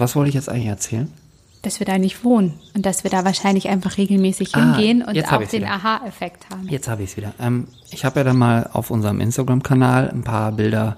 Was 0.00 0.16
wollte 0.16 0.28
ich 0.28 0.34
jetzt 0.34 0.48
eigentlich 0.48 0.66
erzählen? 0.66 1.12
Dass 1.62 1.78
wir 1.78 1.86
da 1.86 1.96
nicht 1.96 2.24
wohnen 2.24 2.54
und 2.74 2.84
dass 2.84 3.04
wir 3.04 3.10
da 3.10 3.24
wahrscheinlich 3.24 3.68
einfach 3.68 3.96
regelmäßig 3.96 4.54
Ah, 4.54 4.74
hingehen 4.74 5.02
und 5.02 5.16
auch 5.32 5.44
den. 5.44 5.64
Aha-Effekt 5.64 6.50
haben. 6.50 6.68
Jetzt 6.68 6.88
habe 6.88 7.04
ich 7.04 7.10
es 7.10 7.16
wieder. 7.16 7.34
Ähm, 7.38 7.68
ich 7.90 8.04
habe 8.04 8.20
ja 8.20 8.24
dann 8.24 8.36
mal 8.36 8.68
auf 8.72 8.90
unserem 8.90 9.20
Instagram-Kanal 9.20 10.10
ein 10.10 10.24
paar 10.24 10.50
Bilder 10.52 10.96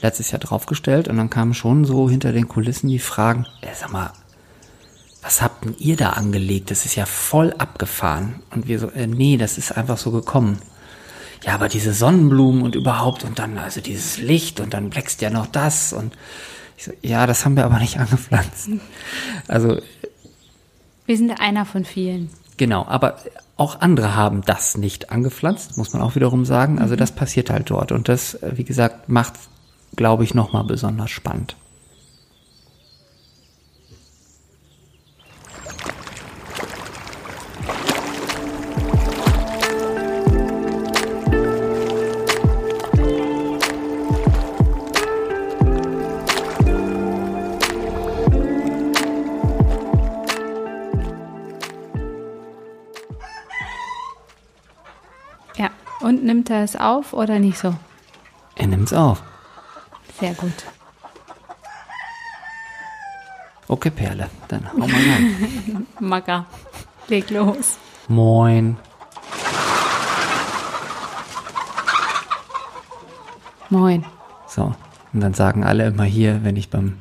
letztes 0.00 0.30
Jahr 0.30 0.38
draufgestellt 0.38 1.08
und 1.08 1.16
dann 1.16 1.30
kamen 1.30 1.54
schon 1.54 1.84
so 1.84 2.08
hinter 2.08 2.32
den 2.32 2.46
Kulissen 2.46 2.88
die 2.88 3.00
Fragen, 3.00 3.46
äh, 3.60 3.68
sag 3.74 3.90
mal, 3.92 4.12
was 5.22 5.40
habt 5.42 5.64
denn 5.64 5.74
ihr 5.78 5.96
da 5.96 6.10
angelegt? 6.10 6.70
Das 6.70 6.84
ist 6.84 6.94
ja 6.94 7.06
voll 7.06 7.54
abgefahren. 7.56 8.42
Und 8.50 8.68
wir 8.68 8.78
so, 8.78 8.90
äh, 8.90 9.06
nee, 9.06 9.36
das 9.38 9.56
ist 9.58 9.72
einfach 9.72 9.96
so 9.96 10.10
gekommen. 10.12 10.58
Ja, 11.44 11.54
aber 11.54 11.68
diese 11.68 11.92
Sonnenblumen 11.92 12.62
und 12.62 12.74
überhaupt 12.74 13.24
und 13.24 13.38
dann 13.38 13.58
also 13.58 13.80
dieses 13.80 14.18
Licht 14.18 14.60
und 14.60 14.74
dann 14.74 14.94
wächst 14.94 15.22
ja 15.22 15.30
noch 15.30 15.46
das 15.46 15.92
und 15.92 16.14
ich 16.76 16.84
so, 16.84 16.92
ja, 17.02 17.26
das 17.26 17.44
haben 17.44 17.56
wir 17.56 17.64
aber 17.64 17.78
nicht 17.78 17.98
angepflanzt. 17.98 18.70
Also 19.48 19.80
Wir 21.06 21.16
sind 21.16 21.40
einer 21.40 21.64
von 21.64 21.84
vielen. 21.84 22.30
Genau, 22.56 22.84
aber 22.86 23.16
auch 23.56 23.80
andere 23.80 24.16
haben 24.16 24.42
das 24.42 24.76
nicht 24.76 25.10
angepflanzt, 25.10 25.76
muss 25.76 25.92
man 25.92 26.02
auch 26.02 26.14
wiederum 26.14 26.44
sagen. 26.44 26.78
Also 26.78 26.96
das 26.96 27.12
passiert 27.12 27.50
halt 27.50 27.70
dort 27.70 27.92
und 27.92 28.08
das, 28.08 28.34
äh, 28.34 28.52
wie 28.56 28.64
gesagt, 28.64 29.08
macht, 29.08 29.34
glaube 29.96 30.24
ich, 30.24 30.34
nochmal 30.34 30.64
besonders 30.64 31.10
spannend. 31.10 31.56
Und 56.04 56.22
nimmt 56.22 56.50
er 56.50 56.62
es 56.62 56.76
auf 56.76 57.14
oder 57.14 57.38
nicht 57.38 57.56
so? 57.56 57.74
Er 58.56 58.66
nimmt's 58.66 58.92
auf. 58.92 59.22
Sehr 60.20 60.34
gut. 60.34 60.52
Okay, 63.68 63.88
Perle, 63.88 64.28
dann 64.48 64.70
hau 64.70 64.76
mal 64.76 64.90
rein. 64.90 65.86
Macker. 66.00 66.44
Leg 67.08 67.30
los. 67.30 67.78
Moin. 68.06 68.76
Moin. 73.70 74.04
So, 74.46 74.74
und 75.14 75.20
dann 75.20 75.32
sagen 75.32 75.64
alle 75.64 75.86
immer 75.86 76.04
hier, 76.04 76.44
wenn 76.44 76.56
ich 76.56 76.68
beim 76.68 76.98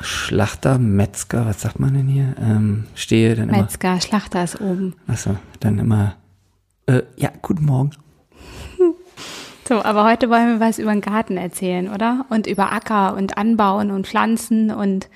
Schlachter, 0.00 0.78
Metzger, 0.78 1.46
was 1.46 1.60
sagt 1.60 1.78
man 1.78 1.94
denn 1.94 2.08
hier, 2.08 2.34
ähm, 2.40 2.86
stehe, 2.96 3.36
dann 3.36 3.48
immer, 3.48 3.62
Metzger, 3.62 4.00
Schlachter 4.00 4.42
ist 4.42 4.60
oben. 4.60 4.96
achso, 5.06 5.36
dann 5.60 5.78
immer, 5.78 6.16
äh, 6.86 7.02
ja, 7.16 7.30
guten 7.42 7.64
Morgen. 7.64 7.90
So, 9.66 9.82
aber 9.82 10.04
heute 10.04 10.28
wollen 10.28 10.48
wir 10.48 10.60
was 10.60 10.78
über 10.78 10.92
den 10.92 11.00
Garten 11.00 11.38
erzählen, 11.38 11.88
oder? 11.88 12.26
Und 12.28 12.46
über 12.46 12.70
Acker 12.70 13.16
und 13.16 13.38
Anbauen 13.38 13.90
und 13.90 14.06
Pflanzen 14.06 14.70
und 14.70 15.08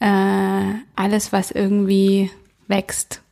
äh, 0.00 0.74
alles, 0.96 1.32
was 1.32 1.50
irgendwie 1.50 2.30
wächst. 2.68 3.22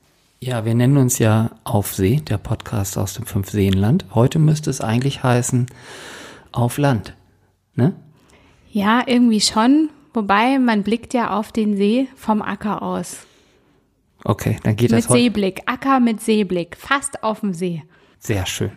Ja, 0.40 0.64
wir 0.64 0.74
nennen 0.74 0.96
uns 0.96 1.18
ja 1.18 1.50
Aufsee, 1.64 2.16
der 2.16 2.38
Podcast 2.38 2.96
aus 2.96 3.12
dem 3.12 3.26
Fünfseenland. 3.26 4.06
Heute 4.14 4.38
müsste 4.38 4.70
es 4.70 4.80
eigentlich 4.80 5.22
heißen 5.22 5.66
Auf 6.50 6.78
Land. 6.78 7.14
Ne? 7.74 7.94
Ja, 8.70 9.02
irgendwie 9.06 9.42
schon. 9.42 9.90
Wobei 10.14 10.58
man 10.58 10.82
blickt 10.82 11.12
ja 11.12 11.38
auf 11.38 11.52
den 11.52 11.76
See 11.76 12.08
vom 12.16 12.40
Acker 12.40 12.82
aus. 12.82 13.26
Okay, 14.24 14.58
dann 14.62 14.76
geht 14.76 14.90
Mit 14.90 14.98
das 14.98 15.08
heute. 15.08 15.20
Seeblick. 15.20 15.62
Acker 15.66 16.00
mit 16.00 16.20
Seeblick. 16.20 16.76
Fast 16.76 17.22
auf 17.22 17.40
dem 17.40 17.54
See. 17.54 17.82
Sehr 18.18 18.46
schön. 18.46 18.72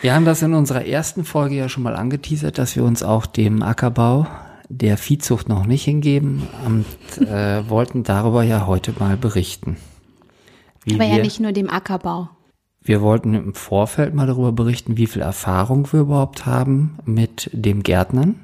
Wir 0.00 0.14
haben 0.14 0.24
das 0.24 0.42
in 0.42 0.54
unserer 0.54 0.84
ersten 0.84 1.24
Folge 1.24 1.56
ja 1.56 1.68
schon 1.68 1.82
mal 1.82 1.96
angeteasert, 1.96 2.58
dass 2.58 2.76
wir 2.76 2.84
uns 2.84 3.02
auch 3.02 3.26
dem 3.26 3.62
Ackerbau 3.62 4.26
der 4.68 4.96
Viehzucht 4.98 5.48
noch 5.48 5.66
nicht 5.66 5.84
hingeben 5.84 6.46
und 6.64 6.84
äh, 7.26 7.68
wollten 7.68 8.04
darüber 8.04 8.42
ja 8.42 8.66
heute 8.66 8.94
mal 8.98 9.16
berichten. 9.16 9.76
Wie 10.84 10.94
Aber 10.94 11.04
wir, 11.04 11.16
ja 11.16 11.22
nicht 11.22 11.40
nur 11.40 11.52
dem 11.52 11.70
Ackerbau. 11.70 12.28
wir 12.82 13.00
wollten 13.00 13.34
im 13.34 13.54
Vorfeld 13.54 14.14
mal 14.14 14.26
darüber 14.26 14.52
berichten, 14.52 14.96
wie 14.98 15.06
viel 15.06 15.22
Erfahrung 15.22 15.90
wir 15.92 16.00
überhaupt 16.00 16.46
haben 16.46 16.98
mit 17.04 17.50
dem 17.52 17.82
Gärtnern, 17.82 18.36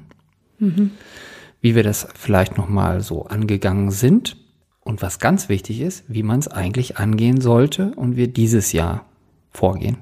wie 1.61 1.75
wir 1.75 1.83
das 1.83 2.07
vielleicht 2.15 2.57
noch 2.57 2.67
mal 2.67 3.01
so 3.01 3.27
angegangen 3.27 3.91
sind 3.91 4.35
und 4.85 5.01
was 5.01 5.19
ganz 5.19 5.49
wichtig 5.49 5.81
ist, 5.81 6.05
wie 6.07 6.23
man 6.23 6.39
es 6.39 6.47
eigentlich 6.47 6.97
angehen 6.97 7.41
sollte 7.41 7.91
und 7.95 8.15
wir 8.15 8.29
dieses 8.29 8.71
Jahr 8.71 9.03
vorgehen. 9.51 9.97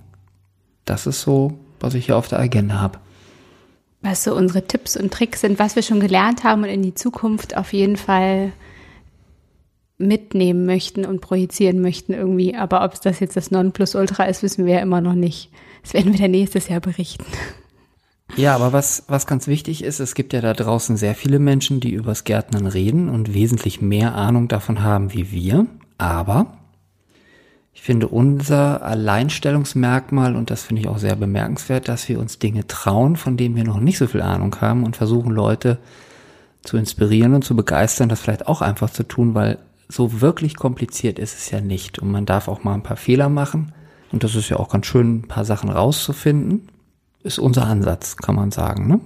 Das 0.85 1.07
ist 1.07 1.21
so, 1.21 1.57
was 1.79 1.95
ich 1.95 2.05
hier 2.05 2.17
auf 2.17 2.27
der 2.27 2.39
Agenda 2.39 2.79
habe. 2.79 2.99
was 4.01 4.25
so 4.25 4.35
unsere 4.35 4.67
Tipps 4.67 4.97
und 4.97 5.11
Tricks 5.13 5.41
sind, 5.41 5.57
was 5.59 5.77
wir 5.77 5.81
schon 5.83 6.01
gelernt 6.01 6.43
haben 6.43 6.63
und 6.63 6.69
in 6.69 6.81
die 6.81 6.93
Zukunft 6.93 7.55
auf 7.55 7.71
jeden 7.71 7.95
Fall 7.95 8.51
mitnehmen 9.97 10.65
möchten 10.65 11.05
und 11.05 11.21
projizieren 11.21 11.79
möchten 11.79 12.13
irgendwie. 12.13 12.53
Aber 12.53 12.83
ob 12.83 12.93
es 12.93 12.99
das 12.99 13.21
jetzt 13.21 13.37
das 13.37 13.49
Nonplusultra 13.49 14.25
ist, 14.25 14.43
wissen 14.43 14.65
wir 14.65 14.75
ja 14.75 14.79
immer 14.81 14.99
noch 14.99 15.15
nicht. 15.15 15.49
Das 15.81 15.93
werden 15.93 16.11
wir 16.11 16.19
dann 16.19 16.31
nächstes 16.31 16.67
Jahr 16.67 16.81
berichten. 16.81 17.23
Ja, 18.35 18.55
aber 18.55 18.73
was, 18.73 19.03
was 19.07 19.27
ganz 19.27 19.45
wichtig 19.47 19.83
ist, 19.83 19.99
es 19.99 20.15
gibt 20.15 20.33
ja 20.33 20.41
da 20.41 20.53
draußen 20.53 20.97
sehr 20.97 21.13
viele 21.13 21.37
Menschen, 21.37 21.79
die 21.79 21.91
übers 21.91 22.23
Gärtnern 22.23 22.65
reden 22.65 23.09
und 23.09 23.33
wesentlich 23.35 23.79
mehr 23.79 24.15
Ahnung 24.15 24.47
davon 24.47 24.81
haben 24.81 25.13
wie 25.13 25.31
wir. 25.31 25.67
Aber 25.99 26.57
ich 27.75 27.83
finde 27.83 28.07
unser 28.07 28.81
Alleinstellungsmerkmal, 28.81 30.35
und 30.35 30.49
das 30.49 30.63
finde 30.63 30.81
ich 30.81 30.87
auch 30.87 30.97
sehr 30.97 31.15
bemerkenswert, 31.15 31.87
dass 31.87 32.09
wir 32.09 32.19
uns 32.19 32.39
Dinge 32.39 32.65
trauen, 32.65 33.17
von 33.17 33.37
denen 33.37 33.55
wir 33.55 33.65
noch 33.65 33.79
nicht 33.79 33.99
so 33.99 34.07
viel 34.07 34.21
Ahnung 34.21 34.55
haben 34.61 34.83
und 34.83 34.95
versuchen 34.95 35.31
Leute 35.31 35.77
zu 36.63 36.77
inspirieren 36.77 37.35
und 37.35 37.43
zu 37.43 37.55
begeistern, 37.55 38.09
das 38.09 38.21
vielleicht 38.21 38.47
auch 38.47 38.61
einfach 38.61 38.89
zu 38.89 39.03
tun, 39.03 39.35
weil 39.35 39.59
so 39.89 40.21
wirklich 40.21 40.55
kompliziert 40.55 41.19
ist 41.19 41.37
es 41.37 41.51
ja 41.51 41.61
nicht. 41.61 41.99
Und 41.99 42.09
man 42.09 42.25
darf 42.25 42.47
auch 42.47 42.63
mal 42.63 42.73
ein 42.73 42.83
paar 42.83 42.97
Fehler 42.97 43.29
machen. 43.29 43.73
Und 44.11 44.23
das 44.23 44.33
ist 44.33 44.49
ja 44.49 44.57
auch 44.57 44.69
ganz 44.69 44.87
schön, 44.87 45.17
ein 45.17 45.27
paar 45.27 45.45
Sachen 45.45 45.69
rauszufinden. 45.69 46.69
Ist 47.23 47.39
unser 47.39 47.65
Ansatz, 47.65 48.17
kann 48.17 48.35
man 48.35 48.51
sagen, 48.51 48.87
ne? 48.87 48.99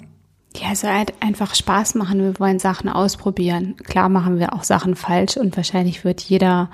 Ja, 0.55 0.72
es 0.72 0.81
soll 0.81 0.91
halt 0.91 1.13
einfach 1.19 1.53
Spaß 1.53 1.95
machen. 1.95 2.19
Wir 2.19 2.39
wollen 2.39 2.57
Sachen 2.57 2.89
ausprobieren. 2.89 3.75
Klar 3.83 4.09
machen 4.09 4.39
wir 4.39 4.53
auch 4.53 4.63
Sachen 4.63 4.95
falsch 4.95 5.38
und 5.38 5.55
wahrscheinlich 5.55 6.03
wird 6.03 6.22
jeder 6.22 6.72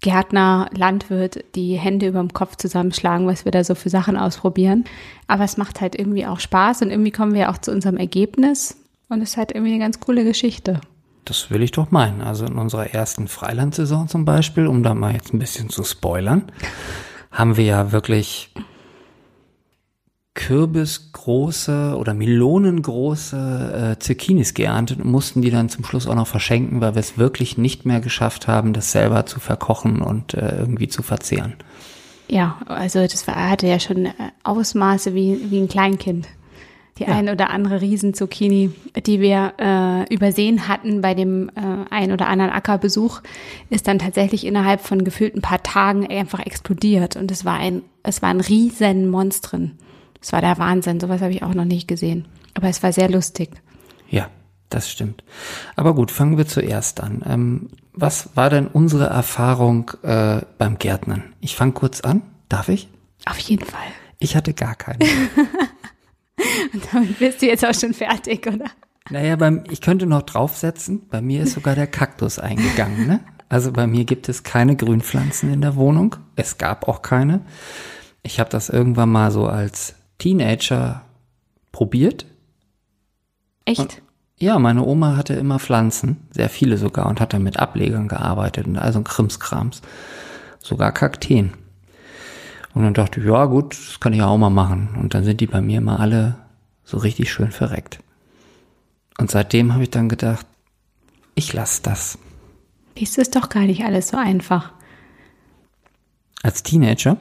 Gärtner, 0.00 0.68
Landwirt 0.76 1.42
die 1.54 1.76
Hände 1.76 2.08
über 2.08 2.20
dem 2.20 2.32
Kopf 2.32 2.56
zusammenschlagen, 2.56 3.26
was 3.26 3.46
wir 3.46 3.52
da 3.52 3.64
so 3.64 3.74
für 3.74 3.88
Sachen 3.88 4.18
ausprobieren. 4.18 4.84
Aber 5.26 5.44
es 5.44 5.56
macht 5.56 5.80
halt 5.80 5.98
irgendwie 5.98 6.26
auch 6.26 6.40
Spaß 6.40 6.82
und 6.82 6.90
irgendwie 6.90 7.10
kommen 7.10 7.32
wir 7.32 7.50
auch 7.50 7.58
zu 7.58 7.72
unserem 7.72 7.96
Ergebnis 7.96 8.76
und 9.08 9.22
es 9.22 9.30
ist 9.30 9.36
halt 9.38 9.52
irgendwie 9.52 9.72
eine 9.72 9.82
ganz 9.82 9.98
coole 10.00 10.24
Geschichte. 10.24 10.80
Das 11.24 11.50
will 11.50 11.62
ich 11.62 11.72
doch 11.72 11.90
meinen. 11.90 12.20
Also 12.20 12.44
in 12.44 12.56
unserer 12.58 12.92
ersten 12.92 13.28
Freilandsaison 13.28 14.08
zum 14.08 14.24
Beispiel, 14.24 14.66
um 14.66 14.82
da 14.82 14.94
mal 14.94 15.14
jetzt 15.14 15.32
ein 15.32 15.38
bisschen 15.38 15.70
zu 15.70 15.82
spoilern, 15.82 16.52
haben 17.32 17.56
wir 17.56 17.64
ja 17.64 17.92
wirklich 17.92 18.52
kürbisgroße 20.36 21.96
oder 21.98 22.14
melonengroße 22.14 23.96
äh, 23.96 23.98
Zucchinis 23.98 24.54
geerntet 24.54 25.00
und 25.00 25.10
mussten 25.10 25.42
die 25.42 25.50
dann 25.50 25.68
zum 25.68 25.84
Schluss 25.84 26.06
auch 26.06 26.14
noch 26.14 26.28
verschenken, 26.28 26.80
weil 26.80 26.94
wir 26.94 27.00
es 27.00 27.18
wirklich 27.18 27.58
nicht 27.58 27.84
mehr 27.84 28.00
geschafft 28.00 28.46
haben, 28.46 28.72
das 28.72 28.92
selber 28.92 29.26
zu 29.26 29.40
verkochen 29.40 30.00
und 30.00 30.34
äh, 30.34 30.56
irgendwie 30.58 30.86
zu 30.88 31.02
verzehren. 31.02 31.54
Ja, 32.28 32.58
also 32.66 33.00
das 33.02 33.26
war, 33.26 33.50
hatte 33.50 33.66
ja 33.66 33.80
schon 33.80 34.06
äh, 34.06 34.12
Ausmaße 34.44 35.14
wie, 35.14 35.50
wie 35.50 35.58
ein 35.58 35.68
Kleinkind. 35.68 36.28
Die 36.98 37.02
Ja. 37.02 37.08
ein 37.08 37.28
oder 37.28 37.50
andere 37.50 37.82
Riesenzucchini, 37.82 38.70
die 39.06 39.20
wir 39.20 39.52
äh, 39.58 40.14
übersehen 40.14 40.66
hatten 40.66 41.02
bei 41.02 41.12
dem 41.14 41.50
äh, 41.50 41.60
ein 41.90 42.10
oder 42.10 42.26
anderen 42.26 42.52
Ackerbesuch, 42.52 43.20
ist 43.68 43.86
dann 43.86 43.98
tatsächlich 43.98 44.46
innerhalb 44.46 44.80
von 44.80 45.04
gefühlt 45.04 45.34
ein 45.34 45.42
paar 45.42 45.62
Tagen 45.62 46.06
einfach 46.06 46.40
explodiert. 46.40 47.16
Und 47.16 47.30
es 47.30 47.44
war 47.44 47.58
ein, 47.58 47.82
es 48.02 48.22
war 48.22 48.30
ein 48.30 48.40
riesen 48.40 49.10
Monstren. 49.10 49.72
Es 50.20 50.32
war 50.32 50.40
der 50.40 50.58
Wahnsinn. 50.58 51.00
Sowas 51.00 51.20
habe 51.20 51.32
ich 51.32 51.42
auch 51.42 51.54
noch 51.54 51.64
nicht 51.64 51.88
gesehen. 51.88 52.26
Aber 52.54 52.68
es 52.68 52.82
war 52.82 52.92
sehr 52.92 53.10
lustig. 53.10 53.50
Ja, 54.08 54.28
das 54.68 54.90
stimmt. 54.90 55.24
Aber 55.76 55.94
gut, 55.94 56.10
fangen 56.10 56.38
wir 56.38 56.46
zuerst 56.46 57.00
an. 57.00 57.22
Ähm, 57.26 57.68
was 57.92 58.30
war 58.34 58.50
denn 58.50 58.66
unsere 58.66 59.06
Erfahrung 59.06 59.90
äh, 60.02 60.40
beim 60.58 60.78
Gärtnern? 60.78 61.22
Ich 61.40 61.56
fange 61.56 61.72
kurz 61.72 62.00
an. 62.00 62.22
Darf 62.48 62.68
ich? 62.68 62.88
Auf 63.24 63.38
jeden 63.38 63.64
Fall. 63.64 63.88
Ich 64.18 64.36
hatte 64.36 64.54
gar 64.54 64.74
keine. 64.74 65.04
Und 66.72 66.82
damit 66.92 67.18
bist 67.18 67.42
du 67.42 67.46
jetzt 67.46 67.64
auch 67.64 67.74
schon 67.74 67.94
fertig, 67.94 68.46
oder? 68.46 68.66
naja, 69.10 69.36
beim, 69.36 69.64
ich 69.70 69.80
könnte 69.80 70.06
noch 70.06 70.22
draufsetzen. 70.22 71.08
Bei 71.08 71.20
mir 71.20 71.42
ist 71.42 71.52
sogar 71.52 71.74
der 71.74 71.86
Kaktus 71.86 72.38
eingegangen. 72.38 73.06
Ne? 73.06 73.20
Also 73.48 73.72
bei 73.72 73.86
mir 73.86 74.04
gibt 74.04 74.28
es 74.28 74.42
keine 74.42 74.76
Grünpflanzen 74.76 75.52
in 75.52 75.60
der 75.60 75.76
Wohnung. 75.76 76.16
Es 76.34 76.58
gab 76.58 76.88
auch 76.88 77.02
keine. 77.02 77.40
Ich 78.22 78.40
habe 78.40 78.50
das 78.50 78.68
irgendwann 78.68 79.10
mal 79.10 79.30
so 79.30 79.46
als 79.46 79.94
Teenager 80.18 81.02
probiert. 81.72 82.26
Echt? 83.64 84.02
Ja, 84.38 84.58
meine 84.58 84.84
Oma 84.84 85.16
hatte 85.16 85.34
immer 85.34 85.58
Pflanzen, 85.58 86.26
sehr 86.30 86.50
viele 86.50 86.76
sogar, 86.76 87.06
und 87.06 87.20
hat 87.20 87.32
dann 87.32 87.42
mit 87.42 87.58
Ablegern 87.58 88.06
gearbeitet 88.06 88.66
und 88.66 88.76
also 88.76 89.00
Krimskrams. 89.02 89.80
Sogar 90.58 90.92
Kakteen. 90.92 91.52
Und 92.74 92.82
dann 92.82 92.92
dachte 92.92 93.20
ich, 93.20 93.26
ja 93.26 93.46
gut, 93.46 93.72
das 93.72 94.00
kann 94.00 94.12
ich 94.12 94.20
auch 94.20 94.36
mal 94.36 94.50
machen. 94.50 94.96
Und 95.00 95.14
dann 95.14 95.24
sind 95.24 95.40
die 95.40 95.46
bei 95.46 95.62
mir 95.62 95.78
immer 95.78 95.98
alle 96.00 96.36
so 96.84 96.98
richtig 96.98 97.32
schön 97.32 97.50
verreckt. 97.50 98.00
Und 99.18 99.30
seitdem 99.30 99.72
habe 99.72 99.84
ich 99.84 99.90
dann 99.90 100.10
gedacht, 100.10 100.46
ich 101.34 101.52
lasse 101.54 101.82
das. 101.82 102.18
Dies 102.98 103.16
ist 103.16 103.36
doch 103.36 103.48
gar 103.48 103.62
nicht 103.62 103.84
alles 103.84 104.08
so 104.08 104.18
einfach. 104.18 104.72
Als 106.42 106.62
Teenager? 106.62 107.16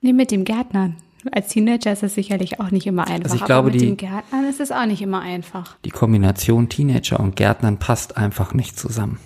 Nee, 0.00 0.12
mit 0.12 0.32
dem 0.32 0.44
Gärtnern. 0.44 0.96
Als 1.30 1.48
Teenager 1.48 1.92
ist 1.92 2.02
es 2.02 2.14
sicherlich 2.14 2.58
auch 2.60 2.70
nicht 2.70 2.86
immer 2.86 3.06
einfach. 3.06 3.24
Also 3.24 3.36
ich 3.36 3.44
glaube, 3.44 3.54
aber 3.68 3.70
mit 3.70 3.80
die- 3.80 3.86
dem 3.86 3.96
Gärtnern 3.96 4.44
ist 4.48 4.60
es 4.60 4.72
auch 4.72 4.86
nicht 4.86 5.02
immer 5.02 5.20
einfach. 5.20 5.76
Die 5.84 5.90
Kombination 5.90 6.68
Teenager 6.68 7.20
und 7.20 7.36
Gärtnern 7.36 7.78
passt 7.78 8.16
einfach 8.16 8.54
nicht 8.54 8.78
zusammen. 8.78 9.18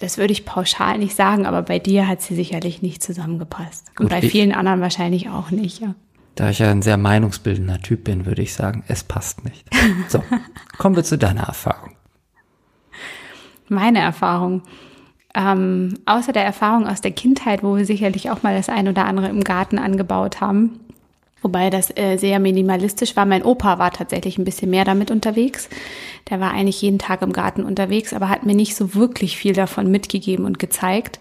Das 0.00 0.16
würde 0.18 0.32
ich 0.32 0.44
pauschal 0.46 0.98
nicht 0.98 1.14
sagen, 1.14 1.44
aber 1.46 1.62
bei 1.62 1.78
dir 1.78 2.08
hat 2.08 2.22
sie 2.22 2.34
sicherlich 2.34 2.80
nicht 2.82 3.02
zusammengepasst. 3.02 3.88
Und 3.90 3.96
Gut, 3.96 4.08
bei 4.10 4.22
ich- 4.22 4.32
vielen 4.32 4.52
anderen 4.52 4.80
wahrscheinlich 4.80 5.28
auch 5.28 5.50
nicht, 5.50 5.80
ja. 5.80 5.94
Da 6.34 6.48
ich 6.48 6.60
ja 6.60 6.70
ein 6.70 6.80
sehr 6.80 6.96
meinungsbildender 6.96 7.78
Typ 7.80 8.04
bin, 8.04 8.24
würde 8.24 8.40
ich 8.40 8.54
sagen, 8.54 8.84
es 8.88 9.04
passt 9.04 9.44
nicht. 9.44 9.66
So, 10.08 10.24
kommen 10.78 10.96
wir 10.96 11.04
zu 11.04 11.18
deiner 11.18 11.42
Erfahrung. 11.42 11.90
Meine 13.68 14.00
Erfahrung. 14.00 14.62
Ähm, 15.34 15.94
außer 16.04 16.32
der 16.32 16.44
Erfahrung 16.44 16.86
aus 16.86 17.00
der 17.00 17.12
Kindheit, 17.12 17.62
wo 17.62 17.76
wir 17.76 17.86
sicherlich 17.86 18.30
auch 18.30 18.42
mal 18.42 18.54
das 18.56 18.68
ein 18.68 18.88
oder 18.88 19.04
andere 19.06 19.28
im 19.28 19.44
Garten 19.44 19.78
angebaut 19.78 20.40
haben, 20.40 20.80
wobei 21.42 21.70
das 21.70 21.90
äh, 21.96 22.16
sehr 22.16 22.38
minimalistisch 22.38 23.16
war. 23.16 23.26
Mein 23.26 23.44
Opa 23.44 23.78
war 23.78 23.90
tatsächlich 23.90 24.38
ein 24.38 24.44
bisschen 24.44 24.70
mehr 24.70 24.84
damit 24.84 25.10
unterwegs. 25.10 25.68
Der 26.30 26.40
war 26.40 26.52
eigentlich 26.52 26.80
jeden 26.80 26.98
Tag 26.98 27.22
im 27.22 27.32
Garten 27.32 27.64
unterwegs, 27.64 28.12
aber 28.12 28.28
hat 28.28 28.46
mir 28.46 28.54
nicht 28.54 28.74
so 28.74 28.94
wirklich 28.94 29.36
viel 29.36 29.52
davon 29.52 29.90
mitgegeben 29.90 30.44
und 30.44 30.58
gezeigt. 30.58 31.20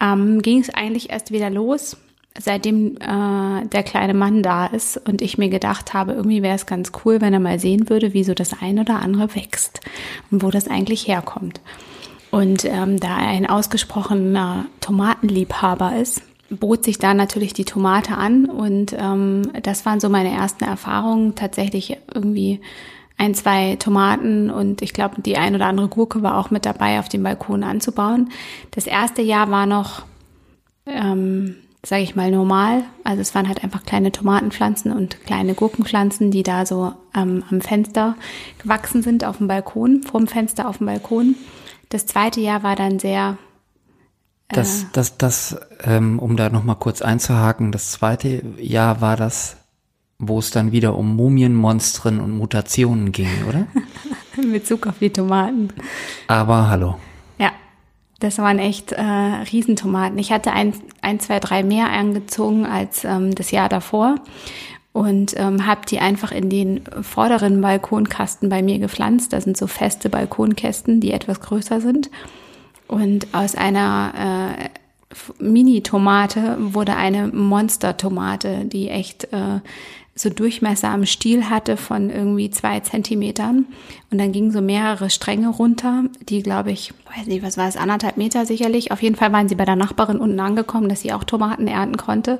Ähm, 0.00 0.42
Ging 0.42 0.60
es 0.60 0.70
eigentlich 0.70 1.10
erst 1.10 1.32
wieder 1.32 1.50
los, 1.50 1.96
seitdem 2.38 2.96
äh, 2.96 3.66
der 3.66 3.82
kleine 3.82 4.14
Mann 4.14 4.42
da 4.42 4.66
ist 4.66 4.96
und 5.08 5.22
ich 5.22 5.38
mir 5.38 5.48
gedacht 5.48 5.94
habe, 5.94 6.12
irgendwie 6.12 6.42
wäre 6.42 6.56
es 6.56 6.66
ganz 6.66 6.92
cool, 7.04 7.20
wenn 7.20 7.32
er 7.32 7.40
mal 7.40 7.58
sehen 7.58 7.88
würde, 7.88 8.12
wie 8.12 8.24
so 8.24 8.34
das 8.34 8.60
ein 8.60 8.78
oder 8.78 9.00
andere 9.00 9.34
wächst 9.34 9.80
und 10.30 10.42
wo 10.42 10.50
das 10.50 10.68
eigentlich 10.68 11.08
herkommt. 11.08 11.60
Und 12.30 12.64
ähm, 12.64 13.00
da 13.00 13.18
er 13.18 13.28
ein 13.28 13.46
ausgesprochener 13.46 14.66
Tomatenliebhaber 14.80 15.96
ist, 15.96 16.22
bot 16.50 16.84
sich 16.84 16.98
da 16.98 17.14
natürlich 17.14 17.52
die 17.52 17.64
Tomate 17.64 18.16
an. 18.16 18.46
Und 18.46 18.94
ähm, 18.98 19.50
das 19.62 19.86
waren 19.86 20.00
so 20.00 20.08
meine 20.08 20.30
ersten 20.30 20.64
Erfahrungen. 20.64 21.34
Tatsächlich 21.34 21.96
irgendwie 22.12 22.60
ein, 23.18 23.34
zwei 23.34 23.76
Tomaten 23.76 24.50
und 24.50 24.82
ich 24.82 24.92
glaube, 24.92 25.22
die 25.22 25.36
ein 25.36 25.54
oder 25.54 25.66
andere 25.66 25.88
Gurke 25.88 26.22
war 26.22 26.36
auch 26.36 26.50
mit 26.50 26.66
dabei, 26.66 26.98
auf 26.98 27.08
dem 27.08 27.22
Balkon 27.22 27.64
anzubauen. 27.64 28.30
Das 28.72 28.86
erste 28.86 29.22
Jahr 29.22 29.50
war 29.50 29.64
noch, 29.66 30.04
ähm, 30.84 31.56
sage 31.82 32.02
ich 32.02 32.14
mal, 32.14 32.30
normal. 32.30 32.82
Also 33.04 33.22
es 33.22 33.34
waren 33.34 33.48
halt 33.48 33.64
einfach 33.64 33.84
kleine 33.84 34.12
Tomatenpflanzen 34.12 34.92
und 34.92 35.24
kleine 35.24 35.54
Gurkenpflanzen, 35.54 36.30
die 36.30 36.42
da 36.42 36.66
so 36.66 36.92
ähm, 37.14 37.42
am 37.50 37.62
Fenster 37.62 38.16
gewachsen 38.58 39.02
sind, 39.02 39.24
auf 39.24 39.38
dem 39.38 39.48
Balkon, 39.48 40.02
vorm 40.02 40.26
Fenster 40.26 40.68
auf 40.68 40.78
dem 40.78 40.86
Balkon. 40.86 41.36
Das 41.88 42.04
zweite 42.04 42.40
Jahr 42.40 42.62
war 42.62 42.76
dann 42.76 42.98
sehr, 42.98 43.38
Das, 44.48 44.86
das, 44.92 45.18
das, 45.18 45.56
ähm, 45.82 46.18
um 46.18 46.36
da 46.36 46.50
nochmal 46.50 46.76
kurz 46.76 47.02
einzuhaken, 47.02 47.72
das 47.72 47.90
zweite 47.90 48.42
Jahr 48.58 49.00
war 49.00 49.16
das, 49.16 49.56
wo 50.18 50.38
es 50.38 50.50
dann 50.50 50.70
wieder 50.72 50.96
um 50.96 51.16
Mumienmonstren 51.16 52.20
und 52.20 52.30
Mutationen 52.30 53.12
ging, 53.12 53.44
oder? 53.48 53.66
in 54.36 54.52
Bezug 54.52 54.86
auf 54.86 54.98
die 55.00 55.10
Tomaten. 55.10 55.70
Aber 56.28 56.68
hallo. 56.68 56.96
Ja, 57.38 57.50
das 58.20 58.38
waren 58.38 58.58
echt 58.58 58.92
äh, 58.92 59.02
Riesentomaten. 59.02 60.18
Ich 60.18 60.30
hatte 60.30 60.52
ein, 60.52 60.74
ein, 61.02 61.18
zwei, 61.18 61.40
drei 61.40 61.62
mehr 61.62 61.90
angezogen 61.90 62.66
als 62.66 63.04
ähm, 63.04 63.34
das 63.34 63.50
Jahr 63.50 63.68
davor 63.68 64.16
und 64.92 65.34
ähm, 65.36 65.66
habe 65.66 65.82
die 65.86 65.98
einfach 65.98 66.32
in 66.32 66.48
den 66.48 66.82
vorderen 67.02 67.60
Balkonkasten 67.60 68.48
bei 68.48 68.62
mir 68.62 68.78
gepflanzt. 68.78 69.32
Das 69.32 69.44
sind 69.44 69.56
so 69.56 69.66
feste 69.66 70.08
Balkonkästen, 70.08 71.00
die 71.00 71.12
etwas 71.12 71.40
größer 71.40 71.80
sind. 71.80 72.10
Und 72.88 73.28
aus 73.32 73.54
einer 73.54 74.58
äh, 74.60 75.42
Mini-Tomate 75.42 76.56
wurde 76.58 76.96
eine 76.96 77.28
Monster-Tomate, 77.28 78.64
die 78.66 78.88
echt 78.88 79.24
äh, 79.32 79.60
so 80.14 80.30
Durchmesser 80.30 80.88
am 80.88 81.04
Stiel 81.04 81.50
hatte 81.50 81.76
von 81.76 82.08
irgendwie 82.08 82.50
zwei 82.50 82.80
Zentimetern. 82.80 83.66
Und 84.10 84.18
dann 84.18 84.32
gingen 84.32 84.50
so 84.50 84.62
mehrere 84.62 85.10
Stränge 85.10 85.48
runter, 85.48 86.04
die, 86.28 86.42
glaube 86.42 86.72
ich, 86.72 86.94
weiß 87.16 87.26
nicht, 87.26 87.42
was 87.42 87.58
war 87.58 87.68
es, 87.68 87.76
anderthalb 87.76 88.16
Meter 88.16 88.46
sicherlich. 88.46 88.92
Auf 88.92 89.02
jeden 89.02 89.16
Fall 89.16 89.32
waren 89.32 89.48
sie 89.48 89.56
bei 89.56 89.66
der 89.66 89.76
Nachbarin 89.76 90.18
unten 90.18 90.40
angekommen, 90.40 90.88
dass 90.88 91.02
sie 91.02 91.12
auch 91.12 91.24
Tomaten 91.24 91.66
ernten 91.66 91.98
konnte. 91.98 92.38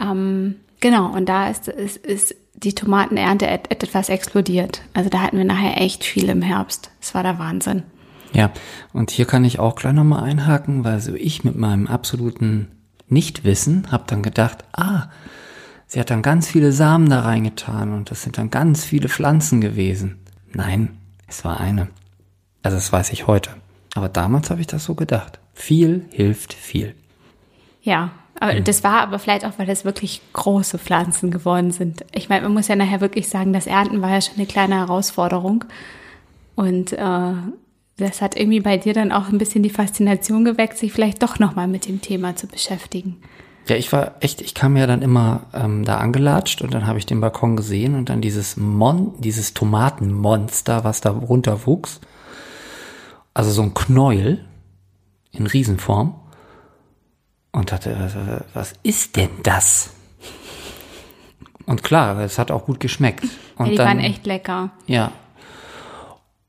Ähm, 0.00 0.54
genau, 0.80 1.12
und 1.12 1.28
da 1.28 1.48
ist, 1.48 1.66
ist, 1.66 1.96
ist 1.96 2.36
die 2.54 2.74
Tomatenernte 2.74 3.46
et, 3.48 3.70
etwas 3.70 4.08
explodiert. 4.08 4.82
Also 4.94 5.10
da 5.10 5.20
hatten 5.20 5.36
wir 5.36 5.44
nachher 5.44 5.80
echt 5.80 6.04
viel 6.04 6.28
im 6.28 6.42
Herbst. 6.42 6.90
Das 7.00 7.14
war 7.14 7.24
der 7.24 7.40
Wahnsinn. 7.40 7.82
Ja, 8.34 8.50
und 8.92 9.10
hier 9.10 9.26
kann 9.26 9.44
ich 9.44 9.60
auch 9.60 9.76
gleich 9.76 9.92
nochmal 9.92 10.24
einhaken, 10.24 10.84
weil 10.84 11.00
so 11.00 11.14
ich 11.14 11.44
mit 11.44 11.56
meinem 11.56 11.86
absoluten 11.86 12.68
Nichtwissen 13.08 13.90
habe 13.92 14.04
dann 14.08 14.22
gedacht, 14.22 14.64
ah, 14.72 15.04
sie 15.86 16.00
hat 16.00 16.10
dann 16.10 16.22
ganz 16.22 16.48
viele 16.48 16.72
Samen 16.72 17.08
da 17.08 17.20
reingetan 17.20 17.92
und 17.92 18.10
das 18.10 18.22
sind 18.22 18.36
dann 18.36 18.50
ganz 18.50 18.84
viele 18.84 19.08
Pflanzen 19.08 19.60
gewesen. 19.60 20.18
Nein, 20.52 20.98
es 21.28 21.44
war 21.44 21.60
eine. 21.60 21.88
Also 22.62 22.76
das 22.76 22.92
weiß 22.92 23.12
ich 23.12 23.28
heute. 23.28 23.50
Aber 23.94 24.08
damals 24.08 24.50
habe 24.50 24.60
ich 24.60 24.66
das 24.66 24.84
so 24.84 24.94
gedacht. 24.96 25.38
Viel 25.52 26.06
hilft 26.10 26.52
viel. 26.52 26.94
Ja, 27.82 28.10
aber 28.40 28.60
das 28.60 28.82
war 28.82 29.02
aber 29.02 29.20
vielleicht 29.20 29.44
auch, 29.44 29.52
weil 29.58 29.66
das 29.66 29.84
wirklich 29.84 30.20
große 30.32 30.78
Pflanzen 30.78 31.30
geworden 31.30 31.70
sind. 31.70 32.04
Ich 32.12 32.28
meine, 32.28 32.42
man 32.42 32.54
muss 32.54 32.66
ja 32.66 32.74
nachher 32.74 33.00
wirklich 33.00 33.28
sagen, 33.28 33.52
das 33.52 33.68
Ernten 33.68 34.02
war 34.02 34.10
ja 34.10 34.20
schon 34.20 34.34
eine 34.34 34.46
kleine 34.46 34.76
Herausforderung. 34.76 35.64
Und 36.56 36.92
äh, 36.92 37.32
das 37.96 38.20
hat 38.20 38.36
irgendwie 38.36 38.60
bei 38.60 38.76
dir 38.76 38.92
dann 38.92 39.12
auch 39.12 39.28
ein 39.28 39.38
bisschen 39.38 39.62
die 39.62 39.70
Faszination 39.70 40.44
geweckt, 40.44 40.78
sich 40.78 40.92
vielleicht 40.92 41.22
doch 41.22 41.38
nochmal 41.38 41.68
mit 41.68 41.86
dem 41.86 42.00
Thema 42.00 42.34
zu 42.34 42.46
beschäftigen. 42.46 43.16
Ja, 43.68 43.76
ich 43.76 43.92
war 43.92 44.16
echt, 44.20 44.42
ich 44.42 44.54
kam 44.54 44.76
ja 44.76 44.86
dann 44.86 45.00
immer 45.00 45.46
ähm, 45.54 45.84
da 45.84 45.96
angelatscht 45.96 46.60
und 46.60 46.74
dann 46.74 46.86
habe 46.86 46.98
ich 46.98 47.06
den 47.06 47.20
Balkon 47.20 47.56
gesehen 47.56 47.94
und 47.94 48.10
dann 48.10 48.20
dieses 48.20 48.56
Mon, 48.56 49.14
dieses 49.20 49.54
Tomatenmonster, 49.54 50.84
was 50.84 51.00
da 51.00 51.10
runter 51.10 51.66
wuchs. 51.66 52.00
Also 53.32 53.50
so 53.50 53.62
ein 53.62 53.72
Knäuel 53.72 54.44
in 55.32 55.46
Riesenform. 55.46 56.14
Und 57.52 57.70
dachte, 57.70 57.96
was, 57.98 58.54
was 58.54 58.72
ist 58.82 59.14
denn 59.16 59.30
das? 59.44 59.90
Und 61.66 61.84
klar, 61.84 62.18
es 62.18 62.38
hat 62.38 62.50
auch 62.50 62.66
gut 62.66 62.80
geschmeckt. 62.80 63.24
Und 63.56 63.66
Ja, 63.66 63.70
die 63.70 63.76
dann, 63.76 63.86
waren 63.86 64.00
echt 64.00 64.26
lecker. 64.26 64.72
Ja. 64.86 65.12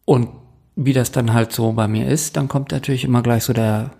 Und 0.03 0.29
wie 0.75 0.94
das 0.94 1.12
dann 1.12 1.34
halt 1.34 1.51
so 1.51 1.72
bei 1.74 1.88
mir 1.88 2.08
ist, 2.08 2.38
dann 2.38 2.48
kommt 2.48 2.72
natürlich 2.72 3.03
immer 3.03 3.22
gleich 3.22 3.44
so 3.44 3.53
der 3.53 3.91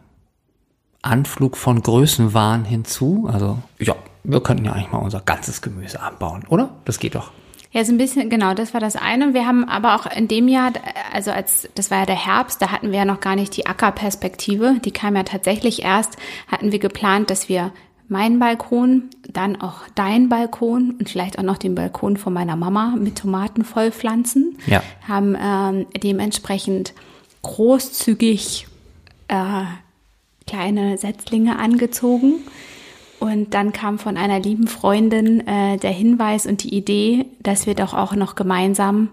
Anflug 1.01 1.55
von 1.58 1.82
Größenwahn 1.82 2.65
hinzu. 2.65 3.29
Also, 3.32 3.60
ja, 3.79 3.96
wir 4.24 4.41
könnten 4.41 4.65
ja 4.65 4.74
eigentlich 4.74 4.91
mal 4.91 5.00
unser 5.00 5.22
ganzes 5.22 5.62
Gemüse 5.62 6.01
anbauen, 6.01 6.44
oder? 6.50 6.72
Das 6.86 7.00
geht 7.00 7.15
doch. 7.15 7.32
Ja, 7.72 7.84
so 7.84 7.91
ein 7.91 7.98
bisschen, 7.98 8.29
genau, 8.29 8.53
das 8.53 8.74
war 8.74 8.79
das 8.79 8.96
eine. 8.96 9.34
Wir 9.34 9.46
haben 9.46 9.65
aber 9.65 9.96
auch 9.96 10.05
in 10.05 10.29
dem 10.29 10.48
Jahr, 10.48 10.72
also 11.12 11.32
als, 11.32 11.67
das 11.75 11.91
war 11.91 12.00
ja 12.00 12.05
der 12.05 12.25
Herbst, 12.25 12.62
da 12.62 12.72
hatten 12.72 12.91
wir 12.91 13.00
ja 13.00 13.05
noch 13.05 13.20
gar 13.20 13.36
nicht 13.36 13.55
die 13.58 13.65
Ackerperspektive. 13.65 14.77
Die 14.84 14.91
kam 14.91 15.15
ja 15.15 15.24
tatsächlich 15.24 15.84
erst, 15.84 16.15
hatten 16.48 16.72
wir 16.72 16.79
geplant, 16.79 17.29
dass 17.29 17.50
wir 17.50 17.72
meinen 18.07 18.39
Balkon, 18.39 19.09
dann 19.31 19.59
auch 19.59 19.81
deinen 19.95 20.29
Balkon 20.29 20.95
und 21.00 21.09
vielleicht 21.09 21.39
auch 21.39 21.43
noch 21.43 21.57
den 21.57 21.75
Balkon 21.75 22.17
von 22.17 22.33
meiner 22.33 22.55
Mama 22.55 22.95
mit 22.97 23.17
Tomaten 23.17 23.63
vollpflanzen. 23.63 24.57
Ja. 24.67 24.83
Haben 25.07 25.35
ähm, 25.39 25.85
dementsprechend 26.01 26.93
großzügig 27.41 28.67
äh, 29.27 29.63
kleine 30.47 30.97
Setzlinge 30.97 31.57
angezogen. 31.59 32.35
Und 33.19 33.53
dann 33.53 33.71
kam 33.71 33.97
von 33.97 34.17
einer 34.17 34.39
lieben 34.39 34.67
Freundin 34.67 35.47
äh, 35.47 35.77
der 35.77 35.91
Hinweis 35.91 36.45
und 36.45 36.63
die 36.63 36.75
Idee, 36.75 37.25
dass 37.41 37.65
wir 37.65 37.74
doch 37.74 37.93
auch 37.93 38.13
noch 38.13 38.35
gemeinsam 38.35 39.09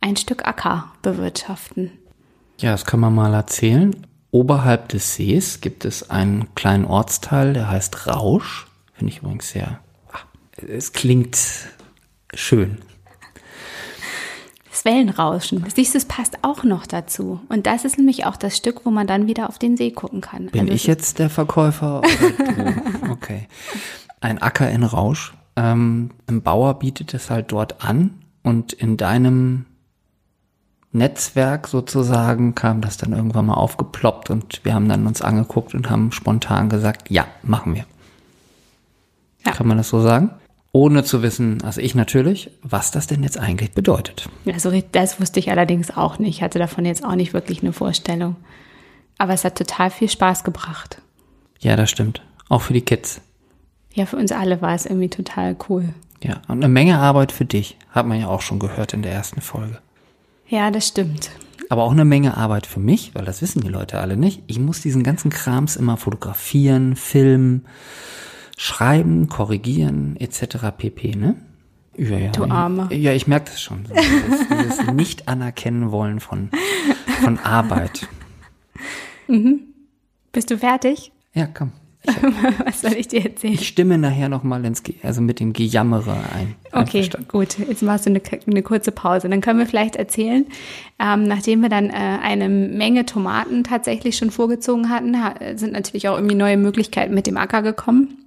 ein 0.00 0.16
Stück 0.16 0.46
Acker 0.46 0.92
bewirtschaften. 1.02 1.90
Ja, 2.58 2.70
das 2.72 2.84
kann 2.84 3.00
man 3.00 3.14
mal 3.14 3.34
erzählen. 3.34 3.94
Oberhalb 4.32 4.88
des 4.88 5.14
Sees 5.14 5.60
gibt 5.60 5.84
es 5.84 6.08
einen 6.10 6.54
kleinen 6.54 6.86
Ortsteil, 6.86 7.52
der 7.52 7.68
heißt 7.68 8.06
Rausch. 8.06 8.66
Finde 8.94 9.12
ich 9.12 9.18
übrigens 9.18 9.50
sehr, 9.50 9.78
ah, 10.10 10.20
es 10.66 10.94
klingt 10.94 11.38
schön. 12.32 12.78
Das 14.70 14.86
Wellenrauschen. 14.86 15.62
Siehst 15.74 15.92
du, 15.92 15.98
es 15.98 16.06
passt 16.06 16.38
auch 16.40 16.64
noch 16.64 16.86
dazu. 16.86 17.40
Und 17.50 17.66
das 17.66 17.84
ist 17.84 17.98
nämlich 17.98 18.24
auch 18.24 18.36
das 18.36 18.56
Stück, 18.56 18.86
wo 18.86 18.90
man 18.90 19.06
dann 19.06 19.26
wieder 19.26 19.50
auf 19.50 19.58
den 19.58 19.76
See 19.76 19.90
gucken 19.90 20.22
kann. 20.22 20.46
Bin 20.46 20.62
Also 20.62 20.72
ich 20.72 20.86
jetzt 20.86 21.18
der 21.18 21.30
Verkäufer? 21.30 22.02
Okay. 23.10 23.46
Ein 24.20 24.40
Acker 24.40 24.70
in 24.70 24.82
Rausch. 24.82 25.34
Ähm, 25.54 26.12
ein 26.26 26.42
Bauer 26.42 26.78
bietet 26.78 27.12
es 27.12 27.28
halt 27.28 27.52
dort 27.52 27.84
an 27.84 28.14
und 28.42 28.72
in 28.72 28.96
deinem 28.96 29.66
Netzwerk 30.92 31.68
sozusagen 31.68 32.54
kam 32.54 32.82
das 32.82 32.98
dann 32.98 33.12
irgendwann 33.12 33.46
mal 33.46 33.54
aufgeploppt 33.54 34.30
und 34.30 34.60
wir 34.64 34.74
haben 34.74 34.88
dann 34.88 35.06
uns 35.06 35.22
angeguckt 35.22 35.74
und 35.74 35.88
haben 35.88 36.12
spontan 36.12 36.68
gesagt, 36.68 37.10
ja, 37.10 37.26
machen 37.42 37.74
wir. 37.74 37.86
Ja. 39.44 39.52
Kann 39.52 39.66
man 39.66 39.78
das 39.78 39.88
so 39.88 40.00
sagen? 40.00 40.30
Ohne 40.70 41.04
zu 41.04 41.22
wissen, 41.22 41.62
also 41.62 41.80
ich 41.80 41.94
natürlich, 41.94 42.50
was 42.62 42.90
das 42.90 43.06
denn 43.06 43.22
jetzt 43.22 43.38
eigentlich 43.38 43.72
bedeutet. 43.72 44.28
Also 44.46 44.72
das 44.92 45.20
wusste 45.20 45.38
ich 45.38 45.50
allerdings 45.50 45.94
auch 45.94 46.18
nicht. 46.18 46.36
Ich 46.36 46.42
hatte 46.42 46.58
davon 46.58 46.84
jetzt 46.84 47.04
auch 47.04 47.14
nicht 47.14 47.34
wirklich 47.34 47.62
eine 47.62 47.72
Vorstellung. 47.72 48.36
Aber 49.18 49.34
es 49.34 49.44
hat 49.44 49.56
total 49.56 49.90
viel 49.90 50.08
Spaß 50.08 50.44
gebracht. 50.44 51.00
Ja, 51.60 51.76
das 51.76 51.90
stimmt. 51.90 52.22
Auch 52.48 52.62
für 52.62 52.72
die 52.72 52.80
Kids. 52.80 53.20
Ja, 53.92 54.06
für 54.06 54.16
uns 54.16 54.32
alle 54.32 54.62
war 54.62 54.74
es 54.74 54.86
irgendwie 54.86 55.10
total 55.10 55.56
cool. 55.68 55.90
Ja, 56.22 56.40
und 56.48 56.58
eine 56.58 56.68
Menge 56.68 56.98
Arbeit 56.98 57.32
für 57.32 57.44
dich, 57.44 57.76
hat 57.90 58.06
man 58.06 58.18
ja 58.18 58.28
auch 58.28 58.40
schon 58.40 58.58
gehört 58.58 58.94
in 58.94 59.02
der 59.02 59.12
ersten 59.12 59.40
Folge. 59.40 59.78
Ja, 60.52 60.70
das 60.70 60.88
stimmt. 60.88 61.30
Aber 61.70 61.84
auch 61.84 61.92
eine 61.92 62.04
Menge 62.04 62.36
Arbeit 62.36 62.66
für 62.66 62.78
mich, 62.78 63.14
weil 63.14 63.24
das 63.24 63.40
wissen 63.40 63.62
die 63.62 63.70
Leute 63.70 64.00
alle 64.00 64.18
nicht. 64.18 64.42
Ich 64.48 64.58
muss 64.58 64.82
diesen 64.82 65.02
ganzen 65.02 65.30
Krams 65.30 65.76
immer 65.76 65.96
fotografieren, 65.96 66.94
filmen, 66.94 67.64
schreiben, 68.58 69.30
korrigieren, 69.30 70.14
etc. 70.18 70.66
pp. 70.76 71.16
Ne? 71.16 71.36
Ja, 71.96 72.18
ja. 72.18 72.30
Du 72.32 72.44
Arme. 72.44 72.94
Ja, 72.94 73.14
ich 73.14 73.26
merke 73.26 73.46
das 73.50 73.62
schon. 73.62 73.86
So, 73.86 73.94
dieses, 73.94 74.48
dieses 74.76 74.92
Nicht-Anerkennen 74.92 75.90
wollen 75.90 76.20
von, 76.20 76.50
von 77.22 77.38
Arbeit. 77.38 78.06
Mhm. 79.28 79.60
Bist 80.32 80.50
du 80.50 80.58
fertig? 80.58 81.12
Ja, 81.32 81.46
komm. 81.46 81.72
Was 82.64 82.80
soll 82.80 82.94
ich 82.94 83.08
dir 83.08 83.24
erzählen? 83.24 83.54
Ich 83.54 83.68
stimme 83.68 83.96
nachher 83.96 84.28
nochmal 84.28 84.64
ins, 84.64 84.82
Ge 84.82 84.96
also 85.02 85.20
mit 85.20 85.38
dem 85.38 85.52
Gejammere 85.52 86.16
ein. 86.34 86.56
Okay, 86.72 87.08
gut. 87.28 87.58
Jetzt 87.58 87.82
machst 87.82 88.06
du 88.06 88.10
eine, 88.10 88.20
eine, 88.46 88.62
kurze 88.62 88.90
Pause. 88.90 89.28
Dann 89.28 89.40
können 89.40 89.60
wir 89.60 89.66
vielleicht 89.66 89.96
erzählen, 89.96 90.46
ähm, 90.98 91.24
nachdem 91.24 91.60
wir 91.60 91.68
dann 91.68 91.90
äh, 91.90 92.18
eine 92.22 92.48
Menge 92.48 93.06
Tomaten 93.06 93.62
tatsächlich 93.62 94.16
schon 94.16 94.30
vorgezogen 94.30 94.88
hatten, 94.88 95.14
sind 95.56 95.72
natürlich 95.72 96.08
auch 96.08 96.16
irgendwie 96.16 96.34
neue 96.34 96.56
Möglichkeiten 96.56 97.14
mit 97.14 97.26
dem 97.26 97.36
Acker 97.36 97.62
gekommen, 97.62 98.18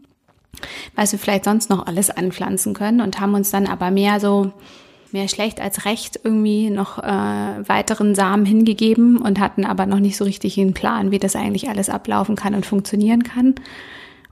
was 0.96 1.12
wir 1.12 1.20
vielleicht 1.20 1.44
sonst 1.44 1.70
noch 1.70 1.86
alles 1.86 2.10
anpflanzen 2.10 2.74
können 2.74 3.01
und 3.01 3.20
haben 3.20 3.34
uns 3.34 3.51
dann 3.51 3.67
aber 3.67 3.91
mehr 3.91 4.22
so 4.22 4.53
mehr 5.15 5.29
schlecht 5.29 5.62
als 5.62 5.86
recht 5.86 6.19
irgendwie 6.25 6.69
noch 6.69 7.00
äh, 7.00 7.07
weiteren 7.07 8.15
Samen 8.15 8.45
hingegeben 8.45 9.17
und 9.17 9.39
hatten 9.39 9.63
aber 9.63 9.86
noch 9.86 10.00
nicht 10.00 10.17
so 10.17 10.25
richtig 10.25 10.60
einen 10.60 10.74
Plan, 10.74 11.10
wie 11.10 11.19
das 11.19 11.38
eigentlich 11.38 11.69
alles 11.69 11.89
ablaufen 11.89 12.36
kann 12.36 12.53
und 12.53 12.65
funktionieren 12.65 13.24
kann. 13.24 13.55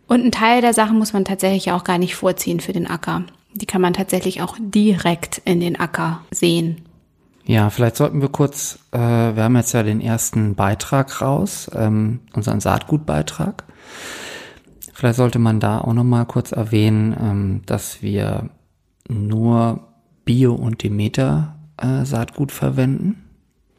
Und 0.07 0.25
ein 0.25 0.31
Teil 0.33 0.59
der 0.59 0.73
Sachen 0.73 0.99
muss 0.99 1.13
man 1.13 1.23
tatsächlich 1.23 1.71
auch 1.71 1.85
gar 1.85 1.97
nicht 1.97 2.15
vorziehen 2.15 2.59
für 2.59 2.73
den 2.73 2.85
Acker. 2.85 3.23
Die 3.53 3.65
kann 3.65 3.81
man 3.81 3.93
tatsächlich 3.93 4.41
auch 4.41 4.57
direkt 4.59 5.41
in 5.45 5.61
den 5.61 5.79
Acker 5.79 6.19
sehen. 6.31 6.81
Ja, 7.45 7.69
vielleicht 7.69 7.95
sollten 7.95 8.19
wir 8.19 8.29
kurz, 8.29 8.79
äh, 8.91 8.97
wir 8.97 9.43
haben 9.43 9.55
jetzt 9.55 9.71
ja 9.71 9.83
den 9.83 10.01
ersten 10.01 10.55
Beitrag 10.55 11.21
raus, 11.21 11.71
ähm, 11.73 12.19
unseren 12.33 12.59
Saatgutbeitrag. 12.59 13.63
Vielleicht 14.93 15.15
sollte 15.15 15.39
man 15.39 15.61
da 15.61 15.79
auch 15.79 15.93
nochmal 15.93 16.25
kurz 16.25 16.51
erwähnen, 16.51 17.15
ähm, 17.17 17.61
dass 17.65 18.01
wir 18.01 18.49
nur 19.07 19.92
Bio- 20.25 20.55
und 20.55 20.83
Demeter-Saatgut 20.83 22.51
äh, 22.51 22.53
verwenden 22.53 23.23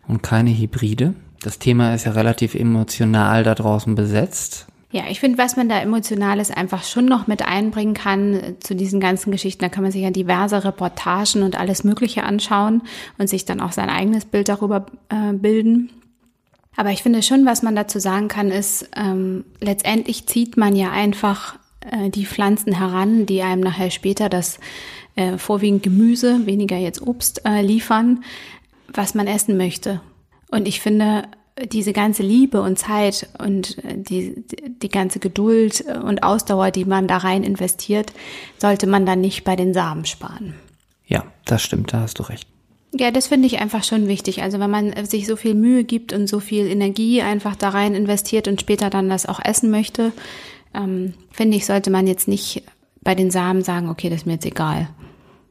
und 0.06 0.22
keine 0.22 0.50
Hybride. 0.50 1.14
Das 1.42 1.58
Thema 1.58 1.94
ist 1.94 2.04
ja 2.04 2.12
relativ 2.12 2.54
emotional 2.54 3.44
da 3.44 3.54
draußen 3.54 3.94
besetzt. 3.94 4.66
Ja, 4.94 5.02
ich 5.10 5.18
finde, 5.18 5.38
was 5.38 5.56
man 5.56 5.68
da 5.68 5.80
Emotionales 5.80 6.52
einfach 6.52 6.84
schon 6.84 7.06
noch 7.06 7.26
mit 7.26 7.44
einbringen 7.44 7.94
kann 7.94 8.34
äh, 8.34 8.58
zu 8.60 8.76
diesen 8.76 9.00
ganzen 9.00 9.32
Geschichten, 9.32 9.62
da 9.62 9.68
kann 9.68 9.82
man 9.82 9.90
sich 9.90 10.02
ja 10.02 10.10
diverse 10.10 10.64
Reportagen 10.64 11.42
und 11.42 11.58
alles 11.58 11.82
Mögliche 11.82 12.22
anschauen 12.22 12.82
und 13.18 13.28
sich 13.28 13.44
dann 13.44 13.60
auch 13.60 13.72
sein 13.72 13.90
eigenes 13.90 14.24
Bild 14.24 14.48
darüber 14.48 14.86
äh, 15.08 15.32
bilden. 15.32 15.90
Aber 16.76 16.90
ich 16.90 17.02
finde 17.02 17.22
schon, 17.22 17.44
was 17.44 17.62
man 17.62 17.74
dazu 17.74 17.98
sagen 17.98 18.28
kann, 18.28 18.52
ist, 18.52 18.88
ähm, 18.96 19.44
letztendlich 19.60 20.26
zieht 20.26 20.56
man 20.56 20.76
ja 20.76 20.92
einfach 20.92 21.56
äh, 21.90 22.10
die 22.10 22.24
Pflanzen 22.26 22.72
heran, 22.72 23.26
die 23.26 23.42
einem 23.42 23.62
nachher 23.62 23.90
später 23.90 24.28
das 24.28 24.60
äh, 25.16 25.38
vorwiegend 25.38 25.82
Gemüse, 25.82 26.46
weniger 26.46 26.76
jetzt 26.76 27.02
Obst 27.02 27.44
äh, 27.44 27.62
liefern, 27.62 28.24
was 28.92 29.14
man 29.14 29.26
essen 29.26 29.56
möchte. 29.56 30.00
Und 30.50 30.68
ich 30.68 30.80
finde, 30.80 31.24
diese 31.62 31.92
ganze 31.92 32.22
Liebe 32.22 32.60
und 32.60 32.78
Zeit 32.78 33.28
und 33.38 33.78
äh, 33.84 33.96
die, 33.96 34.44
die 34.82 34.88
ganze 34.88 35.20
Geduld 35.20 35.84
und 36.02 36.22
Ausdauer, 36.22 36.70
die 36.70 36.84
man 36.84 37.06
da 37.06 37.18
rein 37.18 37.44
investiert, 37.44 38.12
sollte 38.58 38.86
man 38.86 39.06
dann 39.06 39.20
nicht 39.20 39.44
bei 39.44 39.56
den 39.56 39.72
Samen 39.72 40.04
sparen. 40.04 40.54
Ja, 41.06 41.24
das 41.44 41.62
stimmt, 41.62 41.92
da 41.92 42.00
hast 42.00 42.18
du 42.18 42.24
recht. 42.24 42.48
Ja, 42.92 43.10
das 43.10 43.26
finde 43.26 43.46
ich 43.46 43.60
einfach 43.60 43.82
schon 43.82 44.06
wichtig. 44.06 44.42
Also 44.42 44.60
wenn 44.60 44.70
man 44.70 45.06
sich 45.06 45.26
so 45.26 45.36
viel 45.36 45.54
Mühe 45.54 45.84
gibt 45.84 46.12
und 46.12 46.28
so 46.28 46.38
viel 46.38 46.66
Energie 46.66 47.22
einfach 47.22 47.56
da 47.56 47.70
rein 47.70 47.94
investiert 47.94 48.46
und 48.46 48.60
später 48.60 48.88
dann 48.88 49.08
das 49.08 49.26
auch 49.26 49.40
essen 49.44 49.70
möchte, 49.70 50.12
ähm, 50.74 51.14
finde 51.30 51.56
ich, 51.56 51.66
sollte 51.66 51.90
man 51.90 52.06
jetzt 52.06 52.28
nicht 52.28 52.62
bei 53.02 53.14
den 53.14 53.30
Samen 53.30 53.62
sagen, 53.62 53.88
okay, 53.90 54.08
das 54.08 54.20
ist 54.20 54.26
mir 54.26 54.34
jetzt 54.34 54.46
egal 54.46 54.88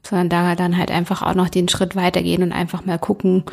sondern 0.03 0.29
da 0.29 0.55
dann 0.55 0.77
halt 0.77 0.91
einfach 0.91 1.22
auch 1.22 1.36
noch 1.36 1.50
den 1.50 1.69
Schritt 1.69 1.95
weitergehen 1.95 2.43
und 2.43 2.51
einfach 2.51 2.86
mal 2.86 3.00
gucken 3.00 3.43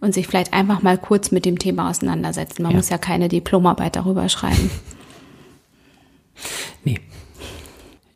und 0.00 0.14
sich 0.14 0.26
vielleicht 0.26 0.52
einfach 0.52 0.82
mal 0.82 0.98
kurz 0.98 1.30
mit 1.30 1.44
dem 1.44 1.58
Thema 1.58 1.88
auseinandersetzen. 1.88 2.62
Man 2.62 2.72
ja. 2.72 2.76
muss 2.76 2.90
ja 2.90 2.98
keine 2.98 3.28
Diplomarbeit 3.28 3.96
darüber 3.96 4.28
schreiben. 4.28 4.70
Nee. 6.82 7.00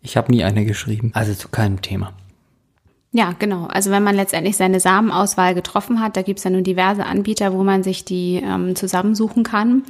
Ich 0.02 0.16
habe 0.16 0.30
nie 0.30 0.42
eine 0.42 0.64
geschrieben, 0.64 1.12
also 1.14 1.32
zu 1.32 1.48
keinem 1.48 1.80
Thema. 1.80 2.12
Ja, 3.12 3.34
genau. 3.38 3.66
Also 3.66 3.90
wenn 3.90 4.02
man 4.02 4.16
letztendlich 4.16 4.56
seine 4.56 4.80
Samenauswahl 4.80 5.54
getroffen 5.54 6.00
hat, 6.00 6.16
da 6.16 6.22
gibt 6.22 6.38
es 6.38 6.44
ja 6.44 6.50
nun 6.50 6.64
diverse 6.64 7.06
Anbieter, 7.06 7.52
wo 7.52 7.64
man 7.64 7.82
sich 7.82 8.04
die 8.04 8.42
ähm, 8.44 8.76
zusammensuchen 8.76 9.44
kann. 9.44 9.84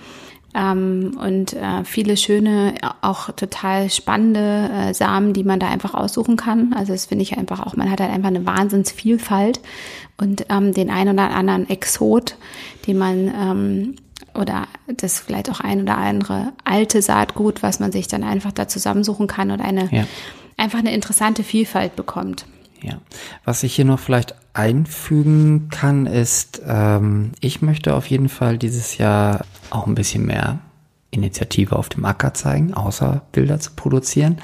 Ähm, 0.55 1.19
und 1.23 1.53
äh, 1.53 1.85
viele 1.85 2.17
schöne, 2.17 2.75
auch 3.03 3.31
total 3.33 3.91
spannende 3.91 4.71
äh, 4.73 4.95
Samen, 4.95 5.35
die 5.35 5.45
man 5.45 5.61
da 5.61 5.69
einfach 5.69 5.95
aussuchen 5.95 6.37
kann. 6.37 6.73
Also 6.73 6.93
das 6.93 7.07
finde 7.07 7.23
ich 7.23 7.37
einfach 7.37 7.65
auch, 7.67 7.77
man 7.77 7.91
hat 7.91 8.01
halt 8.01 8.11
einfach 8.11 8.29
eine 8.29 8.47
Wahnsinnsvielfalt 8.47 9.61
und 10.17 10.47
ähm, 10.49 10.73
den 10.73 10.91
einen 10.91 11.15
oder 11.15 11.35
anderen 11.35 11.69
Exot, 11.69 12.37
den 12.87 12.97
man 12.99 13.29
ähm, 13.29 13.97
oder 14.35 14.69
das 14.87 15.21
vielleicht 15.21 15.51
auch 15.51 15.61
ein 15.61 15.83
oder 15.83 15.99
andere 15.99 16.53
alte 16.65 17.03
Saatgut, 17.03 17.63
was 17.63 17.81
man 17.81 17.93
sich 17.93 18.09
dann 18.09 18.25
einfach 18.25 18.53
da 18.53 18.69
zusammensuchen 18.69 19.27
kann 19.27 19.51
und 19.51 19.61
eine 19.61 19.89
ja. 19.91 20.07
einfach 20.57 20.79
eine 20.79 20.95
interessante 20.95 21.43
Vielfalt 21.43 21.95
bekommt. 21.95 22.47
Ja, 22.81 22.99
was 23.45 23.63
ich 23.63 23.75
hier 23.75 23.85
noch 23.85 23.99
vielleicht 23.99 24.35
einfügen 24.53 25.69
kann, 25.71 26.07
ist, 26.07 26.63
ähm, 26.67 27.33
ich 27.41 27.63
möchte 27.63 27.95
auf 27.95 28.07
jeden 28.07 28.29
Fall 28.29 28.59
dieses 28.59 28.99
Jahr 28.99 29.45
auch 29.71 29.87
ein 29.87 29.95
bisschen 29.95 30.27
mehr 30.27 30.61
Initiative 31.11 31.77
auf 31.77 31.89
dem 31.89 32.05
Acker 32.05 32.35
zeigen, 32.35 32.75
außer 32.75 33.23
Bilder 33.33 33.61
zu 33.61 33.73
produzieren. 33.75 34.39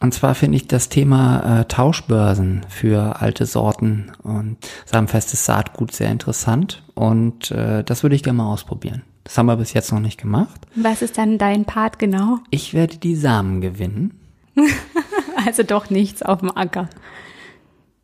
Und 0.00 0.14
zwar 0.14 0.34
finde 0.34 0.56
ich 0.56 0.68
das 0.68 0.88
Thema 0.88 1.60
äh, 1.60 1.64
Tauschbörsen 1.64 2.64
für 2.68 3.20
alte 3.20 3.46
Sorten 3.46 4.12
und 4.22 4.56
samenfestes 4.86 5.44
Saatgut 5.44 5.92
sehr 5.92 6.10
interessant 6.10 6.84
und 6.94 7.50
äh, 7.50 7.82
das 7.82 8.02
würde 8.02 8.14
ich 8.14 8.22
gerne 8.22 8.38
mal 8.38 8.52
ausprobieren. 8.52 9.02
Das 9.24 9.36
haben 9.36 9.46
wir 9.46 9.56
bis 9.56 9.72
jetzt 9.72 9.92
noch 9.92 10.00
nicht 10.00 10.20
gemacht. 10.20 10.66
Was 10.74 11.02
ist 11.02 11.18
dann 11.18 11.36
dein 11.36 11.64
Part 11.64 11.98
genau? 11.98 12.38
Ich 12.50 12.74
werde 12.74 12.96
die 12.96 13.16
Samen 13.16 13.60
gewinnen. 13.60 14.18
also 15.46 15.64
doch 15.64 15.90
nichts 15.90 16.22
auf 16.22 16.40
dem 16.40 16.56
Acker. 16.56 16.88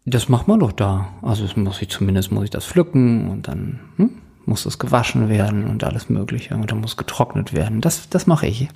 Das 0.07 0.29
macht 0.29 0.49
man 0.49 0.61
doch 0.61 0.73
da. 0.73 1.09
Also 1.23 1.45
das 1.45 1.57
muss 1.57 1.81
ich 1.81 1.89
zumindest 1.89 2.31
muss 2.31 2.45
ich 2.45 2.51
das 2.51 2.67
pflücken 2.67 3.31
und 3.31 3.49
dann 3.49 3.81
hm, 3.97 4.11
muss 4.45 4.65
das 4.65 4.79
gewaschen 4.79 5.29
werden 5.29 5.67
und 5.67 5.83
alles 5.85 6.09
Mögliche 6.11 6.55
und 6.55 6.71
dann 6.71 6.81
muss 6.81 6.97
getrocknet 6.97 7.53
werden. 7.55 7.81
Das, 7.81 8.09
das 8.11 8.27
mache 8.27 8.47
ich. 8.47 8.69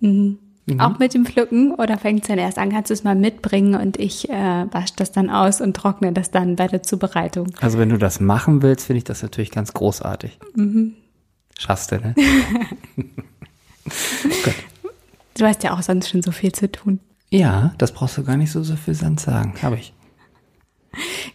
Mhm. 0.00 0.38
Mhm. 0.66 0.80
Auch 0.80 0.98
mit 0.98 1.14
dem 1.14 1.24
Pflücken 1.24 1.74
oder 1.74 1.96
fängt 1.96 2.22
es 2.22 2.28
dann 2.28 2.38
erst 2.38 2.58
an? 2.58 2.70
Kannst 2.70 2.90
du 2.90 2.94
es 2.94 3.02
mal 3.02 3.14
mitbringen 3.14 3.74
und 3.74 3.98
ich 3.98 4.28
äh, 4.28 4.66
wasche 4.70 4.92
das 4.96 5.12
dann 5.12 5.30
aus 5.30 5.60
und 5.60 5.74
trockne 5.74 6.12
das 6.12 6.30
dann 6.30 6.56
bei 6.56 6.68
der 6.68 6.82
Zubereitung? 6.82 7.52
Also 7.60 7.78
wenn 7.78 7.88
du 7.88 7.96
das 7.96 8.20
machen 8.20 8.62
willst, 8.62 8.86
finde 8.86 8.98
ich 8.98 9.04
das 9.04 9.22
natürlich 9.22 9.50
ganz 9.50 9.72
großartig. 9.72 10.38
Mhm. 10.54 10.94
Schaffst 11.58 11.90
du, 11.90 11.96
ne? 11.96 12.14
du 15.38 15.44
hast 15.46 15.64
ja 15.64 15.72
auch 15.72 15.82
sonst 15.82 16.10
schon 16.10 16.22
so 16.22 16.30
viel 16.30 16.52
zu 16.52 16.70
tun. 16.70 17.00
Ja, 17.30 17.74
das 17.78 17.92
brauchst 17.92 18.16
du 18.16 18.24
gar 18.24 18.36
nicht 18.36 18.50
so, 18.50 18.62
viel 18.62 18.94
Sand 18.94 19.20
sagen. 19.20 19.54
Habe 19.62 19.76
ich. 19.76 19.92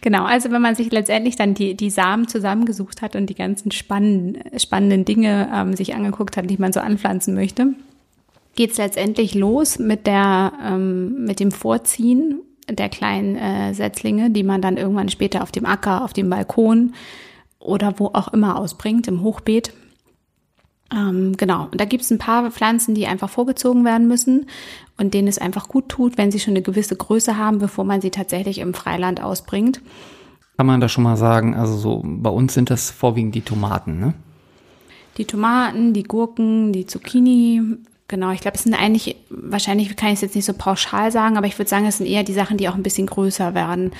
Genau, 0.00 0.24
also 0.24 0.50
wenn 0.50 0.60
man 0.60 0.74
sich 0.74 0.90
letztendlich 0.90 1.36
dann 1.36 1.54
die, 1.54 1.74
die 1.76 1.90
Samen 1.90 2.28
zusammengesucht 2.28 3.02
hat 3.02 3.16
und 3.16 3.26
die 3.30 3.34
ganzen 3.34 3.70
spannenden, 3.70 4.58
spannenden 4.58 5.04
Dinge 5.04 5.48
ähm, 5.54 5.76
sich 5.76 5.94
angeguckt 5.94 6.36
hat, 6.36 6.50
die 6.50 6.58
man 6.58 6.72
so 6.72 6.80
anpflanzen 6.80 7.34
möchte, 7.34 7.74
geht 8.56 8.72
es 8.72 8.78
letztendlich 8.78 9.34
los 9.34 9.78
mit 9.78 10.06
der 10.06 10.52
ähm, 10.62 11.24
mit 11.24 11.40
dem 11.40 11.52
Vorziehen 11.52 12.40
der 12.68 12.88
kleinen 12.88 13.36
äh, 13.36 13.74
Setzlinge, 13.74 14.30
die 14.30 14.42
man 14.42 14.62
dann 14.62 14.76
irgendwann 14.76 15.08
später 15.08 15.42
auf 15.42 15.52
dem 15.52 15.66
Acker, 15.66 16.04
auf 16.04 16.12
dem 16.12 16.30
Balkon 16.30 16.94
oder 17.58 17.98
wo 17.98 18.06
auch 18.06 18.28
immer 18.28 18.58
ausbringt, 18.58 19.08
im 19.08 19.22
Hochbeet. 19.22 19.72
Ähm, 20.92 21.36
genau, 21.36 21.68
und 21.70 21.80
da 21.80 21.84
gibt 21.84 22.02
es 22.02 22.10
ein 22.10 22.18
paar 22.18 22.50
Pflanzen, 22.50 22.94
die 22.94 23.06
einfach 23.06 23.30
vorgezogen 23.30 23.84
werden 23.84 24.06
müssen 24.06 24.46
und 24.98 25.14
denen 25.14 25.28
es 25.28 25.38
einfach 25.38 25.68
gut 25.68 25.88
tut, 25.88 26.18
wenn 26.18 26.30
sie 26.30 26.40
schon 26.40 26.52
eine 26.52 26.62
gewisse 26.62 26.96
Größe 26.96 27.38
haben, 27.38 27.58
bevor 27.58 27.84
man 27.84 28.00
sie 28.00 28.10
tatsächlich 28.10 28.58
im 28.58 28.74
Freiland 28.74 29.22
ausbringt. 29.22 29.80
Kann 30.56 30.66
man 30.66 30.80
da 30.80 30.88
schon 30.88 31.04
mal 31.04 31.16
sagen, 31.16 31.54
also 31.56 31.76
so 31.76 32.02
bei 32.04 32.30
uns 32.30 32.54
sind 32.54 32.70
das 32.70 32.90
vorwiegend 32.90 33.34
die 33.34 33.40
Tomaten, 33.40 33.98
ne? 33.98 34.14
Die 35.16 35.24
Tomaten, 35.24 35.92
die 35.92 36.02
Gurken, 36.02 36.72
die 36.72 36.86
Zucchini, 36.86 37.62
Genau, 38.06 38.32
ich 38.32 38.40
glaube, 38.40 38.56
es 38.56 38.64
sind 38.64 38.74
eigentlich, 38.74 39.16
wahrscheinlich 39.30 39.96
kann 39.96 40.10
ich 40.10 40.16
es 40.16 40.20
jetzt 40.20 40.34
nicht 40.34 40.44
so 40.44 40.52
pauschal 40.52 41.10
sagen, 41.10 41.38
aber 41.38 41.46
ich 41.46 41.58
würde 41.58 41.70
sagen, 41.70 41.86
es 41.86 41.98
sind 41.98 42.06
eher 42.06 42.22
die 42.22 42.34
Sachen, 42.34 42.58
die 42.58 42.68
auch 42.68 42.74
ein 42.74 42.82
bisschen 42.82 43.06
größer 43.06 43.54
werden. 43.54 43.92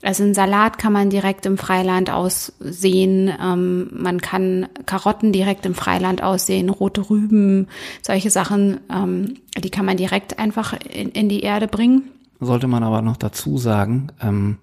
Also 0.00 0.24
ein 0.24 0.34
Salat 0.34 0.78
kann 0.78 0.92
man 0.92 1.10
direkt 1.10 1.44
im 1.44 1.58
Freiland 1.58 2.10
aussehen, 2.10 3.30
ähm, 3.40 3.90
man 3.92 4.20
kann 4.20 4.66
Karotten 4.86 5.32
direkt 5.32 5.66
im 5.66 5.74
Freiland 5.74 6.22
aussehen, 6.22 6.70
rote 6.70 7.08
Rüben, 7.08 7.68
solche 8.00 8.30
Sachen, 8.30 8.80
ähm, 8.90 9.34
die 9.62 9.70
kann 9.70 9.84
man 9.84 9.98
direkt 9.98 10.38
einfach 10.38 10.72
in, 10.72 11.10
in, 11.10 11.28
die 11.28 11.40
Erde 11.40 11.68
bringen. 11.68 12.08
Sollte 12.40 12.66
man 12.66 12.82
aber 12.82 13.02
noch 13.02 13.16
dazu 13.16 13.58
sagen, 13.58 14.08
ähm, 14.20 14.56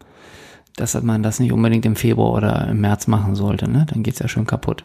dass 0.76 1.02
man 1.02 1.24
das 1.24 1.40
nicht 1.40 1.54
unbedingt 1.54 1.86
im 1.86 1.96
Februar 1.96 2.34
oder 2.34 2.68
im 2.68 2.82
März 2.82 3.08
machen 3.08 3.36
sollte, 3.36 3.70
ne? 3.70 3.86
Dann 3.90 4.04
geht's 4.04 4.20
ja 4.20 4.28
schön 4.28 4.46
kaputt. 4.46 4.84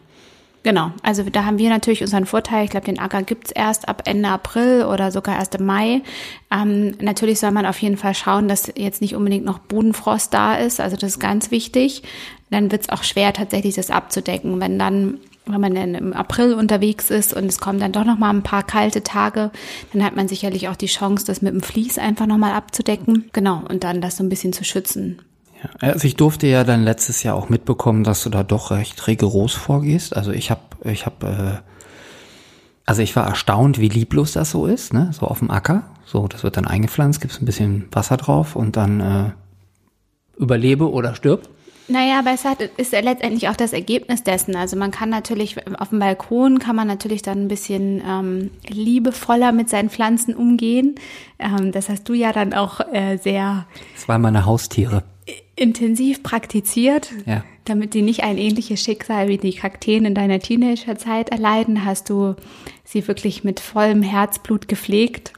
Genau, 0.65 0.89
also 1.03 1.21
da 1.21 1.45
haben 1.45 1.59
wir 1.59 1.69
natürlich 1.69 2.01
unseren 2.01 2.25
Vorteil. 2.25 2.63
Ich 2.63 2.71
glaube, 2.71 2.87
den 2.87 2.97
Acker 2.97 3.21
gibt's 3.21 3.51
erst 3.51 3.87
ab 3.87 4.01
Ende 4.05 4.29
April 4.29 4.85
oder 4.85 5.11
sogar 5.11 5.35
erst 5.35 5.53
im 5.53 5.67
Mai. 5.67 6.01
Ähm, 6.51 6.95
natürlich 6.99 7.39
soll 7.39 7.51
man 7.51 7.67
auf 7.67 7.77
jeden 7.83 7.97
Fall 7.97 8.15
schauen, 8.15 8.47
dass 8.47 8.73
jetzt 8.75 8.99
nicht 8.99 9.13
unbedingt 9.13 9.45
noch 9.45 9.59
Bodenfrost 9.59 10.33
da 10.33 10.55
ist. 10.55 10.81
Also 10.81 10.97
das 10.97 11.11
ist 11.11 11.19
ganz 11.19 11.51
wichtig. 11.51 12.01
Dann 12.49 12.71
wird's 12.71 12.89
auch 12.89 13.03
schwer, 13.03 13.31
tatsächlich 13.31 13.75
das 13.75 13.91
abzudecken. 13.91 14.59
Wenn 14.59 14.79
dann 14.79 15.19
wenn 15.45 15.61
man 15.61 15.75
dann 15.75 15.93
im 15.93 16.13
April 16.13 16.55
unterwegs 16.55 17.11
ist 17.11 17.35
und 17.35 17.45
es 17.45 17.59
kommen 17.59 17.79
dann 17.79 17.91
doch 17.91 18.03
noch 18.03 18.17
mal 18.17 18.31
ein 18.31 18.41
paar 18.41 18.63
kalte 18.63 19.03
Tage, 19.03 19.51
dann 19.93 20.03
hat 20.03 20.15
man 20.15 20.27
sicherlich 20.27 20.67
auch 20.67 20.75
die 20.75 20.87
Chance, 20.87 21.27
das 21.27 21.43
mit 21.43 21.53
dem 21.53 21.61
Vlies 21.61 21.99
einfach 21.99 22.25
noch 22.25 22.37
mal 22.39 22.53
abzudecken. 22.53 23.29
Genau, 23.33 23.61
und 23.69 23.83
dann 23.83 24.01
das 24.01 24.17
so 24.17 24.23
ein 24.23 24.29
bisschen 24.29 24.51
zu 24.51 24.63
schützen. 24.63 25.21
Ja, 25.61 25.69
also 25.79 26.05
ich 26.05 26.15
durfte 26.15 26.47
ja 26.47 26.63
dann 26.63 26.83
letztes 26.83 27.23
Jahr 27.23 27.35
auch 27.35 27.49
mitbekommen, 27.49 28.03
dass 28.03 28.23
du 28.23 28.29
da 28.29 28.43
doch 28.43 28.71
recht 28.71 29.07
rigoros 29.07 29.53
vorgehst. 29.53 30.15
Also 30.15 30.31
ich 30.31 30.51
habe, 30.51 30.61
ich 30.83 31.05
habe, 31.05 31.27
äh, 31.27 31.71
also 32.85 33.01
ich 33.01 33.15
war 33.15 33.27
erstaunt, 33.27 33.79
wie 33.79 33.89
lieblos 33.89 34.33
das 34.33 34.51
so 34.51 34.65
ist, 34.67 34.93
ne? 34.93 35.09
So 35.11 35.27
auf 35.27 35.39
dem 35.39 35.51
Acker. 35.51 35.83
So, 36.05 36.27
das 36.27 36.43
wird 36.43 36.57
dann 36.57 36.67
eingepflanzt, 36.67 37.21
gibt's 37.21 37.41
ein 37.41 37.45
bisschen 37.45 37.87
Wasser 37.91 38.17
drauf 38.17 38.55
und 38.55 38.77
dann 38.77 38.99
äh, 38.99 39.31
überlebe 40.37 40.91
oder 40.91 41.15
stirb. 41.15 41.49
Naja, 41.87 42.17
aber 42.19 42.31
es 42.31 42.45
hat, 42.45 42.61
ist 42.61 42.93
ja 42.93 42.99
letztendlich 42.99 43.47
auch 43.47 43.55
das 43.55 43.71
Ergebnis 43.71 44.23
dessen. 44.23 44.55
Also 44.55 44.75
man 44.75 44.89
kann 44.89 45.09
natürlich, 45.09 45.55
auf 45.79 45.89
dem 45.89 45.99
Balkon 45.99 46.57
kann 46.57 46.75
man 46.75 46.87
natürlich 46.87 47.21
dann 47.21 47.43
ein 47.43 47.47
bisschen 47.47 48.01
ähm, 48.07 48.49
liebevoller 48.67 49.51
mit 49.51 49.69
seinen 49.69 49.91
Pflanzen 49.91 50.35
umgehen. 50.35 50.95
Ähm, 51.37 51.71
das 51.71 51.89
hast 51.89 52.09
du 52.09 52.13
ja 52.13 52.31
dann 52.31 52.53
auch 52.53 52.79
äh, 52.91 53.17
sehr. 53.17 53.67
Das 53.93 54.07
waren 54.07 54.21
meine 54.21 54.45
Haustiere 54.45 55.03
intensiv 55.55 56.23
praktiziert, 56.23 57.11
ja. 57.25 57.43
damit 57.65 57.93
die 57.93 58.01
nicht 58.01 58.23
ein 58.23 58.37
ähnliches 58.37 58.81
Schicksal 58.81 59.27
wie 59.27 59.37
die 59.37 59.53
Kakteen 59.53 60.05
in 60.05 60.15
deiner 60.15 60.39
Teenagerzeit 60.39 61.29
erleiden, 61.29 61.85
hast 61.85 62.09
du 62.09 62.35
sie 62.83 63.07
wirklich 63.07 63.43
mit 63.43 63.59
vollem 63.59 64.01
Herzblut 64.01 64.67
gepflegt 64.67 65.33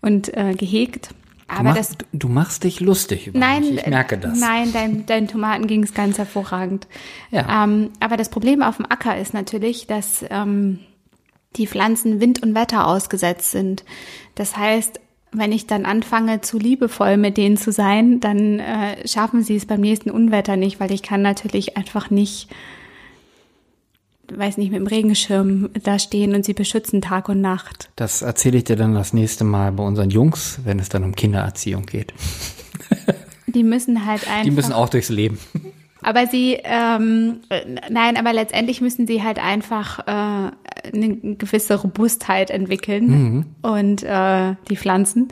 und 0.00 0.34
äh, 0.36 0.54
gehegt. 0.54 1.10
Aber 1.48 1.58
du, 1.58 1.64
machst, 1.64 1.90
das, 1.90 2.08
du 2.12 2.28
machst 2.28 2.64
dich 2.64 2.80
lustig 2.80 3.28
über 3.28 3.38
nein, 3.38 3.60
mich. 3.60 3.78
Ich 3.78 3.86
merke 3.86 4.18
das. 4.18 4.38
Nein, 4.38 4.72
dein, 4.72 5.06
dein 5.06 5.28
Tomaten 5.28 5.66
ging 5.66 5.84
es 5.84 5.94
ganz 5.94 6.18
hervorragend. 6.18 6.88
Ja. 7.30 7.64
Ähm, 7.64 7.90
aber 8.00 8.16
das 8.16 8.30
Problem 8.30 8.62
auf 8.62 8.78
dem 8.78 8.86
Acker 8.86 9.16
ist 9.16 9.32
natürlich, 9.32 9.86
dass 9.86 10.24
ähm, 10.28 10.80
die 11.54 11.66
Pflanzen 11.66 12.20
Wind 12.20 12.42
und 12.42 12.54
Wetter 12.54 12.86
ausgesetzt 12.86 13.52
sind. 13.52 13.84
Das 14.34 14.56
heißt, 14.56 15.00
wenn 15.38 15.52
ich 15.52 15.66
dann 15.66 15.84
anfange, 15.84 16.40
zu 16.40 16.58
liebevoll 16.58 17.16
mit 17.16 17.36
denen 17.36 17.56
zu 17.56 17.70
sein, 17.72 18.20
dann 18.20 18.58
äh, 18.58 19.06
schaffen 19.06 19.42
sie 19.42 19.56
es 19.56 19.66
beim 19.66 19.80
nächsten 19.80 20.10
Unwetter 20.10 20.56
nicht, 20.56 20.80
weil 20.80 20.90
ich 20.92 21.02
kann 21.02 21.22
natürlich 21.22 21.76
einfach 21.76 22.10
nicht, 22.10 22.48
weiß 24.32 24.56
nicht, 24.56 24.72
mit 24.72 24.80
dem 24.80 24.86
Regenschirm 24.86 25.70
da 25.82 25.98
stehen 25.98 26.34
und 26.34 26.44
sie 26.44 26.54
beschützen 26.54 27.02
Tag 27.02 27.28
und 27.28 27.40
Nacht. 27.40 27.90
Das 27.96 28.22
erzähle 28.22 28.58
ich 28.58 28.64
dir 28.64 28.76
dann 28.76 28.94
das 28.94 29.12
nächste 29.12 29.44
Mal 29.44 29.72
bei 29.72 29.84
unseren 29.84 30.10
Jungs, 30.10 30.60
wenn 30.64 30.78
es 30.78 30.88
dann 30.88 31.04
um 31.04 31.14
Kindererziehung 31.14 31.86
geht. 31.86 32.14
Die 33.46 33.62
müssen 33.62 34.06
halt 34.06 34.26
einfach. 34.26 34.42
Die 34.42 34.50
müssen 34.50 34.72
auch 34.72 34.88
durchs 34.88 35.08
Leben. 35.08 35.38
Aber 36.06 36.28
sie, 36.28 36.56
ähm, 36.62 37.40
nein, 37.90 38.16
aber 38.16 38.32
letztendlich 38.32 38.80
müssen 38.80 39.08
sie 39.08 39.24
halt 39.24 39.42
einfach 39.42 40.06
äh, 40.06 40.52
eine 40.92 41.16
gewisse 41.36 41.74
Robustheit 41.74 42.50
entwickeln 42.50 43.08
mhm. 43.08 43.46
und 43.62 44.04
äh, 44.04 44.54
die 44.70 44.76
Pflanzen. 44.76 45.26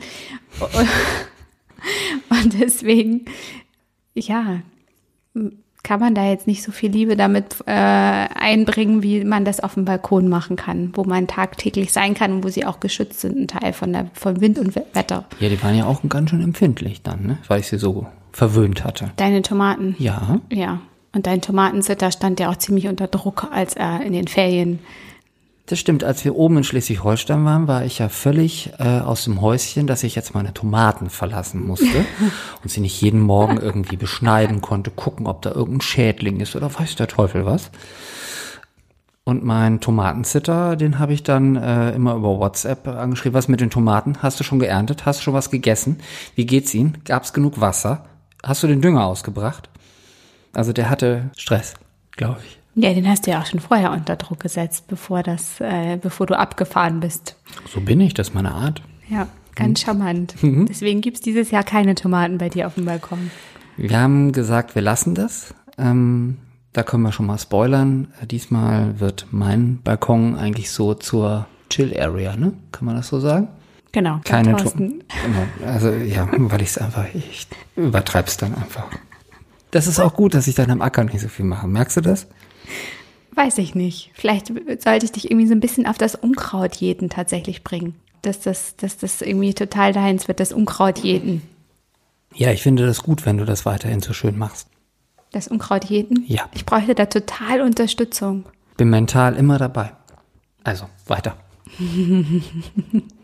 und 2.29 2.59
deswegen, 2.59 3.23
ja, 4.15 4.57
kann 5.83 6.01
man 6.01 6.13
da 6.13 6.27
jetzt 6.27 6.45
nicht 6.45 6.61
so 6.61 6.73
viel 6.73 6.91
Liebe 6.91 7.15
damit 7.15 7.55
äh, 7.67 7.71
einbringen, 7.71 9.01
wie 9.01 9.23
man 9.23 9.45
das 9.45 9.61
auf 9.61 9.75
dem 9.75 9.85
Balkon 9.85 10.27
machen 10.27 10.57
kann, 10.57 10.91
wo 10.93 11.05
man 11.05 11.27
tagtäglich 11.27 11.93
sein 11.93 12.15
kann 12.15 12.33
und 12.33 12.43
wo 12.43 12.49
sie 12.49 12.65
auch 12.65 12.81
geschützt 12.81 13.21
sind, 13.21 13.37
ein 13.37 13.47
Teil 13.47 13.71
von 13.71 13.93
der, 13.93 14.09
von 14.11 14.41
Wind 14.41 14.59
und 14.59 14.75
Wetter. 14.75 15.23
Ja, 15.39 15.47
die 15.47 15.63
waren 15.63 15.77
ja 15.77 15.85
auch 15.85 16.01
ganz 16.09 16.31
schön 16.31 16.41
empfindlich 16.41 17.01
dann, 17.01 17.25
ne? 17.25 17.37
weil 17.47 17.61
ich 17.61 17.67
sie 17.67 17.77
so 17.77 18.07
verwöhnt 18.35 18.83
hatte. 18.83 19.11
Deine 19.15 19.41
Tomaten? 19.41 19.95
Ja. 19.97 20.39
Ja. 20.51 20.81
Und 21.13 21.25
dein 21.25 21.41
Tomatensitter 21.41 22.11
stand 22.11 22.39
ja 22.39 22.49
auch 22.49 22.57
ziemlich 22.57 22.87
unter 22.87 23.07
Druck, 23.07 23.47
als 23.51 23.75
er 23.75 24.01
in 24.01 24.11
den 24.11 24.27
Ferien 24.27 24.79
das 25.67 25.79
stimmt, 25.79 26.03
als 26.03 26.23
wir 26.23 26.35
oben 26.35 26.57
in 26.57 26.63
Schleswig-Holstein 26.63 27.43
waren, 27.43 27.67
war 27.67 27.85
ich 27.85 27.97
ja 27.97 28.07
völlig 28.07 28.71
äh, 28.77 28.99
aus 28.99 29.23
dem 29.23 29.41
Häuschen, 29.41 29.87
dass 29.87 30.03
ich 30.03 30.13
jetzt 30.13 30.35
meine 30.35 30.53
Tomaten 30.53 31.09
verlassen 31.09 31.65
musste 31.65 32.05
und 32.63 32.69
sie 32.69 32.81
nicht 32.81 33.01
jeden 33.01 33.19
Morgen 33.19 33.57
irgendwie 33.57 33.97
beschneiden 33.97 34.61
konnte, 34.61 34.91
gucken, 34.91 35.25
ob 35.25 35.41
da 35.41 35.51
irgendein 35.51 35.81
Schädling 35.81 36.39
ist 36.39 36.55
oder 36.55 36.71
weiß 36.71 36.95
der 36.97 37.07
Teufel 37.07 37.47
was. 37.47 37.71
Und 39.23 39.43
mein 39.43 39.79
Tomatenzitter, 39.79 40.75
den 40.75 40.99
habe 40.99 41.13
ich 41.13 41.23
dann 41.23 41.55
äh, 41.55 41.95
immer 41.95 42.13
über 42.13 42.37
WhatsApp 42.37 42.87
angeschrieben. 42.87 43.33
Was 43.33 43.47
mit 43.47 43.59
den 43.59 43.71
Tomaten? 43.71 44.17
Hast 44.21 44.39
du 44.39 44.43
schon 44.43 44.59
geerntet? 44.59 45.07
Hast 45.07 45.19
du 45.19 45.23
schon 45.23 45.33
was 45.33 45.49
gegessen? 45.49 45.99
Wie 46.35 46.45
geht's 46.45 46.75
Ihnen? 46.75 46.99
Gab's 47.05 47.33
genug 47.33 47.59
Wasser? 47.59 48.05
Hast 48.45 48.61
du 48.61 48.67
den 48.67 48.79
Dünger 48.79 49.05
ausgebracht? 49.05 49.69
Also 50.53 50.71
der 50.71 50.91
hatte 50.91 51.31
Stress, 51.35 51.73
glaube 52.11 52.41
ich. 52.45 52.59
Ja, 52.75 52.93
den 52.93 53.09
hast 53.09 53.25
du 53.25 53.31
ja 53.31 53.41
auch 53.41 53.45
schon 53.47 53.59
vorher 53.59 53.91
unter 53.91 54.15
Druck 54.17 54.41
gesetzt, 54.41 54.85
bevor 54.87 55.23
das, 55.23 55.59
äh, 55.61 55.97
bevor 55.99 56.27
du 56.27 56.37
abgefahren 56.37 56.99
bist. 56.99 57.35
So 57.73 57.81
bin 57.81 57.99
ich, 58.01 58.13
das 58.13 58.29
ist 58.29 58.33
meine 58.35 58.51
Art. 58.51 58.83
Ja, 59.09 59.27
ganz 59.55 59.79
hm. 59.79 59.85
charmant. 59.85 60.43
Mhm. 60.43 60.67
Deswegen 60.67 61.01
gibt's 61.01 61.21
dieses 61.21 61.49
Jahr 61.49 61.63
keine 61.63 61.95
Tomaten 61.95 62.37
bei 62.37 62.49
dir 62.49 62.67
auf 62.67 62.75
dem 62.75 62.85
Balkon. 62.85 63.31
Wir 63.77 63.99
haben 63.99 64.31
gesagt, 64.31 64.75
wir 64.75 64.83
lassen 64.83 65.15
das. 65.15 65.55
Ähm, 65.79 66.37
da 66.71 66.83
können 66.83 67.01
wir 67.01 67.11
schon 67.11 67.25
mal 67.25 67.39
spoilern. 67.39 68.09
Diesmal 68.29 68.99
wird 68.99 69.25
mein 69.31 69.81
Balkon 69.81 70.35
eigentlich 70.35 70.69
so 70.69 70.93
zur 70.93 71.47
Chill-Area, 71.71 72.35
ne? 72.35 72.53
Kann 72.71 72.85
man 72.85 72.95
das 72.95 73.07
so 73.07 73.19
sagen? 73.19 73.47
Genau. 73.95 74.19
Keine 74.25 74.57
Tomaten. 74.57 75.05
Also 75.65 75.89
ja, 75.89 76.27
weil 76.29 76.61
ich 76.61 76.67
es 76.67 76.77
einfach, 76.77 77.05
ich 77.13 77.47
übertreib's 77.77 78.35
dann 78.35 78.53
einfach. 78.53 78.87
Das 79.71 79.87
ist 79.87 80.01
auch 80.01 80.13
gut, 80.13 80.33
dass 80.33 80.47
ich 80.47 80.55
dann 80.55 80.69
am 80.69 80.81
Acker 80.81 81.05
nicht 81.05 81.21
so 81.21 81.29
viel 81.29 81.45
mache. 81.45 81.65
Merkst 81.65 81.95
du 81.95 82.01
das? 82.01 82.27
Weiß 83.35 83.57
ich 83.57 83.73
nicht. 83.73 84.11
Vielleicht 84.13 84.47
sollte 84.83 85.05
ich 85.05 85.13
dich 85.13 85.31
irgendwie 85.31 85.47
so 85.47 85.53
ein 85.53 85.61
bisschen 85.61 85.87
auf 85.87 85.97
das 85.97 86.15
Unkraut 86.15 86.75
jeden 86.75 87.09
tatsächlich 87.09 87.63
bringen. 87.63 87.95
Dass 88.21 88.41
das, 88.41 88.75
dass 88.75 88.97
das 88.97 89.21
irgendwie 89.21 89.53
total 89.53 89.93
deins 89.93 90.27
wird, 90.27 90.41
das 90.41 90.51
Unkraut 90.51 90.99
jeden. 90.99 91.41
Ja, 92.33 92.51
ich 92.51 92.63
finde 92.63 92.85
das 92.85 93.01
gut, 93.01 93.25
wenn 93.25 93.37
du 93.37 93.45
das 93.45 93.65
weiterhin 93.65 94.01
so 94.01 94.11
schön 94.11 94.37
machst. 94.37 94.67
Das 95.31 95.47
Unkraut 95.47 95.85
jeden? 95.85 96.25
Ja. 96.27 96.49
Ich 96.53 96.65
bräuchte 96.65 96.95
da 96.95 97.05
total 97.05 97.61
Unterstützung. 97.61 98.43
Bin 98.75 98.89
mental 98.89 99.37
immer 99.37 99.57
dabei. 99.57 99.93
Also, 100.65 100.89
weiter. 101.07 101.37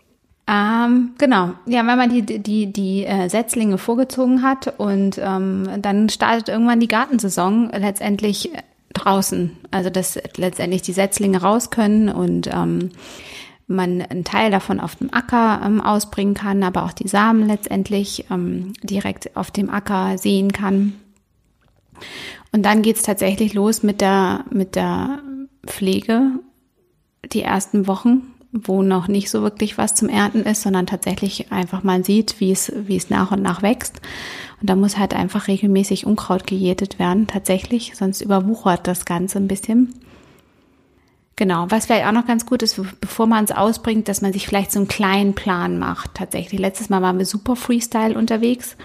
Ähm, 0.51 1.13
genau, 1.17 1.53
ja, 1.65 1.87
wenn 1.87 1.97
man 1.97 2.09
die, 2.09 2.23
die, 2.23 2.73
die 2.73 3.05
äh, 3.05 3.29
Setzlinge 3.29 3.77
vorgezogen 3.77 4.41
hat 4.41 4.79
und 4.79 5.17
ähm, 5.17 5.69
dann 5.79 6.09
startet 6.09 6.49
irgendwann 6.49 6.81
die 6.81 6.89
Gartensaison 6.89 7.69
letztendlich 7.69 8.51
draußen. 8.91 9.55
Also 9.71 9.89
dass 9.89 10.19
letztendlich 10.35 10.81
die 10.81 10.91
Setzlinge 10.91 11.41
raus 11.41 11.69
können 11.69 12.09
und 12.09 12.47
ähm, 12.47 12.89
man 13.67 14.01
einen 14.01 14.25
Teil 14.25 14.51
davon 14.51 14.81
auf 14.81 14.95
dem 14.95 15.13
Acker 15.13 15.61
ähm, 15.65 15.79
ausbringen 15.79 16.33
kann, 16.33 16.63
aber 16.63 16.83
auch 16.83 16.91
die 16.91 17.07
Samen 17.07 17.47
letztendlich 17.47 18.25
ähm, 18.29 18.73
direkt 18.83 19.37
auf 19.37 19.51
dem 19.51 19.69
Acker 19.69 20.17
sehen 20.17 20.51
kann. 20.51 20.95
Und 22.51 22.65
dann 22.65 22.81
geht's 22.81 23.03
tatsächlich 23.03 23.53
los 23.53 23.83
mit 23.83 24.01
der, 24.01 24.43
mit 24.49 24.75
der 24.75 25.19
Pflege 25.65 26.31
die 27.31 27.43
ersten 27.43 27.87
Wochen, 27.87 28.33
wo 28.53 28.81
noch 28.81 29.07
nicht 29.07 29.29
so 29.29 29.41
wirklich 29.41 29.77
was 29.77 29.95
zum 29.95 30.09
Ernten 30.09 30.41
ist, 30.41 30.61
sondern 30.61 30.85
tatsächlich 30.85 31.51
einfach 31.51 31.83
man 31.83 32.03
sieht, 32.03 32.39
wie 32.39 32.51
es, 32.51 32.71
wie 32.75 32.97
es 32.97 33.09
nach 33.09 33.31
und 33.31 33.41
nach 33.41 33.61
wächst. 33.61 34.01
Und 34.59 34.69
da 34.69 34.75
muss 34.75 34.97
halt 34.97 35.13
einfach 35.13 35.47
regelmäßig 35.47 36.05
Unkraut 36.05 36.45
gejätet 36.45 36.99
werden, 36.99 37.27
tatsächlich, 37.27 37.93
sonst 37.95 38.21
überwuchert 38.21 38.87
das 38.87 39.05
Ganze 39.05 39.39
ein 39.39 39.47
bisschen. 39.47 39.93
Genau, 41.37 41.65
was 41.69 41.85
vielleicht 41.85 42.05
auch 42.05 42.11
noch 42.11 42.27
ganz 42.27 42.45
gut 42.45 42.61
ist, 42.61 42.79
bevor 42.99 43.25
man 43.25 43.45
es 43.45 43.51
ausbringt, 43.51 44.07
dass 44.07 44.21
man 44.21 44.33
sich 44.33 44.45
vielleicht 44.45 44.71
so 44.71 44.79
einen 44.79 44.87
kleinen 44.87 45.33
Plan 45.33 45.79
macht. 45.79 46.13
Tatsächlich, 46.13 46.59
letztes 46.59 46.89
Mal 46.89 47.01
waren 47.01 47.17
wir 47.17 47.25
super 47.25 47.55
Freestyle 47.55 48.15
unterwegs. 48.15 48.75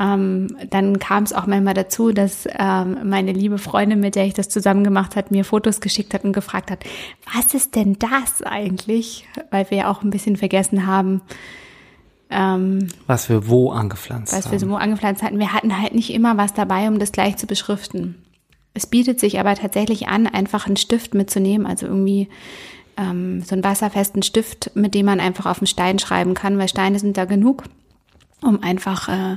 Ähm, 0.00 0.48
dann 0.70 0.98
kam 0.98 1.24
es 1.24 1.32
auch 1.32 1.46
manchmal 1.46 1.74
dazu, 1.74 2.12
dass 2.12 2.46
ähm, 2.58 2.98
meine 3.04 3.32
liebe 3.32 3.58
Freundin, 3.58 4.00
mit 4.00 4.14
der 4.14 4.26
ich 4.26 4.34
das 4.34 4.48
zusammen 4.48 4.84
gemacht 4.84 5.16
hat, 5.16 5.30
mir 5.30 5.44
Fotos 5.44 5.80
geschickt 5.80 6.12
hat 6.14 6.24
und 6.24 6.32
gefragt 6.32 6.70
hat, 6.70 6.84
was 7.34 7.54
ist 7.54 7.74
denn 7.76 7.98
das 7.98 8.42
eigentlich? 8.42 9.26
Weil 9.50 9.70
wir 9.70 9.78
ja 9.78 9.90
auch 9.90 10.02
ein 10.02 10.10
bisschen 10.10 10.36
vergessen 10.36 10.86
haben, 10.86 11.22
ähm, 12.28 12.88
was 13.06 13.28
wir 13.28 13.48
wo 13.48 13.70
angepflanzt 13.70 14.32
was 14.32 14.46
haben. 14.46 14.54
Was 14.54 14.60
wir 14.60 14.68
wo 14.68 14.74
angepflanzt 14.74 15.22
hatten. 15.22 15.38
Wir 15.38 15.52
hatten 15.52 15.80
halt 15.80 15.94
nicht 15.94 16.12
immer 16.12 16.36
was 16.36 16.54
dabei, 16.54 16.88
um 16.88 16.98
das 16.98 17.12
gleich 17.12 17.36
zu 17.36 17.46
beschriften. 17.46 18.16
Es 18.74 18.86
bietet 18.86 19.20
sich 19.20 19.38
aber 19.38 19.54
tatsächlich 19.54 20.08
an, 20.08 20.26
einfach 20.26 20.66
einen 20.66 20.76
Stift 20.76 21.14
mitzunehmen, 21.14 21.66
also 21.66 21.86
irgendwie 21.86 22.28
ähm, 22.96 23.42
so 23.42 23.54
einen 23.54 23.64
wasserfesten 23.64 24.22
Stift, 24.22 24.72
mit 24.74 24.94
dem 24.94 25.06
man 25.06 25.20
einfach 25.20 25.46
auf 25.46 25.58
den 25.58 25.66
Stein 25.66 25.98
schreiben 25.98 26.34
kann, 26.34 26.58
weil 26.58 26.68
Steine 26.68 26.98
sind 26.98 27.16
da 27.16 27.24
genug, 27.24 27.64
um 28.42 28.62
einfach 28.62 29.08
äh, 29.08 29.36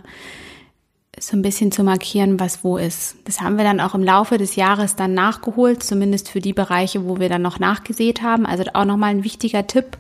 so 1.20 1.36
ein 1.36 1.42
bisschen 1.42 1.72
zu 1.72 1.84
markieren, 1.84 2.40
was 2.40 2.64
wo 2.64 2.78
ist. 2.78 3.16
Das 3.26 3.42
haben 3.42 3.58
wir 3.58 3.64
dann 3.64 3.80
auch 3.80 3.96
im 3.96 4.04
Laufe 4.04 4.38
des 4.38 4.56
Jahres 4.56 4.96
dann 4.96 5.14
nachgeholt, 5.14 5.84
zumindest 5.84 6.30
für 6.30 6.40
die 6.40 6.54
Bereiche, 6.54 7.06
wo 7.06 7.20
wir 7.20 7.30
dann 7.30 7.42
noch 7.42 7.60
nachgesät 7.60 8.22
haben. 8.22 8.46
Also 8.46 8.64
auch 8.74 8.86
nochmal 8.86 9.12
ein 9.12 9.24
wichtiger 9.24 9.68
Tipp, 9.68 9.98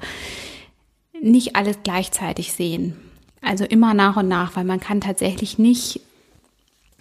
nicht 1.21 1.55
alles 1.55 1.77
gleichzeitig 1.83 2.53
sehen. 2.53 2.95
Also 3.41 3.65
immer 3.65 3.93
nach 3.93 4.17
und 4.17 4.27
nach, 4.27 4.55
weil 4.55 4.65
man 4.65 4.79
kann 4.79 5.01
tatsächlich 5.01 5.57
nicht 5.57 6.01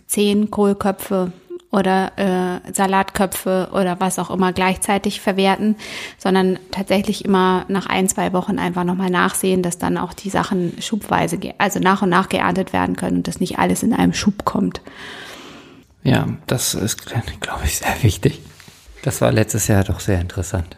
zehn 0.06 0.50
Kohlköpfe 0.50 1.32
oder 1.70 2.12
äh, 2.16 2.72
Salatköpfe 2.72 3.68
oder 3.72 4.00
was 4.00 4.18
auch 4.18 4.30
immer 4.30 4.52
gleichzeitig 4.52 5.20
verwerten, 5.20 5.76
sondern 6.16 6.58
tatsächlich 6.70 7.24
immer 7.24 7.66
nach 7.68 7.86
ein, 7.86 8.08
zwei 8.08 8.32
Wochen 8.32 8.58
einfach 8.58 8.84
nochmal 8.84 9.10
nachsehen, 9.10 9.62
dass 9.62 9.76
dann 9.76 9.98
auch 9.98 10.14
die 10.14 10.30
Sachen 10.30 10.80
schubweise, 10.80 11.38
also 11.58 11.78
nach 11.78 12.02
und 12.02 12.08
nach 12.08 12.30
geerntet 12.30 12.72
werden 12.72 12.96
können 12.96 13.18
und 13.18 13.28
dass 13.28 13.40
nicht 13.40 13.58
alles 13.58 13.82
in 13.82 13.92
einem 13.92 14.14
Schub 14.14 14.44
kommt. 14.44 14.80
Ja, 16.04 16.26
das 16.46 16.74
ist, 16.74 17.04
glaube 17.06 17.64
ich, 17.64 17.78
sehr 17.78 18.02
wichtig. 18.02 18.40
Das 19.02 19.20
war 19.20 19.30
letztes 19.30 19.68
Jahr 19.68 19.84
doch 19.84 20.00
sehr 20.00 20.20
interessant. 20.20 20.76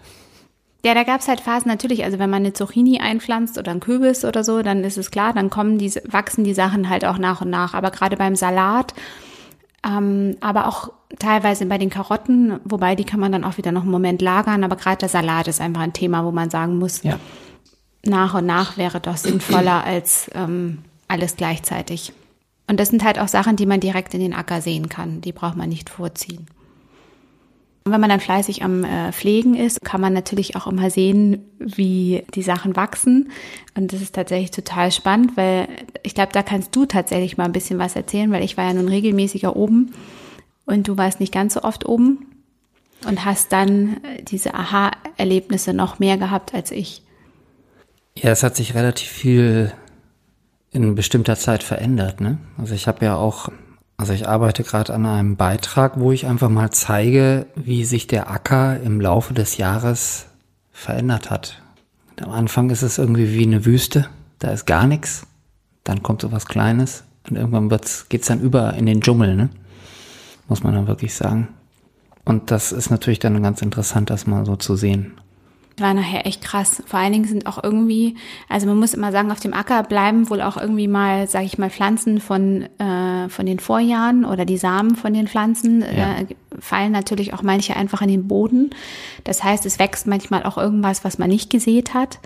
Ja, 0.85 0.95
da 0.95 1.05
gab 1.05 1.21
es 1.21 1.29
halt 1.29 1.41
Phasen 1.41 1.71
natürlich, 1.71 2.05
also 2.05 2.19
wenn 2.19 2.31
man 2.31 2.43
eine 2.43 2.55
Zucchini 2.55 3.01
einpflanzt 3.01 3.59
oder 3.59 3.71
einen 3.71 3.81
Kürbis 3.81 4.25
oder 4.25 4.43
so, 4.43 4.63
dann 4.63 4.83
ist 4.83 4.97
es 4.97 5.11
klar, 5.11 5.35
dann 5.35 5.51
kommen 5.51 5.79
die, 5.79 5.93
wachsen 6.07 6.43
die 6.43 6.55
Sachen 6.55 6.89
halt 6.89 7.05
auch 7.05 7.19
nach 7.19 7.43
und 7.43 7.51
nach. 7.51 7.75
Aber 7.75 7.91
gerade 7.91 8.17
beim 8.17 8.35
Salat 8.35 8.95
ähm, 9.87 10.37
aber 10.41 10.69
auch 10.69 10.93
teilweise 11.19 11.67
bei 11.67 11.79
den 11.79 11.91
Karotten, 11.91 12.61
wobei 12.65 12.95
die 12.95 13.05
kann 13.05 13.21
man 13.21 13.33
dann 13.33 13.45
auch 13.45 13.57
wieder 13.57 13.73
noch 13.73 13.83
einen 13.83 13.91
Moment 13.91 14.23
lagern. 14.23 14.65
Aber 14.65 14.77
gerade 14.77 14.99
der 14.99 15.09
Salat 15.09 15.49
ist 15.49 15.61
einfach 15.61 15.83
ein 15.83 15.93
Thema, 15.93 16.25
wo 16.25 16.31
man 16.31 16.51
sagen 16.51 16.79
muss, 16.79 17.03
ja. 17.03 17.19
nach 18.05 18.35
und 18.35 18.47
nach 18.47 18.77
wäre 18.77 19.01
doch 19.01 19.17
sinnvoller 19.17 19.85
als 19.85 20.31
ähm, 20.35 20.79
alles 21.09 21.37
gleichzeitig. 21.37 22.13
Und 22.69 22.79
das 22.79 22.91
sind 22.91 23.05
halt 23.05 23.19
auch 23.19 23.29
Sachen, 23.29 23.57
die 23.57 23.67
man 23.67 23.81
direkt 23.81 24.15
in 24.15 24.21
den 24.21 24.35
Acker 24.35 24.61
sehen 24.61 24.89
kann. 24.89 25.21
Die 25.23 25.33
braucht 25.33 25.57
man 25.57 25.69
nicht 25.69 25.91
vorziehen. 25.91 26.47
Und 27.85 27.93
wenn 27.93 28.01
man 28.01 28.11
dann 28.11 28.21
fleißig 28.21 28.63
am 28.63 28.85
äh, 28.85 29.11
Pflegen 29.13 29.55
ist, 29.55 29.83
kann 29.83 30.01
man 30.01 30.13
natürlich 30.13 30.55
auch 30.55 30.67
immer 30.67 30.91
sehen, 30.91 31.45
wie 31.59 32.25
die 32.35 32.43
Sachen 32.43 32.77
wachsen. 32.77 33.31
Und 33.75 33.93
das 33.93 34.03
ist 34.03 34.15
tatsächlich 34.15 34.51
total 34.51 34.93
spannend, 34.93 35.37
weil 35.37 35.67
ich 36.03 36.15
glaube, 36.15 36.33
da 36.33 36.43
kannst 36.43 36.77
du 36.77 36.85
tatsächlich 36.85 37.39
mal 37.39 37.45
ein 37.45 37.53
bisschen 37.53 37.79
was 37.79 37.97
erzählen, 37.97 38.31
weil 38.33 38.45
ich 38.45 38.57
war 38.57 38.65
ja 38.67 38.75
nun 38.75 38.89
regelmäßiger 38.89 39.57
oben 39.57 39.95
und 40.67 40.89
du 40.89 40.99
warst 40.99 41.21
nicht 41.21 41.33
ganz 41.33 41.55
so 41.55 41.63
oft 41.63 41.87
oben 41.87 42.27
und 43.07 43.25
hast 43.25 43.51
dann 43.53 44.03
äh, 44.05 44.23
diese 44.23 44.55
Aha-Erlebnisse 44.55 45.73
noch 45.73 45.99
mehr 45.99 46.19
gehabt 46.19 46.55
als 46.55 46.71
ich. 46.71 47.03
Ja, 48.15 48.31
es 48.31 48.43
hat 48.43 48.57
sich 48.57 48.75
relativ 48.75 49.09
viel 49.09 49.73
in 50.71 50.95
bestimmter 50.95 51.37
Zeit 51.37 51.63
verändert. 51.63 52.21
Ne? 52.21 52.39
Also 52.59 52.75
ich 52.75 52.87
habe 52.87 53.05
ja 53.05 53.17
auch 53.17 53.49
also 54.01 54.15
ich 54.15 54.27
arbeite 54.27 54.65
gerade 54.65 54.95
an 54.95 55.05
einem 55.05 55.37
Beitrag, 55.37 56.01
wo 56.01 56.11
ich 56.11 56.27
einfach 56.27 56.49
mal 56.49 56.71
zeige, 56.71 57.45
wie 57.55 57.85
sich 57.85 58.07
der 58.07 58.31
Acker 58.31 58.81
im 58.81 58.99
Laufe 58.99 59.35
des 59.35 59.59
Jahres 59.59 60.25
verändert 60.73 61.29
hat. 61.29 61.61
Am 62.19 62.31
Anfang 62.31 62.71
ist 62.71 62.81
es 62.81 62.97
irgendwie 62.97 63.35
wie 63.35 63.43
eine 63.43 63.67
Wüste, 63.67 64.09
da 64.39 64.53
ist 64.53 64.65
gar 64.65 64.87
nichts, 64.87 65.27
dann 65.85 66.03
kommt 66.03 66.23
so 66.23 66.33
was 66.33 66.47
Kleines 66.47 67.05
und 67.29 67.37
irgendwann 67.37 67.69
geht 67.69 68.23
es 68.23 68.27
dann 68.27 68.41
über 68.41 68.73
in 68.73 68.87
den 68.87 69.03
Dschungel, 69.03 69.37
ne? 69.37 69.51
muss 70.49 70.63
man 70.63 70.73
dann 70.73 70.87
wirklich 70.87 71.15
sagen. 71.15 71.49
Und 72.25 72.51
das 72.51 72.73
ist 72.73 72.89
natürlich 72.89 73.19
dann 73.19 73.43
ganz 73.43 73.61
interessant, 73.61 74.09
das 74.09 74.27
mal 74.27 74.47
so 74.47 74.57
zu 74.57 74.77
sehen 74.77 75.13
war 75.81 75.95
nachher 75.95 76.27
echt 76.27 76.43
krass. 76.43 76.83
Vor 76.87 76.99
allen 76.99 77.13
Dingen 77.13 77.25
sind 77.25 77.47
auch 77.47 77.63
irgendwie, 77.63 78.17
also 78.49 78.67
man 78.67 78.79
muss 78.79 78.95
immer 78.95 79.13
sagen, 79.13 79.31
auf 79.31 79.41
dem 79.41 79.55
Acker 79.55 79.83
bleiben 79.83 80.31
wohl 80.31 80.43
auch 80.43 80.57
irgendwie 80.57 80.89
mal, 80.89 81.29
sage 81.29 81.47
ich 81.47 81.59
mal, 81.59 81.71
Pflanzen 81.71 82.21
von, 82.21 82.63
äh, 82.79 83.29
von 83.29 83.47
den 83.47 83.59
Vorjahren 83.59 84.25
oder 84.25 84.45
die 84.45 84.59
Samen 84.59 84.95
von 84.95 85.15
den 85.15 85.29
Pflanzen 85.29 85.83
ja. 85.83 86.19
äh, 86.19 86.27
fallen 86.59 86.93
natürlich 86.93 87.35
auch 87.35 87.43
manche 87.43 87.77
einfach 87.77 88.03
in 88.03 88.09
den 88.09 88.29
Boden. 88.29 88.71
Das 89.25 89.43
heißt, 89.43 89.67
es 89.67 89.79
wächst 89.79 90.07
manchmal 90.07 90.45
auch 90.45 90.59
irgendwas, 90.59 91.05
was 91.05 91.19
man 91.19 91.31
nicht 91.31 91.51
gesät 91.51 91.95
hat. 91.95 92.19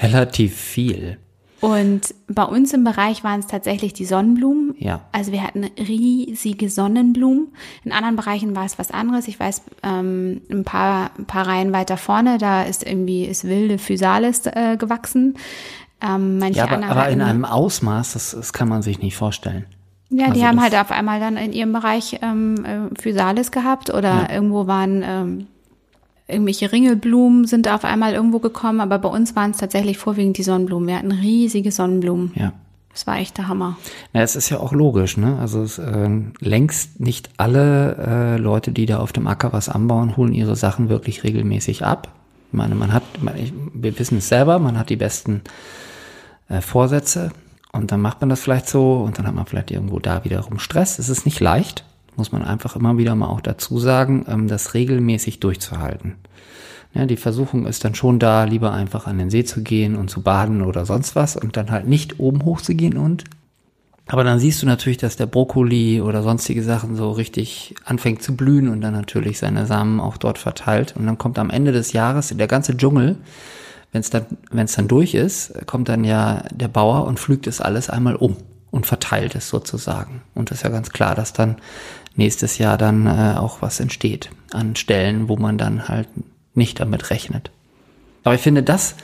Relativ 0.00 0.56
viel. 0.56 1.18
Und 1.62 2.12
bei 2.26 2.42
uns 2.42 2.72
im 2.72 2.82
Bereich 2.82 3.22
waren 3.22 3.38
es 3.38 3.46
tatsächlich 3.46 3.92
die 3.92 4.04
Sonnenblumen. 4.04 4.74
Ja. 4.78 5.02
Also 5.12 5.30
wir 5.30 5.44
hatten 5.44 5.62
riesige 5.78 6.68
Sonnenblumen. 6.68 7.54
In 7.84 7.92
anderen 7.92 8.16
Bereichen 8.16 8.56
war 8.56 8.64
es 8.64 8.80
was 8.80 8.90
anderes. 8.90 9.28
Ich 9.28 9.38
weiß, 9.38 9.62
ähm, 9.84 10.40
ein 10.50 10.64
paar, 10.64 11.12
ein 11.16 11.26
paar 11.26 11.46
Reihen 11.46 11.72
weiter 11.72 11.96
vorne, 11.96 12.38
da 12.38 12.64
ist 12.64 12.84
irgendwie 12.84 13.26
ist 13.26 13.44
wilde 13.44 13.78
Physalis 13.78 14.46
äh, 14.46 14.76
gewachsen. 14.76 15.36
Ähm, 16.02 16.38
manche 16.38 16.58
ja, 16.58 16.68
aber, 16.68 16.84
aber 16.84 17.08
in 17.10 17.20
einem 17.20 17.44
Ausmaß, 17.44 18.14
das, 18.14 18.32
das 18.32 18.52
kann 18.52 18.68
man 18.68 18.82
sich 18.82 18.98
nicht 18.98 19.16
vorstellen. 19.16 19.66
Ja, 20.10 20.26
die 20.26 20.42
also 20.42 20.46
haben 20.46 20.60
halt 20.60 20.74
auf 20.74 20.90
einmal 20.90 21.20
dann 21.20 21.36
in 21.36 21.52
ihrem 21.52 21.72
Bereich 21.72 22.18
ähm, 22.22 22.64
äh, 22.64 23.00
Physalis 23.00 23.52
gehabt 23.52 23.88
oder 23.88 24.26
ja. 24.28 24.34
irgendwo 24.34 24.66
waren 24.66 25.04
ähm, 25.06 25.46
irgendwelche 26.32 26.72
Ringelblumen 26.72 27.46
sind 27.46 27.68
auf 27.68 27.84
einmal 27.84 28.14
irgendwo 28.14 28.38
gekommen, 28.38 28.80
aber 28.80 28.98
bei 28.98 29.08
uns 29.08 29.36
waren 29.36 29.52
es 29.52 29.58
tatsächlich 29.58 29.98
vorwiegend 29.98 30.38
die 30.38 30.42
Sonnenblumen. 30.42 30.88
Wir 30.88 30.98
hatten 30.98 31.12
riesige 31.12 31.70
Sonnenblumen. 31.70 32.32
Ja. 32.34 32.52
Das 32.92 33.06
war 33.06 33.18
echt 33.18 33.38
der 33.38 33.48
Hammer. 33.48 33.78
Na, 34.12 34.20
es 34.20 34.36
ist 34.36 34.50
ja 34.50 34.60
auch 34.60 34.72
logisch, 34.72 35.16
ne? 35.16 35.38
Also 35.38 35.62
es, 35.62 35.78
äh, 35.78 36.10
längst 36.40 37.00
nicht 37.00 37.30
alle 37.38 37.96
äh, 37.96 38.36
Leute, 38.36 38.70
die 38.72 38.84
da 38.84 38.98
auf 38.98 39.12
dem 39.12 39.26
Acker 39.26 39.52
was 39.52 39.70
anbauen, 39.70 40.16
holen 40.16 40.34
ihre 40.34 40.56
Sachen 40.56 40.90
wirklich 40.90 41.24
regelmäßig 41.24 41.84
ab. 41.84 42.08
Ich 42.50 42.56
meine, 42.58 42.74
man 42.74 42.92
hat, 42.92 43.02
man, 43.22 43.36
ich, 43.38 43.54
wir 43.72 43.98
wissen 43.98 44.18
es 44.18 44.28
selber, 44.28 44.58
man 44.58 44.78
hat 44.78 44.90
die 44.90 44.96
besten 44.96 45.40
äh, 46.50 46.60
Vorsätze 46.60 47.32
und 47.72 47.90
dann 47.90 48.02
macht 48.02 48.20
man 48.20 48.28
das 48.28 48.40
vielleicht 48.40 48.68
so 48.68 48.96
und 48.96 49.18
dann 49.18 49.26
hat 49.26 49.34
man 49.34 49.46
vielleicht 49.46 49.70
irgendwo 49.70 49.98
da 49.98 50.24
wiederum 50.24 50.58
Stress. 50.58 50.98
Es 50.98 51.08
ist 51.08 51.24
nicht 51.24 51.40
leicht, 51.40 51.84
muss 52.16 52.32
man 52.32 52.42
einfach 52.42 52.76
immer 52.76 52.98
wieder 52.98 53.14
mal 53.14 53.28
auch 53.28 53.40
dazu 53.40 53.78
sagen, 53.78 54.24
ähm, 54.28 54.48
das 54.48 54.74
regelmäßig 54.74 55.40
durchzuhalten. 55.40 56.16
Ja, 56.94 57.06
die 57.06 57.16
Versuchung 57.16 57.66
ist 57.66 57.84
dann 57.84 57.94
schon 57.94 58.18
da, 58.18 58.44
lieber 58.44 58.72
einfach 58.72 59.06
an 59.06 59.18
den 59.18 59.30
See 59.30 59.44
zu 59.44 59.62
gehen 59.62 59.96
und 59.96 60.10
zu 60.10 60.22
baden 60.22 60.62
oder 60.62 60.84
sonst 60.84 61.16
was 61.16 61.36
und 61.36 61.56
dann 61.56 61.70
halt 61.70 61.88
nicht 61.88 62.20
oben 62.20 62.44
hoch 62.44 62.60
zu 62.60 62.74
gehen 62.74 62.98
und 62.98 63.24
aber 64.06 64.24
dann 64.24 64.38
siehst 64.38 64.60
du 64.62 64.66
natürlich, 64.66 64.98
dass 64.98 65.16
der 65.16 65.26
Brokkoli 65.26 66.00
oder 66.00 66.22
sonstige 66.22 66.62
Sachen 66.62 66.96
so 66.96 67.12
richtig 67.12 67.74
anfängt 67.84 68.22
zu 68.22 68.36
blühen 68.36 68.68
und 68.68 68.80
dann 68.80 68.92
natürlich 68.92 69.38
seine 69.38 69.64
Samen 69.64 70.00
auch 70.00 70.16
dort 70.16 70.38
verteilt. 70.38 70.94
Und 70.96 71.06
dann 71.06 71.18
kommt 71.18 71.38
am 71.38 71.50
Ende 71.50 71.72
des 71.72 71.92
Jahres 71.92 72.28
der 72.28 72.48
ganze 72.48 72.76
Dschungel, 72.76 73.16
wenn 73.92 74.00
es 74.00 74.10
dann, 74.10 74.26
wenn 74.50 74.64
es 74.64 74.74
dann 74.74 74.88
durch 74.88 75.14
ist, 75.14 75.54
kommt 75.66 75.88
dann 75.88 76.02
ja 76.02 76.42
der 76.50 76.68
Bauer 76.68 77.06
und 77.06 77.20
pflügt 77.20 77.46
es 77.46 77.60
alles 77.60 77.90
einmal 77.90 78.16
um 78.16 78.36
und 78.70 78.86
verteilt 78.86 79.34
es 79.34 79.48
sozusagen. 79.48 80.22
Und 80.34 80.50
das 80.50 80.58
ist 80.58 80.64
ja 80.64 80.70
ganz 80.70 80.90
klar, 80.90 81.14
dass 81.14 81.32
dann 81.32 81.56
nächstes 82.16 82.58
Jahr 82.58 82.78
dann 82.78 83.06
äh, 83.06 83.36
auch 83.38 83.62
was 83.62 83.80
entsteht 83.80 84.30
an 84.52 84.76
Stellen, 84.76 85.28
wo 85.28 85.36
man 85.36 85.58
dann 85.58 85.88
halt 85.88 86.08
nicht 86.54 86.80
damit 86.80 87.10
rechnet. 87.10 87.50
Aber 88.24 88.34
ich 88.34 88.40
finde 88.40 88.62
das, 88.62 88.94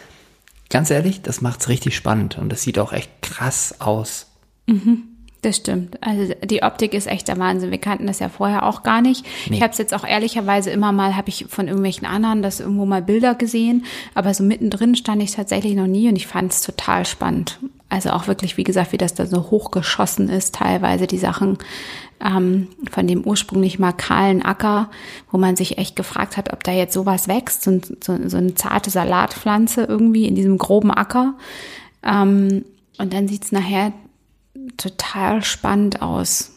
ganz 0.70 0.90
ehrlich, 0.90 1.22
das 1.22 1.40
macht's 1.40 1.68
richtig 1.68 1.96
spannend 1.96 2.38
und 2.38 2.50
das 2.50 2.62
sieht 2.62 2.78
auch 2.78 2.92
echt 2.92 3.10
krass 3.22 3.80
aus. 3.80 4.26
Mhm. 4.66 5.04
Das 5.42 5.56
stimmt. 5.56 6.02
Also 6.02 6.34
die 6.44 6.64
Optik 6.64 6.94
ist 6.94 7.06
echt 7.06 7.28
der 7.28 7.38
Wahnsinn. 7.38 7.70
Wir 7.70 7.78
kannten 7.78 8.08
das 8.08 8.18
ja 8.18 8.28
vorher 8.28 8.66
auch 8.66 8.82
gar 8.82 9.00
nicht. 9.00 9.24
Nee. 9.48 9.56
Ich 9.56 9.62
habe 9.62 9.70
es 9.70 9.78
jetzt 9.78 9.94
auch 9.94 10.04
ehrlicherweise 10.04 10.70
immer 10.70 10.90
mal, 10.90 11.14
habe 11.14 11.28
ich 11.28 11.46
von 11.48 11.68
irgendwelchen 11.68 12.08
anderen 12.08 12.42
das 12.42 12.58
irgendwo 12.58 12.86
mal 12.86 13.02
Bilder 13.02 13.36
gesehen, 13.36 13.84
aber 14.14 14.34
so 14.34 14.42
mittendrin 14.42 14.96
stand 14.96 15.22
ich 15.22 15.30
tatsächlich 15.30 15.76
noch 15.76 15.86
nie 15.86 16.08
und 16.08 16.16
ich 16.16 16.26
fand 16.26 16.52
es 16.52 16.60
total 16.60 17.06
spannend. 17.06 17.60
Also 17.88 18.10
auch 18.10 18.26
wirklich, 18.26 18.56
wie 18.56 18.64
gesagt, 18.64 18.92
wie 18.92 18.98
das 18.98 19.14
da 19.14 19.26
so 19.26 19.50
hochgeschossen 19.50 20.28
ist, 20.28 20.56
teilweise 20.56 21.06
die 21.06 21.18
Sachen 21.18 21.56
ähm, 22.24 22.68
von 22.90 23.06
dem 23.06 23.24
ursprünglich 23.24 23.78
mal 23.78 23.92
kahlen 23.92 24.42
Acker, 24.42 24.90
wo 25.30 25.38
man 25.38 25.56
sich 25.56 25.78
echt 25.78 25.96
gefragt 25.96 26.36
hat, 26.36 26.52
ob 26.52 26.64
da 26.64 26.72
jetzt 26.72 26.94
sowas 26.94 27.28
wächst, 27.28 27.62
so, 27.62 27.80
so, 28.02 28.18
so 28.28 28.36
eine 28.36 28.54
zarte 28.54 28.90
Salatpflanze 28.90 29.84
irgendwie 29.84 30.26
in 30.26 30.34
diesem 30.34 30.58
groben 30.58 30.90
Acker. 30.90 31.34
Ähm, 32.02 32.64
und 32.98 33.12
dann 33.12 33.28
sieht's 33.28 33.52
nachher 33.52 33.92
total 34.76 35.42
spannend 35.44 36.02
aus. 36.02 36.52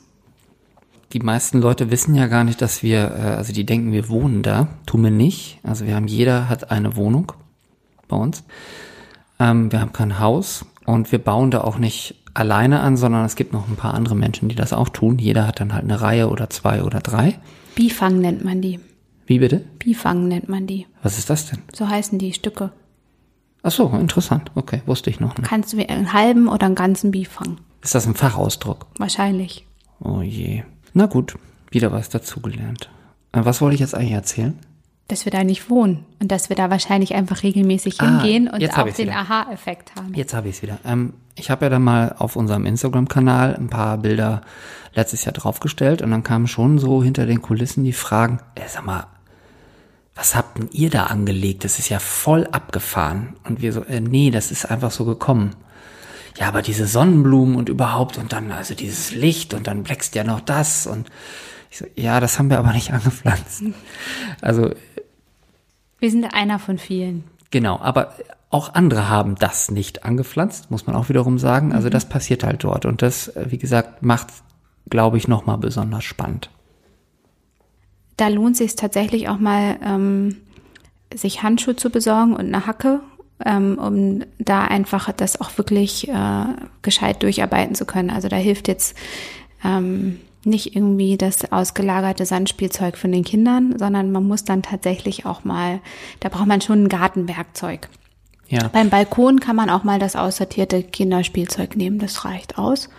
Die 1.14 1.20
meisten 1.20 1.60
Leute 1.60 1.92
wissen 1.92 2.16
ja 2.16 2.28
gar 2.28 2.44
nicht, 2.44 2.62
dass 2.62 2.84
wir, 2.84 3.12
äh, 3.12 3.36
also 3.36 3.54
die 3.54 3.66
denken, 3.66 3.92
wir 3.92 4.10
wohnen 4.10 4.44
da. 4.44 4.68
Tun 4.86 5.04
wir 5.04 5.12
nicht. 5.12 5.60
Also 5.64 5.86
wir 5.86 5.96
haben, 5.96 6.08
jeder 6.08 6.48
hat 6.48 6.72
eine 6.72 6.96
Wohnung 6.96 7.34
bei 8.08 8.16
uns. 8.16 8.44
Ähm, 9.40 9.72
wir 9.72 9.82
haben 9.82 9.94
kein 9.94 10.20
Haus 10.20 10.66
und 10.86 11.12
wir 11.12 11.20
bauen 11.20 11.52
da 11.52 11.62
auch 11.62 11.78
nicht 11.78 12.16
alleine 12.34 12.80
an, 12.82 12.98
sondern 12.98 13.26
es 13.26 13.36
gibt 13.36 13.54
noch 13.54 13.68
ein 13.68 13.76
paar 13.76 13.94
andere 13.94 14.16
Menschen, 14.16 14.50
die 14.50 14.56
das 14.56 14.74
auch 14.74 14.90
tun. 14.90 15.20
Jeder 15.20 15.48
hat 15.48 15.60
dann 15.60 15.74
halt 15.74 15.84
eine 15.84 16.02
Reihe 16.02 16.30
oder 16.30 16.50
zwei 16.50 16.84
oder 16.84 17.00
drei. 17.00 17.40
Bifang 17.76 18.20
nennt 18.20 18.44
man 18.44 18.62
die. 18.62 18.80
Wie 19.26 19.40
bitte? 19.40 19.64
Bifang 19.80 20.28
nennt 20.28 20.50
man 20.50 20.68
die. 20.68 20.88
Was 21.04 21.18
ist 21.18 21.30
das 21.30 21.50
denn? 21.50 21.60
So 21.74 21.88
heißen 21.88 22.20
die 22.20 22.34
Stücke. 22.34 22.72
Ach 23.64 23.72
so, 23.72 23.88
interessant. 23.90 24.52
Okay, 24.56 24.82
wusste 24.86 25.10
ich 25.10 25.20
noch 25.20 25.38
nicht. 25.38 25.48
Kannst 25.48 25.74
du 25.74 25.88
einen 25.88 26.14
halben 26.14 26.48
oder 26.48 26.66
einen 26.66 26.76
ganzen 26.76 27.12
Bifang? 27.12 27.58
Ist 27.82 27.96
das 27.96 28.08
ein 28.08 28.16
Fachausdruck? 28.16 28.88
Wahrscheinlich. 28.98 29.66
Oh 30.00 30.22
je. 30.22 30.64
Na 30.94 31.06
gut, 31.06 31.36
wieder 31.70 31.92
was 31.92 32.10
dazugelernt. 32.10 32.90
Äh, 33.32 33.46
Was 33.46 33.62
wollte 33.62 33.76
ich 33.76 33.80
jetzt 33.82 33.96
eigentlich 33.96 34.12
erzählen? 34.12 34.58
Dass 35.12 35.26
wir 35.26 35.32
da 35.32 35.44
nicht 35.44 35.70
wohnen 35.70 36.06
und 36.20 36.32
dass 36.32 36.48
wir 36.50 36.56
da 36.56 36.70
wahrscheinlich 36.70 37.14
einfach 37.14 37.44
regelmäßig 37.44 38.00
Ah, 38.00 38.06
hingehen 38.06 38.48
und 38.48 38.62
jetzt 38.62 38.78
hab 38.78 38.88
auch 38.88 38.94
den. 38.94 39.10
Aha-Effekt 39.10 39.92
haben. 39.96 40.14
Jetzt 40.14 40.34
habe 40.34 40.48
ich 40.48 40.56
es 40.56 40.62
wieder. 40.62 40.80
Ähm, 40.86 41.14
ich 41.36 41.52
habe 41.52 41.66
ja 41.66 41.70
dann 41.70 41.84
mal 41.84 42.16
auf 42.18 42.36
unserem 42.36 42.66
Instagram-Kanal 42.66 43.56
ein 43.56 43.70
paar 43.70 43.98
Bilder 43.98 44.42
letztes 44.94 45.26
Jahr 45.26 45.34
draufgestellt 45.34 46.02
und 46.02 46.12
dann 46.12 46.24
kamen 46.24 46.48
schon 46.48 46.80
so 46.80 47.04
hinter 47.04 47.26
den 47.26 47.42
Kulissen 47.42 47.84
die 47.84 47.94
Fragen, 47.94 48.40
äh, 48.56 48.62
sag 48.68 48.86
mal, 48.86 49.08
was 50.16 50.36
habt 50.36 50.58
denn 50.58 50.70
ihr 50.72 50.90
da 50.90 51.06
angelegt? 51.06 51.64
Das 51.64 51.80
ist 51.80 51.90
ja 51.90 52.00
voll 52.00 52.48
abgefahren. 52.52 53.36
Und 53.44 53.62
wir 53.62 53.74
so, 53.74 53.84
äh, 53.84 54.00
nee, 54.02 54.32
das 54.32 54.52
ist 54.52 54.70
einfach 54.70 54.92
so 54.92 55.04
gekommen. 55.06 55.56
Ja, 56.38 56.48
aber 56.48 56.62
diese 56.62 56.88
Sonnenblumen 56.88 57.56
und 57.56 57.70
überhaupt 57.70 58.18
und 58.18 58.32
dann 58.32 58.52
also 58.52 58.74
dieses 58.76 59.12
Licht 59.12 59.54
und 59.54 59.68
dann 59.68 59.90
wächst 59.90 60.16
ja 60.16 60.24
noch 60.24 60.40
das 60.40 60.88
und 60.88 61.10
ich 61.70 61.78
so, 61.78 61.86
ja, 61.96 62.20
das 62.20 62.38
haben 62.38 62.50
wir 62.50 62.60
aber 62.60 62.74
nicht 62.74 62.92
angepflanzt. 62.94 63.64
Also 64.42 64.72
Wir 66.02 66.10
sind 66.10 66.34
einer 66.34 66.58
von 66.58 66.80
vielen. 66.80 67.24
Genau, 67.52 67.80
aber 67.80 68.16
auch 68.50 68.74
andere 68.74 69.08
haben 69.08 69.36
das 69.36 69.70
nicht 69.70 70.04
angepflanzt, 70.04 70.72
muss 70.72 70.88
man 70.88 70.96
auch 70.96 71.10
wiederum 71.10 71.38
sagen. 71.38 71.74
Also 71.74 71.90
das 71.90 72.10
passiert 72.10 72.44
halt 72.44 72.64
dort 72.64 72.86
und 72.86 73.04
das, 73.04 73.30
äh, 73.30 73.46
wie 73.50 73.60
gesagt, 73.60 74.02
macht, 74.04 74.28
glaube 74.90 75.18
ich, 75.18 75.28
nochmal 75.28 75.60
besonders 75.60 76.04
spannend. 76.04 76.50
Da 78.18 78.30
lohnt 78.30 78.58
sich 78.58 78.76
tatsächlich 78.76 79.30
auch 79.30 79.38
mal, 79.38 79.78
ähm, 79.86 80.38
sich 81.14 81.44
Handschuhe 81.44 81.76
zu 81.76 81.92
besorgen 81.92 82.34
und 82.34 82.48
eine 82.48 82.66
Hacke, 82.66 83.02
ähm, 83.46 83.78
um 83.78 84.24
da 84.40 84.64
einfach 84.64 85.12
das 85.12 85.40
auch 85.40 85.58
wirklich 85.60 86.10
äh, 86.10 86.46
gescheit 86.82 87.22
durcharbeiten 87.22 87.76
zu 87.76 87.86
können. 87.86 88.10
Also 88.10 88.28
da 88.28 88.38
hilft 88.38 88.68
jetzt 88.68 88.98
ähm, 89.64 90.20
nicht 90.44 90.76
irgendwie 90.76 91.18
das 91.18 91.52
ausgelagerte 91.52 92.26
Sandspielzeug 92.26 92.98
von 92.98 93.12
den 93.12 93.24
Kindern, 93.24 93.78
sondern 93.78 94.12
man 94.12 94.28
muss 94.28 94.44
dann 94.44 94.64
tatsächlich 94.64 95.26
auch 95.26 95.44
mal, 95.44 95.80
da 96.20 96.30
braucht 96.30 96.48
man 96.48 96.62
schon 96.62 96.84
ein 96.84 96.90
Gartenwerkzeug. 96.90 97.90
Ja, 98.48 98.68
Beim 98.68 98.90
Balkon 98.90 99.40
kann 99.40 99.56
man 99.56 99.70
auch 99.70 99.84
mal 99.84 100.00
das 100.00 100.16
aussortierte 100.16 100.84
Kinderspielzeug 100.84 101.76
nehmen, 101.78 102.00
das 102.00 102.26
reicht 102.26 102.58
aus. 102.58 102.90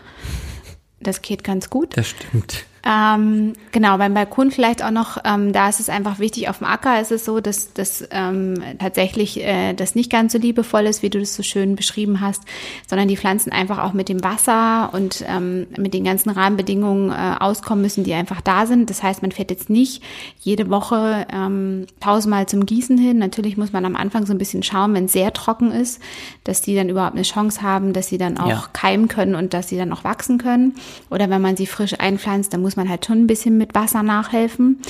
Das 1.00 1.20
geht 1.20 1.44
ganz 1.44 1.68
gut. 1.68 1.96
das 1.96 2.08
stimmt. 2.08 2.64
Ähm, 2.84 3.52
genau, 3.70 3.96
beim 3.98 4.12
Balkon 4.12 4.50
vielleicht 4.50 4.82
auch 4.84 4.90
noch, 4.90 5.18
ähm, 5.24 5.52
da 5.52 5.68
ist 5.68 5.78
es 5.78 5.88
einfach 5.88 6.18
wichtig, 6.18 6.48
auf 6.48 6.58
dem 6.58 6.66
Acker 6.66 7.00
ist 7.00 7.12
es 7.12 7.24
so, 7.24 7.40
dass 7.40 7.72
dass 7.74 8.04
ähm, 8.10 8.54
tatsächlich 8.80 9.40
äh, 9.40 9.72
das 9.74 9.94
nicht 9.94 10.10
ganz 10.10 10.32
so 10.32 10.38
liebevoll 10.38 10.86
ist, 10.86 11.02
wie 11.02 11.10
du 11.10 11.20
das 11.20 11.34
so 11.36 11.44
schön 11.44 11.76
beschrieben 11.76 12.20
hast, 12.20 12.42
sondern 12.88 13.06
die 13.06 13.16
Pflanzen 13.16 13.52
einfach 13.52 13.78
auch 13.78 13.92
mit 13.92 14.08
dem 14.08 14.24
Wasser 14.24 14.90
und 14.92 15.24
ähm, 15.28 15.68
mit 15.78 15.94
den 15.94 16.02
ganzen 16.04 16.30
Rahmenbedingungen 16.30 17.10
äh, 17.10 17.36
auskommen 17.38 17.82
müssen, 17.82 18.02
die 18.02 18.14
einfach 18.14 18.40
da 18.40 18.66
sind. 18.66 18.90
Das 18.90 19.02
heißt, 19.02 19.22
man 19.22 19.30
fährt 19.30 19.50
jetzt 19.50 19.70
nicht 19.70 20.02
jede 20.40 20.68
Woche 20.68 21.26
ähm, 21.32 21.86
tausendmal 22.00 22.46
zum 22.46 22.66
Gießen 22.66 22.98
hin. 22.98 23.18
Natürlich 23.18 23.56
muss 23.56 23.72
man 23.72 23.84
am 23.84 23.94
Anfang 23.94 24.26
so 24.26 24.32
ein 24.34 24.38
bisschen 24.38 24.64
schauen, 24.64 24.92
wenn 24.94 25.04
es 25.04 25.12
sehr 25.12 25.32
trocken 25.32 25.70
ist, 25.70 26.00
dass 26.42 26.62
die 26.62 26.74
dann 26.74 26.88
überhaupt 26.88 27.14
eine 27.14 27.22
Chance 27.22 27.62
haben, 27.62 27.92
dass 27.92 28.08
sie 28.08 28.18
dann 28.18 28.38
auch 28.38 28.48
Ja. 28.48 28.64
keimen 28.72 29.06
können 29.06 29.36
und 29.36 29.54
dass 29.54 29.68
sie 29.68 29.76
dann 29.76 29.92
auch 29.92 30.02
wachsen 30.02 30.38
können. 30.38 30.74
Oder 31.10 31.30
wenn 31.30 31.40
man 31.40 31.56
sie 31.56 31.66
frisch 31.66 31.94
einpflanzt, 32.00 32.52
dann 32.52 32.60
muss 32.60 32.71
man 32.76 32.88
halt 32.88 33.06
schon 33.06 33.18
ein 33.18 33.26
bisschen 33.26 33.58
mit 33.58 33.74
Wasser 33.74 34.02
nachhelfen. 34.02 34.80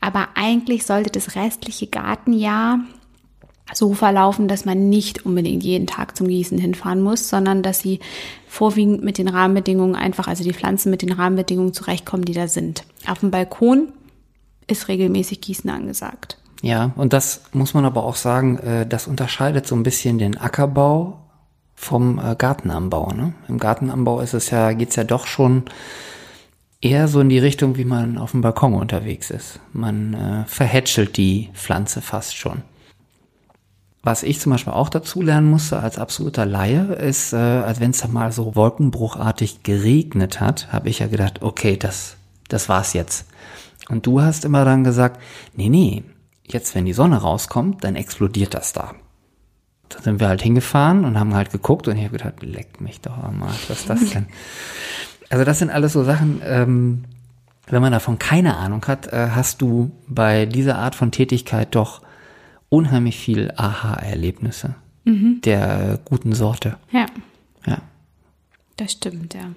Aber 0.00 0.28
eigentlich 0.34 0.84
sollte 0.84 1.10
das 1.10 1.34
restliche 1.34 1.86
Gartenjahr 1.86 2.80
so 3.74 3.94
verlaufen, 3.94 4.48
dass 4.48 4.64
man 4.64 4.88
nicht 4.88 5.24
unbedingt 5.24 5.62
jeden 5.62 5.86
Tag 5.86 6.16
zum 6.16 6.28
Gießen 6.28 6.58
hinfahren 6.58 7.00
muss, 7.00 7.28
sondern 7.28 7.62
dass 7.62 7.80
sie 7.80 8.00
vorwiegend 8.46 9.02
mit 9.02 9.18
den 9.18 9.28
Rahmenbedingungen 9.28 9.94
einfach, 9.94 10.28
also 10.28 10.44
die 10.44 10.52
Pflanzen 10.52 10.90
mit 10.90 11.02
den 11.02 11.12
Rahmenbedingungen 11.12 11.72
zurechtkommen, 11.72 12.24
die 12.24 12.34
da 12.34 12.48
sind. 12.48 12.84
Auf 13.06 13.20
dem 13.20 13.30
Balkon 13.30 13.92
ist 14.66 14.88
regelmäßig 14.88 15.40
Gießen 15.40 15.70
angesagt. 15.70 16.38
Ja, 16.60 16.92
und 16.96 17.12
das 17.12 17.42
muss 17.52 17.74
man 17.74 17.84
aber 17.84 18.04
auch 18.04 18.16
sagen, 18.16 18.58
äh, 18.58 18.86
das 18.86 19.06
unterscheidet 19.06 19.66
so 19.66 19.74
ein 19.74 19.82
bisschen 19.82 20.18
den 20.18 20.36
Ackerbau 20.38 21.18
vom 21.74 22.20
äh, 22.20 22.36
Gartenanbau. 22.36 23.12
Ne? 23.12 23.34
Im 23.48 23.58
Gartenanbau 23.58 24.20
ist 24.20 24.34
es 24.34 24.50
ja, 24.50 24.72
geht's 24.72 24.94
ja 24.96 25.02
doch 25.02 25.26
schon 25.26 25.64
eher 26.82 27.08
so 27.08 27.20
in 27.20 27.28
die 27.28 27.38
Richtung, 27.38 27.76
wie 27.76 27.84
man 27.84 28.18
auf 28.18 28.32
dem 28.32 28.42
Balkon 28.42 28.74
unterwegs 28.74 29.30
ist. 29.30 29.60
Man 29.72 30.14
äh, 30.14 30.44
verhätschelt 30.46 31.16
die 31.16 31.48
Pflanze 31.54 32.02
fast 32.02 32.36
schon. 32.36 32.62
Was 34.02 34.24
ich 34.24 34.40
zum 34.40 34.50
Beispiel 34.50 34.72
auch 34.72 34.88
dazu 34.88 35.22
lernen 35.22 35.48
musste 35.48 35.78
als 35.78 35.96
absoluter 35.96 36.44
Laie, 36.44 36.94
ist, 36.94 37.32
äh, 37.32 37.36
als 37.36 37.78
wenn 37.78 37.92
es 37.92 38.00
dann 38.00 38.12
mal 38.12 38.32
so 38.32 38.56
wolkenbruchartig 38.56 39.62
geregnet 39.62 40.40
hat, 40.40 40.72
habe 40.72 40.88
ich 40.88 40.98
ja 40.98 41.06
gedacht, 41.06 41.40
okay, 41.40 41.76
das, 41.76 42.16
das 42.48 42.68
war's 42.68 42.94
jetzt. 42.94 43.26
Und 43.88 44.04
du 44.06 44.20
hast 44.20 44.44
immer 44.44 44.64
dann 44.64 44.82
gesagt, 44.82 45.20
nee, 45.54 45.68
nee, 45.68 46.02
jetzt 46.44 46.74
wenn 46.74 46.84
die 46.84 46.92
Sonne 46.92 47.18
rauskommt, 47.18 47.84
dann 47.84 47.94
explodiert 47.94 48.54
das 48.54 48.72
da. 48.72 48.94
Da 49.88 50.02
sind 50.02 50.18
wir 50.18 50.28
halt 50.28 50.42
hingefahren 50.42 51.04
und 51.04 51.18
haben 51.18 51.34
halt 51.34 51.52
geguckt 51.52 51.86
und 51.86 51.96
ich 51.96 52.04
habe 52.04 52.18
gedacht, 52.18 52.42
leck 52.42 52.80
mich 52.80 53.00
doch 53.00 53.16
Arsch, 53.16 53.68
was 53.68 53.80
ist 53.80 53.90
das 53.90 54.10
denn? 54.12 54.26
Also 55.32 55.46
das 55.46 55.58
sind 55.58 55.70
alles 55.70 55.94
so 55.94 56.04
Sachen, 56.04 56.42
ähm, 56.44 57.04
wenn 57.66 57.80
man 57.80 57.90
davon 57.90 58.18
keine 58.18 58.58
Ahnung 58.58 58.84
hat, 58.86 59.06
äh, 59.14 59.30
hast 59.34 59.62
du 59.62 59.90
bei 60.06 60.44
dieser 60.44 60.76
Art 60.76 60.94
von 60.94 61.10
Tätigkeit 61.10 61.74
doch 61.74 62.02
unheimlich 62.68 63.16
viel 63.16 63.50
Aha-Erlebnisse 63.56 64.74
der 65.04 66.00
guten 66.04 66.34
Sorte. 66.34 66.76
Ja. 66.90 67.06
Ja. 67.66 67.78
Das 68.76 68.92
stimmt, 68.92 69.32
ja. 69.32 69.52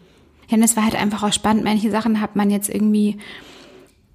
Ja, 0.48 0.58
und 0.58 0.64
es 0.64 0.78
war 0.78 0.86
halt 0.86 0.96
einfach 0.96 1.24
auch 1.24 1.34
spannend. 1.34 1.66
Manche 1.66 1.92
Sachen 1.92 2.22
hat 2.22 2.38
man 2.38 2.50
jetzt 2.50 2.70
irgendwie 2.70 3.18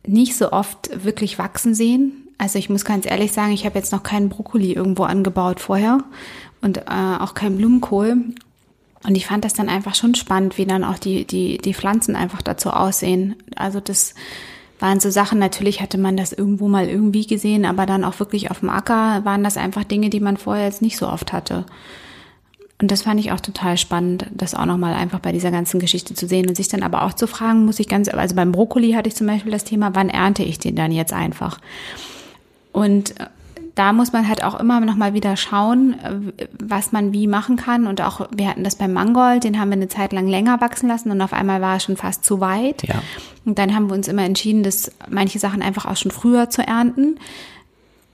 nicht 0.07 0.38
so 0.38 0.53
oft 0.53 1.05
wirklich 1.05 1.38
wachsen 1.38 1.75
sehen. 1.75 2.12
Also 2.38 2.59
ich 2.59 2.70
muss 2.70 2.87
ganz 2.87 3.05
ehrlich 3.05 3.33
sagen, 3.33 3.53
ich 3.53 3.66
habe 3.66 3.79
jetzt 3.79 3.92
noch 3.92 4.03
keinen 4.03 4.31
Brokkoli 4.31 4.73
irgendwo 4.73 5.03
angebaut 5.03 5.61
vorher 5.61 5.99
und 6.62 6.79
äh, 6.79 6.83
auch 7.18 7.35
keinen 7.35 7.59
Blumenkohl. 7.59 8.16
Und 9.04 9.14
ich 9.14 9.26
fand 9.26 9.44
das 9.44 9.54
dann 9.54 9.68
einfach 9.68 9.94
schon 9.94 10.14
spannend, 10.14 10.58
wie 10.58 10.66
dann 10.66 10.84
auch 10.84 10.98
die, 10.98 11.24
die, 11.24 11.58
die 11.58 11.74
Pflanzen 11.74 12.16
einfach 12.16 12.42
dazu 12.42 12.70
aussehen. 12.70 13.36
Also 13.56 13.80
das 13.80 14.14
waren 14.78 15.00
so 15.00 15.10
Sachen, 15.10 15.38
natürlich 15.38 15.80
hatte 15.80 15.98
man 15.98 16.16
das 16.16 16.32
irgendwo 16.32 16.68
mal 16.68 16.88
irgendwie 16.88 17.26
gesehen, 17.26 17.64
aber 17.64 17.86
dann 17.86 18.04
auch 18.04 18.18
wirklich 18.18 18.50
auf 18.50 18.60
dem 18.60 18.70
Acker 18.70 19.24
waren 19.24 19.44
das 19.44 19.56
einfach 19.56 19.84
Dinge, 19.84 20.10
die 20.10 20.20
man 20.20 20.36
vorher 20.36 20.66
jetzt 20.66 20.82
nicht 20.82 20.96
so 20.96 21.08
oft 21.08 21.32
hatte. 21.32 21.64
Und 22.80 22.90
das 22.90 23.02
fand 23.02 23.20
ich 23.20 23.30
auch 23.30 23.40
total 23.40 23.76
spannend, 23.76 24.26
das 24.30 24.54
auch 24.54 24.64
nochmal 24.64 24.94
einfach 24.94 25.18
bei 25.18 25.32
dieser 25.32 25.50
ganzen 25.50 25.80
Geschichte 25.80 26.14
zu 26.14 26.26
sehen 26.26 26.48
und 26.48 26.56
sich 26.56 26.68
dann 26.68 26.82
aber 26.82 27.02
auch 27.02 27.12
zu 27.12 27.26
fragen, 27.26 27.66
muss 27.66 27.78
ich 27.78 27.88
ganz, 27.88 28.08
also 28.08 28.34
beim 28.34 28.52
Brokkoli 28.52 28.92
hatte 28.92 29.08
ich 29.08 29.16
zum 29.16 29.26
Beispiel 29.26 29.52
das 29.52 29.64
Thema, 29.64 29.94
wann 29.94 30.08
ernte 30.08 30.42
ich 30.42 30.58
den 30.58 30.76
dann 30.76 30.92
jetzt 30.92 31.12
einfach? 31.12 31.60
Und 32.72 33.14
da 33.74 33.92
muss 33.92 34.12
man 34.12 34.28
halt 34.28 34.42
auch 34.42 34.59
immer 34.59 34.80
noch 34.80 34.96
mal 34.96 35.14
wieder 35.14 35.37
schauen, 35.37 35.94
äh, 36.00 36.48
was 36.59 36.92
man 36.92 37.12
wie 37.12 37.26
machen 37.26 37.56
kann. 37.56 37.87
Und 37.87 38.00
auch, 38.00 38.28
wir 38.35 38.48
hatten 38.48 38.64
das 38.64 38.76
beim 38.76 38.92
Mangold, 38.92 39.44
den 39.44 39.59
haben 39.59 39.68
wir 39.68 39.76
eine 39.76 39.88
Zeit 39.88 40.12
lang 40.12 40.26
länger 40.26 40.61
wachsen 40.61 40.88
lassen 40.88 41.11
und 41.11 41.20
auf 41.20 41.33
einmal 41.33 41.61
war 41.61 41.74
er 41.74 41.80
schon 41.80 41.96
fast 41.96 42.24
zu 42.24 42.40
weit. 42.40 42.83
Ja. 42.87 43.02
Und 43.44 43.59
dann 43.59 43.74
haben 43.74 43.88
wir 43.88 43.94
uns 43.94 44.09
immer 44.09 44.24
entschieden, 44.24 44.62
dass 44.62 44.92
manche 45.09 45.38
Sachen 45.38 45.62
einfach 45.62 45.87
auch 45.87 45.96
schon 45.96 46.11
früher 46.11 46.50
zu 46.50 46.66
ernten, 46.66 47.18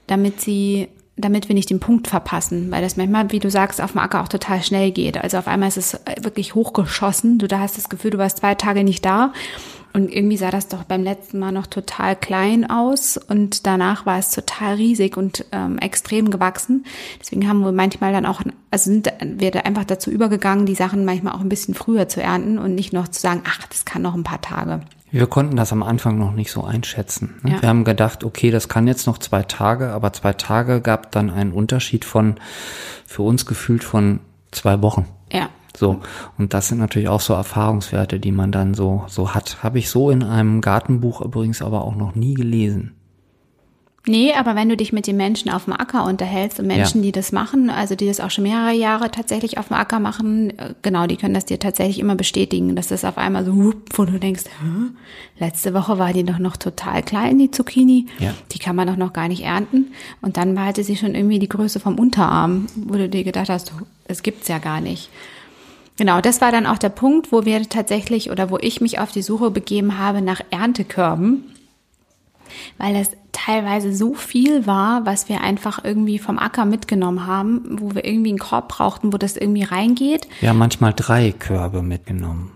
damit 0.07 0.41
sie, 0.41 0.87
damit 1.15 1.49
wir 1.49 1.55
nicht 1.55 1.69
den 1.69 1.79
Punkt 1.79 2.07
verpassen, 2.07 2.71
weil 2.71 2.81
das 2.81 2.97
manchmal, 2.97 3.31
wie 3.31 3.39
du 3.39 3.49
sagst, 3.49 3.81
auf 3.81 3.91
dem 3.91 3.99
Acker 3.99 4.21
auch 4.21 4.27
total 4.27 4.61
schnell 4.63 4.91
geht. 4.91 5.17
Also 5.17 5.37
auf 5.37 5.47
einmal 5.47 5.69
ist 5.69 5.77
es 5.77 5.99
wirklich 6.21 6.55
hochgeschossen. 6.55 7.39
Du 7.39 7.47
da 7.47 7.59
hast 7.59 7.77
das 7.77 7.89
Gefühl, 7.89 8.11
du 8.11 8.17
warst 8.17 8.37
zwei 8.37 8.55
Tage 8.55 8.83
nicht 8.83 9.03
da. 9.03 9.33
Und 9.97 10.13
irgendwie 10.13 10.37
sah 10.37 10.51
das 10.51 10.67
doch 10.67 10.83
beim 10.83 11.01
letzten 11.01 11.39
Mal 11.39 11.51
noch 11.51 11.65
total 11.65 12.15
klein 12.15 12.69
aus 12.69 13.17
und 13.17 13.65
danach 13.65 14.05
war 14.05 14.19
es 14.19 14.29
total 14.29 14.75
riesig 14.75 15.17
und 15.17 15.43
ähm, 15.51 15.79
extrem 15.79 16.29
gewachsen. 16.29 16.85
Deswegen 17.19 17.49
haben 17.49 17.61
wir 17.61 17.71
manchmal 17.71 18.13
dann 18.13 18.27
auch, 18.27 18.43
also 18.69 18.91
sind 18.91 19.11
wir 19.19 19.49
da 19.49 19.61
einfach 19.61 19.85
dazu 19.85 20.11
übergegangen, 20.11 20.67
die 20.67 20.75
Sachen 20.75 21.03
manchmal 21.03 21.33
auch 21.33 21.39
ein 21.39 21.49
bisschen 21.49 21.73
früher 21.73 22.07
zu 22.07 22.21
ernten 22.21 22.59
und 22.59 22.75
nicht 22.75 22.93
noch 22.93 23.07
zu 23.07 23.19
sagen, 23.19 23.41
ach, 23.47 23.65
das 23.65 23.85
kann 23.85 24.03
noch 24.03 24.13
ein 24.13 24.23
paar 24.23 24.39
Tage. 24.39 24.81
Wir 25.09 25.25
konnten 25.25 25.55
das 25.55 25.73
am 25.73 25.81
Anfang 25.81 26.19
noch 26.19 26.33
nicht 26.33 26.51
so 26.51 26.63
einschätzen. 26.63 27.39
ne? 27.41 27.53
Ja. 27.53 27.61
Wir 27.63 27.69
haben 27.69 27.83
gedacht, 27.83 28.23
okay, 28.23 28.51
das 28.51 28.69
kann 28.69 28.85
jetzt 28.85 29.07
noch 29.07 29.17
zwei 29.17 29.41
Tage, 29.41 29.89
aber 29.89 30.13
zwei 30.13 30.33
Tage 30.33 30.79
gab 30.79 31.11
dann 31.11 31.31
einen 31.31 31.53
Unterschied 31.53 32.05
von, 32.05 32.35
für 33.07 33.23
uns 33.23 33.47
gefühlt 33.47 33.83
von 33.83 34.19
zwei 34.51 34.79
Wochen. 34.83 35.07
Ja. 35.31 35.49
So. 35.77 35.99
Und 36.37 36.53
das 36.53 36.69
sind 36.69 36.79
natürlich 36.79 37.07
auch 37.07 37.21
so 37.21 37.33
Erfahrungswerte, 37.33 38.19
die 38.19 38.31
man 38.31 38.51
dann 38.51 38.73
so, 38.73 39.03
so 39.07 39.35
hat. 39.35 39.61
Habe 39.63 39.77
ich 39.79 39.89
so 39.89 40.09
in 40.09 40.23
einem 40.23 40.61
Gartenbuch 40.61 41.21
übrigens 41.21 41.61
aber 41.61 41.83
auch 41.85 41.95
noch 41.95 42.15
nie 42.15 42.33
gelesen. 42.33 42.93
Nee, 44.09 44.31
aber 44.33 44.55
wenn 44.55 44.69
du 44.69 44.77
dich 44.77 44.93
mit 44.93 45.05
den 45.05 45.17
Menschen 45.17 45.51
auf 45.51 45.65
dem 45.65 45.73
Acker 45.73 46.05
unterhältst 46.05 46.61
und 46.61 46.67
Menschen, 46.67 47.01
Ja. 47.01 47.07
die 47.07 47.11
das 47.11 47.33
machen, 47.33 47.69
also 47.69 47.93
die 47.93 48.07
das 48.07 48.21
auch 48.21 48.31
schon 48.31 48.45
mehrere 48.45 48.71
Jahre 48.71 49.11
tatsächlich 49.11 49.57
auf 49.57 49.67
dem 49.67 49.75
Acker 49.75 49.99
machen, 49.99 50.57
äh, 50.57 50.73
genau, 50.81 51.07
die 51.07 51.17
können 51.17 51.33
das 51.33 51.43
dir 51.43 51.59
tatsächlich 51.59 51.99
immer 51.99 52.15
bestätigen, 52.15 52.73
dass 52.77 52.87
das 52.87 53.03
auf 53.03 53.17
einmal 53.17 53.43
so, 53.43 53.73
wo 53.93 54.05
du 54.05 54.17
denkst, 54.17 54.45
Hä? 54.45 55.43
letzte 55.45 55.73
Woche 55.73 55.99
war 55.99 56.13
die 56.13 56.23
doch 56.23 56.39
noch 56.39 56.55
total 56.55 57.03
klein, 57.03 57.37
die 57.37 57.51
Zucchini. 57.51 58.05
Ja. 58.19 58.33
Die 58.53 58.59
kann 58.59 58.77
man 58.77 58.87
doch 58.87 58.95
noch 58.95 59.11
gar 59.11 59.27
nicht 59.27 59.43
ernten. 59.43 59.87
Und 60.21 60.37
dann 60.37 60.57
hatte 60.57 60.85
sie 60.85 60.95
schon 60.95 61.13
irgendwie 61.13 61.39
die 61.39 61.49
Größe 61.49 61.81
vom 61.81 61.99
Unterarm, 61.99 62.67
wo 62.77 62.93
du 62.95 63.09
dir 63.09 63.25
gedacht 63.25 63.49
hast, 63.49 63.73
es 64.05 64.23
gibt's 64.23 64.47
ja 64.47 64.59
gar 64.59 64.79
nicht. 64.79 65.09
Genau, 65.97 66.21
das 66.21 66.41
war 66.41 66.51
dann 66.51 66.67
auch 66.67 66.77
der 66.77 66.89
Punkt, 66.89 67.31
wo 67.31 67.43
wir 67.45 67.61
tatsächlich 67.67 68.29
oder 68.29 68.49
wo 68.51 68.57
ich 68.59 68.81
mich 68.81 68.99
auf 68.99 69.11
die 69.11 69.23
Suche 69.23 69.49
begeben 69.51 69.97
habe 69.97 70.21
nach 70.21 70.41
Erntekörben, 70.51 71.43
weil 72.77 72.93
das 72.93 73.09
teilweise 73.31 73.95
so 73.95 74.13
viel 74.13 74.67
war, 74.67 75.05
was 75.05 75.27
wir 75.29 75.41
einfach 75.41 75.83
irgendwie 75.83 76.19
vom 76.19 76.37
Acker 76.39 76.65
mitgenommen 76.65 77.25
haben, 77.25 77.77
wo 77.81 77.95
wir 77.95 78.05
irgendwie 78.05 78.29
einen 78.29 78.39
Korb 78.39 78.69
brauchten, 78.69 79.11
wo 79.11 79.17
das 79.17 79.37
irgendwie 79.37 79.63
reingeht 79.63 80.27
Wir 80.39 80.49
haben 80.49 80.57
manchmal 80.57 80.93
drei 80.93 81.31
Körbe 81.31 81.81
mitgenommen. 81.81 82.51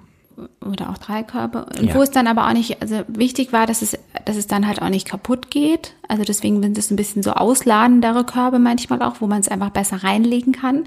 oder 0.66 0.90
auch 0.90 0.98
drei 0.98 1.22
Körbe. 1.24 1.66
Und 1.80 1.88
Ja. 1.90 1.96
wo 1.96 2.02
es 2.02 2.10
dann 2.10 2.26
aber 2.28 2.48
auch 2.48 2.54
nicht, 2.54 2.82
also 2.82 3.02
wichtig 3.08 3.54
war, 3.54 3.68
dass 3.68 3.82
es, 3.84 3.98
dass 4.26 4.36
es 4.38 4.48
dann 4.48 4.68
halt 4.68 4.82
auch 4.82 4.90
nicht 4.90 5.08
kaputt 5.08 5.52
geht. 5.52 5.94
Also 6.08 6.24
deswegen 6.24 6.62
sind 6.62 6.78
es 6.80 6.90
ein 6.90 6.96
bisschen 6.96 7.22
so 7.22 7.32
ausladendere 7.34 8.24
Körbe 8.24 8.58
manchmal 8.58 9.02
auch, 9.04 9.16
wo 9.20 9.28
man 9.28 9.40
es 9.42 9.48
einfach 9.50 9.70
besser 9.70 10.04
reinlegen 10.04 10.54
kann 10.54 10.86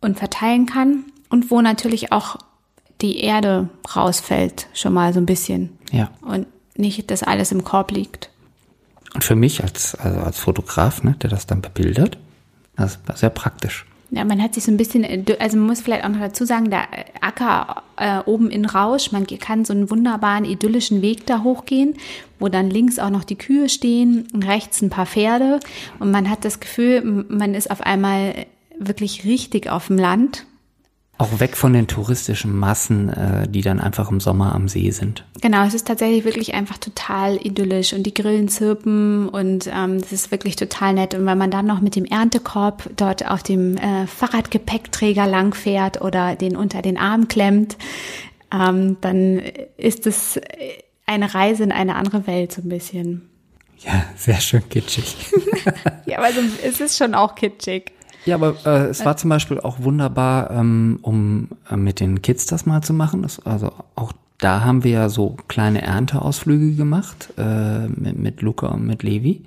und 0.00 0.18
verteilen 0.18 0.66
kann. 0.66 1.04
Und 1.30 1.50
wo 1.50 1.62
natürlich 1.62 2.12
auch 2.12 2.36
die 3.00 3.20
Erde 3.20 3.70
rausfällt, 3.96 4.66
schon 4.74 4.92
mal 4.92 5.14
so 5.14 5.20
ein 5.20 5.26
bisschen. 5.26 5.78
Ja. 5.90 6.10
Und 6.20 6.46
nicht, 6.76 7.10
dass 7.10 7.22
alles 7.22 7.52
im 7.52 7.64
Korb 7.64 7.90
liegt. 7.90 8.30
Und 9.14 9.24
für 9.24 9.36
mich 9.36 9.62
als, 9.62 9.94
also 9.94 10.20
als 10.20 10.38
Fotograf, 10.38 11.02
ne, 11.02 11.16
der 11.22 11.30
das 11.30 11.46
dann 11.46 11.62
bebildert, 11.62 12.18
das 12.76 12.98
war 13.06 13.16
sehr 13.16 13.30
praktisch. 13.30 13.86
Ja, 14.12 14.24
man 14.24 14.42
hat 14.42 14.54
sich 14.54 14.64
so 14.64 14.72
ein 14.72 14.76
bisschen, 14.76 15.04
also 15.38 15.56
man 15.56 15.66
muss 15.66 15.80
vielleicht 15.80 16.04
auch 16.04 16.08
noch 16.08 16.18
dazu 16.18 16.44
sagen, 16.44 16.68
der 16.68 16.88
Acker 17.20 17.84
äh, 17.96 18.18
oben 18.26 18.50
in 18.50 18.64
Rausch, 18.64 19.12
man 19.12 19.24
kann 19.26 19.64
so 19.64 19.72
einen 19.72 19.88
wunderbaren 19.88 20.44
idyllischen 20.44 21.00
Weg 21.00 21.26
da 21.26 21.44
hochgehen, 21.44 21.94
wo 22.40 22.48
dann 22.48 22.70
links 22.70 22.98
auch 22.98 23.10
noch 23.10 23.22
die 23.22 23.36
Kühe 23.36 23.68
stehen 23.68 24.26
und 24.32 24.44
rechts 24.44 24.82
ein 24.82 24.90
paar 24.90 25.06
Pferde 25.06 25.60
und 26.00 26.10
man 26.10 26.28
hat 26.28 26.44
das 26.44 26.58
Gefühl, 26.58 27.24
man 27.28 27.54
ist 27.54 27.70
auf 27.70 27.82
einmal 27.82 28.46
wirklich 28.80 29.24
richtig 29.24 29.70
auf 29.70 29.86
dem 29.86 29.98
Land. 29.98 30.44
Auch 31.20 31.38
weg 31.38 31.54
von 31.54 31.74
den 31.74 31.86
touristischen 31.86 32.58
Massen, 32.58 33.10
äh, 33.10 33.46
die 33.46 33.60
dann 33.60 33.78
einfach 33.78 34.10
im 34.10 34.20
Sommer 34.20 34.54
am 34.54 34.68
See 34.68 34.90
sind. 34.90 35.22
Genau, 35.42 35.66
es 35.66 35.74
ist 35.74 35.86
tatsächlich 35.86 36.24
wirklich 36.24 36.54
einfach 36.54 36.78
total 36.78 37.36
idyllisch 37.36 37.92
und 37.92 38.04
die 38.04 38.14
Grillen 38.14 38.48
zirpen 38.48 39.28
und 39.28 39.66
ähm, 39.66 40.00
das 40.00 40.12
ist 40.12 40.30
wirklich 40.30 40.56
total 40.56 40.94
nett. 40.94 41.12
Und 41.12 41.26
wenn 41.26 41.36
man 41.36 41.50
dann 41.50 41.66
noch 41.66 41.82
mit 41.82 41.94
dem 41.94 42.06
Erntekorb 42.06 42.88
dort 42.96 43.30
auf 43.30 43.42
dem 43.42 43.76
äh, 43.76 44.06
Fahrradgepäckträger 44.06 45.26
langfährt 45.26 46.00
oder 46.00 46.36
den 46.36 46.56
unter 46.56 46.80
den 46.80 46.96
Arm 46.96 47.28
klemmt, 47.28 47.76
ähm, 48.50 48.96
dann 49.02 49.42
ist 49.76 50.06
es 50.06 50.40
eine 51.04 51.34
Reise 51.34 51.64
in 51.64 51.72
eine 51.72 51.96
andere 51.96 52.26
Welt 52.26 52.52
so 52.52 52.62
ein 52.62 52.70
bisschen. 52.70 53.28
Ja, 53.80 54.04
sehr 54.16 54.40
schön 54.40 54.66
kitschig. 54.70 55.16
Ja, 56.06 56.18
aber 56.18 56.32
so, 56.32 56.40
es 56.64 56.80
ist 56.80 56.96
schon 56.96 57.14
auch 57.14 57.34
kitschig. 57.34 57.92
Ja, 58.26 58.34
aber 58.34 58.54
äh, 58.66 58.86
es 58.88 59.04
war 59.04 59.16
zum 59.16 59.30
Beispiel 59.30 59.60
auch 59.60 59.80
wunderbar, 59.80 60.50
ähm, 60.50 60.98
um 61.02 61.48
äh, 61.70 61.76
mit 61.76 62.00
den 62.00 62.22
Kids 62.22 62.46
das 62.46 62.66
mal 62.66 62.82
zu 62.82 62.92
machen. 62.92 63.22
Das, 63.22 63.44
also 63.46 63.72
auch 63.94 64.12
da 64.38 64.64
haben 64.64 64.84
wir 64.84 64.90
ja 64.92 65.08
so 65.08 65.36
kleine 65.48 65.82
Ernteausflüge 65.82 66.74
gemacht 66.74 67.32
äh, 67.36 67.86
mit, 67.88 68.18
mit 68.18 68.42
Luca 68.42 68.68
und 68.68 68.86
mit 68.86 69.02
Levi, 69.02 69.44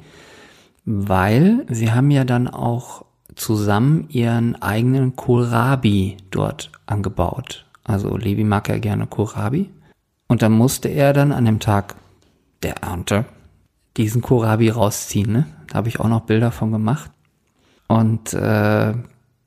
weil 0.85 1.65
sie 1.69 1.91
haben 1.91 2.11
ja 2.11 2.23
dann 2.23 2.47
auch 2.47 3.05
zusammen 3.35 4.05
ihren 4.09 4.61
eigenen 4.61 5.15
Kohlrabi 5.15 6.17
dort 6.29 6.71
angebaut. 6.85 7.65
Also 7.83 8.17
Levi 8.17 8.43
mag 8.43 8.69
ja 8.69 8.77
gerne 8.77 9.07
Kohlrabi. 9.07 9.69
Und 10.27 10.41
dann 10.41 10.51
musste 10.51 10.89
er 10.89 11.13
dann 11.13 11.31
an 11.31 11.45
dem 11.45 11.59
Tag 11.59 11.95
der 12.63 12.77
Ernte 12.77 13.25
diesen 13.97 14.21
Kohlrabi 14.21 14.69
rausziehen. 14.69 15.31
Ne? 15.31 15.45
Da 15.67 15.75
habe 15.75 15.89
ich 15.89 15.99
auch 15.99 16.07
noch 16.07 16.21
Bilder 16.21 16.51
von 16.51 16.71
gemacht. 16.71 17.11
Und 17.87 18.33
äh, 18.33 18.93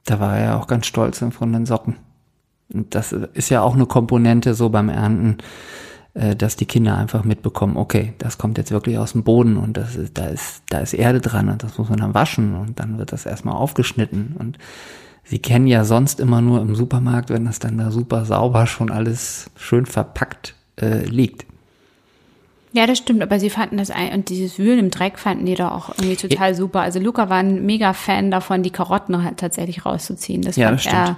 da 0.05 0.21
war 0.21 0.39
er 0.39 0.57
auch 0.57 0.67
ganz 0.67 0.87
stolz 0.87 1.25
von 1.31 1.53
den 1.53 1.67
Socken. 1.67 1.97
Und 2.73 2.95
das 2.95 3.13
ist 3.13 3.49
ja 3.49 3.63
auch 3.63 3.75
eine 3.75 3.87
Komponente 3.87 4.55
so 4.55 4.69
beim 4.69 4.89
Ernten, 4.89 5.39
äh, 6.15 6.35
dass 6.35 6.57
die 6.57 6.67
Kinder 6.67 6.97
einfach 6.97 7.25
mitbekommen, 7.25 7.77
okay, 7.77 8.15
das 8.19 8.39
kommt 8.39 8.59
jetzt 8.59 8.71
wirklich 8.71 8.99
aus 8.99 9.13
dem 9.13 9.23
Boden 9.23 9.57
und 9.57 9.77
das 9.77 9.97
ist, 9.97 10.17
da 10.17 10.27
ist, 10.27 10.63
da 10.71 10.79
ist 10.79 10.95
Erde 10.95 11.21
dran 11.21 11.49
und 11.49 11.63
das 11.63 11.77
muss 11.79 11.89
man 11.89 12.01
dann 12.01 12.15
waschen 12.15 12.55
und 12.55 12.81
dann 12.81 12.99
wird 12.99 13.13
das 13.13 13.27
erstmal 13.27 13.57
aufgeschnitten 13.57 14.35
und 14.39 14.59
sie 15.25 15.39
kennen 15.39 15.67
ja 15.67 15.85
sonst 15.85 16.19
immer 16.19 16.41
nur 16.41 16.61
im 16.63 16.75
Supermarkt, 16.75 17.31
wenn 17.31 17.45
das 17.45 17.59
dann 17.59 17.79
da 17.79 17.91
super 17.91 18.25
sauber 18.25 18.67
schon 18.67 18.91
alles 18.91 19.51
schön 19.57 19.87
verpackt 19.87 20.55
äh, 20.81 21.05
liegt. 21.05 21.47
Ja, 22.77 22.87
das 22.87 22.99
stimmt, 22.99 23.23
aber 23.23 23.41
sie 23.41 23.49
fanden 23.49 23.79
das 23.79 23.91
ein, 23.91 24.13
und 24.13 24.29
dieses 24.29 24.59
Wühlen 24.59 24.79
im 24.79 24.91
Dreck 24.91 25.19
fanden 25.19 25.47
die 25.47 25.55
da 25.55 25.71
auch 25.71 25.89
irgendwie 25.97 26.17
total 26.17 26.55
super. 26.55 26.83
Also 26.83 26.99
Luca 27.01 27.31
war 27.31 27.39
ein 27.39 27.65
mega 27.65 27.95
Fan 27.95 28.31
davon, 28.31 28.63
die 28.63 28.69
Karotten 28.71 29.25
halt 29.25 29.39
tatsächlich 29.39 29.87
rauszuziehen. 29.87 30.43
Das 30.43 30.57
Ja, 30.57 30.73
das 30.73 30.83
stimmt. 30.83 30.95
er, 30.95 31.17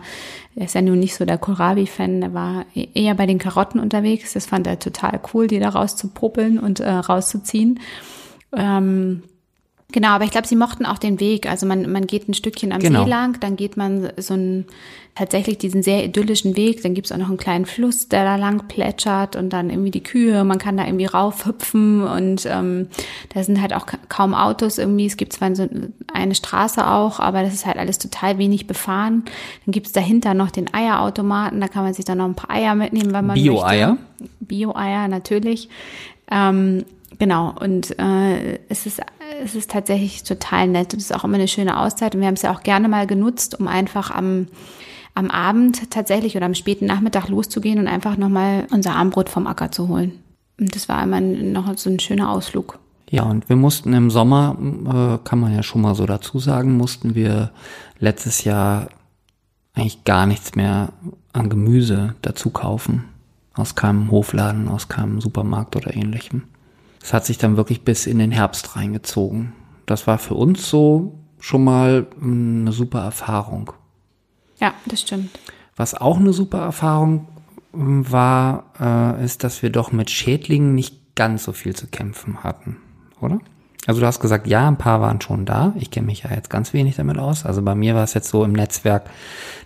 er 0.54 0.64
ist 0.66 0.76
ja 0.76 0.82
nun 0.82 1.00
nicht 1.00 1.16
so 1.16 1.24
der 1.24 1.36
Kohlrabi-Fan, 1.36 2.20
der 2.20 2.32
war 2.32 2.64
e- 2.76 2.86
eher 2.94 3.14
bei 3.14 3.26
den 3.26 3.38
Karotten 3.38 3.80
unterwegs. 3.80 4.34
Das 4.34 4.46
fand 4.46 4.68
er 4.68 4.78
total 4.78 5.18
cool, 5.34 5.48
die 5.48 5.58
da 5.58 5.70
rauszupopeln 5.70 6.60
und 6.60 6.78
äh, 6.78 6.88
rauszuziehen. 6.88 7.80
Ähm, 8.56 9.24
Genau, 9.90 10.08
aber 10.08 10.24
ich 10.24 10.30
glaube, 10.30 10.46
sie 10.46 10.54
mochten 10.54 10.84
auch 10.84 10.98
den 10.98 11.18
Weg. 11.18 11.48
Also 11.48 11.64
man, 11.64 11.90
man 11.90 12.06
geht 12.06 12.28
ein 12.28 12.34
Stückchen 12.34 12.72
am 12.72 12.80
Genau. 12.80 13.04
See 13.04 13.10
lang, 13.10 13.40
dann 13.40 13.56
geht 13.56 13.78
man 13.78 14.12
so 14.18 14.34
einen 14.34 14.66
tatsächlich 15.14 15.56
diesen 15.56 15.82
sehr 15.82 16.04
idyllischen 16.04 16.56
Weg, 16.56 16.82
dann 16.82 16.92
gibt's 16.94 17.10
auch 17.10 17.16
noch 17.16 17.28
einen 17.28 17.38
kleinen 17.38 17.64
Fluss, 17.64 18.06
der 18.06 18.22
da 18.22 18.36
lang 18.36 18.68
plätschert 18.68 19.34
und 19.34 19.50
dann 19.50 19.70
irgendwie 19.70 19.90
die 19.90 20.02
Kühe, 20.02 20.44
man 20.44 20.58
kann 20.58 20.76
da 20.76 20.84
irgendwie 20.84 21.06
raufhüpfen 21.06 22.02
und 22.02 22.44
ähm, 22.46 22.88
da 23.34 23.42
sind 23.42 23.60
halt 23.62 23.74
auch 23.74 23.86
ka- 23.86 23.98
kaum 24.10 24.34
Autos 24.34 24.76
irgendwie. 24.78 25.06
Es 25.06 25.16
gibt 25.16 25.32
zwar 25.32 25.56
so 25.56 25.66
eine 26.12 26.34
Straße 26.34 26.86
auch, 26.86 27.18
aber 27.18 27.42
das 27.42 27.54
ist 27.54 27.64
halt 27.66 27.78
alles 27.78 27.98
total 27.98 28.36
wenig 28.38 28.66
befahren. 28.66 29.24
Dann 29.64 29.72
gibt's 29.72 29.92
dahinter 29.92 30.34
noch 30.34 30.50
den 30.50 30.72
Eierautomaten, 30.72 31.60
da 31.62 31.66
kann 31.66 31.82
man 31.82 31.94
sich 31.94 32.04
dann 32.04 32.18
noch 32.18 32.26
ein 32.26 32.34
paar 32.36 32.50
Eier 32.54 32.74
mitnehmen, 32.74 33.12
wenn 33.14 33.26
man 33.26 33.34
Bio-Eier? 33.34 33.96
Bio-Eier 34.40 35.08
natürlich. 35.08 35.68
Ähm, 36.30 36.84
genau, 37.18 37.54
und 37.58 37.98
äh, 37.98 38.58
es, 38.68 38.86
ist, 38.86 39.00
es 39.42 39.54
ist 39.54 39.70
tatsächlich 39.70 40.22
total 40.22 40.68
nett 40.68 40.92
und 40.92 41.00
es 41.00 41.10
ist 41.10 41.14
auch 41.16 41.24
immer 41.24 41.36
eine 41.36 41.48
schöne 41.48 41.78
Auszeit 41.78 42.14
und 42.14 42.20
wir 42.20 42.26
haben 42.26 42.34
es 42.34 42.42
ja 42.42 42.54
auch 42.54 42.62
gerne 42.62 42.88
mal 42.88 43.06
genutzt, 43.06 43.58
um 43.58 43.68
einfach 43.68 44.10
am, 44.10 44.48
am 45.14 45.30
Abend 45.30 45.90
tatsächlich 45.90 46.36
oder 46.36 46.46
am 46.46 46.54
späten 46.54 46.86
Nachmittag 46.86 47.28
loszugehen 47.28 47.78
und 47.78 47.86
einfach 47.86 48.16
nochmal 48.16 48.66
unser 48.70 48.94
Abendbrot 48.94 49.28
vom 49.28 49.46
Acker 49.46 49.70
zu 49.70 49.88
holen. 49.88 50.12
Und 50.58 50.74
das 50.74 50.88
war 50.88 51.02
immer 51.02 51.20
noch 51.20 51.76
so 51.76 51.90
ein 51.90 52.00
schöner 52.00 52.30
Ausflug. 52.30 52.78
Ja, 53.10 53.22
und 53.22 53.48
wir 53.48 53.56
mussten 53.56 53.94
im 53.94 54.10
Sommer, 54.10 54.56
äh, 54.60 55.26
kann 55.26 55.40
man 55.40 55.54
ja 55.54 55.62
schon 55.62 55.80
mal 55.80 55.94
so 55.94 56.04
dazu 56.04 56.38
sagen, 56.38 56.76
mussten 56.76 57.14
wir 57.14 57.52
letztes 57.98 58.44
Jahr 58.44 58.88
eigentlich 59.74 60.04
gar 60.04 60.26
nichts 60.26 60.56
mehr 60.56 60.92
an 61.32 61.48
Gemüse 61.48 62.14
dazu 62.22 62.50
kaufen. 62.50 63.04
Aus 63.54 63.74
keinem 63.74 64.10
Hofladen, 64.10 64.68
aus 64.68 64.88
keinem 64.88 65.20
Supermarkt 65.20 65.74
oder 65.74 65.94
ähnlichem. 65.94 66.44
Es 67.02 67.12
hat 67.12 67.26
sich 67.26 67.38
dann 67.38 67.56
wirklich 67.56 67.82
bis 67.82 68.06
in 68.06 68.18
den 68.18 68.32
Herbst 68.32 68.76
reingezogen. 68.76 69.52
Das 69.86 70.06
war 70.06 70.18
für 70.18 70.34
uns 70.34 70.68
so 70.68 71.18
schon 71.40 71.64
mal 71.64 72.06
mm, 72.18 72.62
eine 72.62 72.72
super 72.72 73.00
Erfahrung. 73.00 73.72
Ja, 74.60 74.74
das 74.86 75.02
stimmt. 75.02 75.38
Was 75.76 75.94
auch 75.94 76.18
eine 76.18 76.32
super 76.32 76.58
Erfahrung 76.58 77.28
mm, 77.72 78.02
war, 78.08 78.64
äh, 78.80 79.24
ist, 79.24 79.44
dass 79.44 79.62
wir 79.62 79.70
doch 79.70 79.92
mit 79.92 80.10
Schädlingen 80.10 80.74
nicht 80.74 81.14
ganz 81.14 81.44
so 81.44 81.52
viel 81.52 81.74
zu 81.74 81.86
kämpfen 81.86 82.42
hatten, 82.42 82.76
oder? 83.20 83.40
Also 83.86 84.00
du 84.00 84.06
hast 84.06 84.20
gesagt, 84.20 84.46
ja, 84.46 84.68
ein 84.68 84.76
paar 84.76 85.00
waren 85.00 85.20
schon 85.20 85.46
da. 85.46 85.72
Ich 85.76 85.90
kenne 85.90 86.06
mich 86.06 86.24
ja 86.24 86.30
jetzt 86.30 86.50
ganz 86.50 86.74
wenig 86.74 86.96
damit 86.96 87.18
aus. 87.18 87.46
Also 87.46 87.62
bei 87.62 87.74
mir 87.74 87.94
war 87.94 88.04
es 88.04 88.12
jetzt 88.12 88.28
so 88.28 88.44
im 88.44 88.52
Netzwerk, 88.52 89.08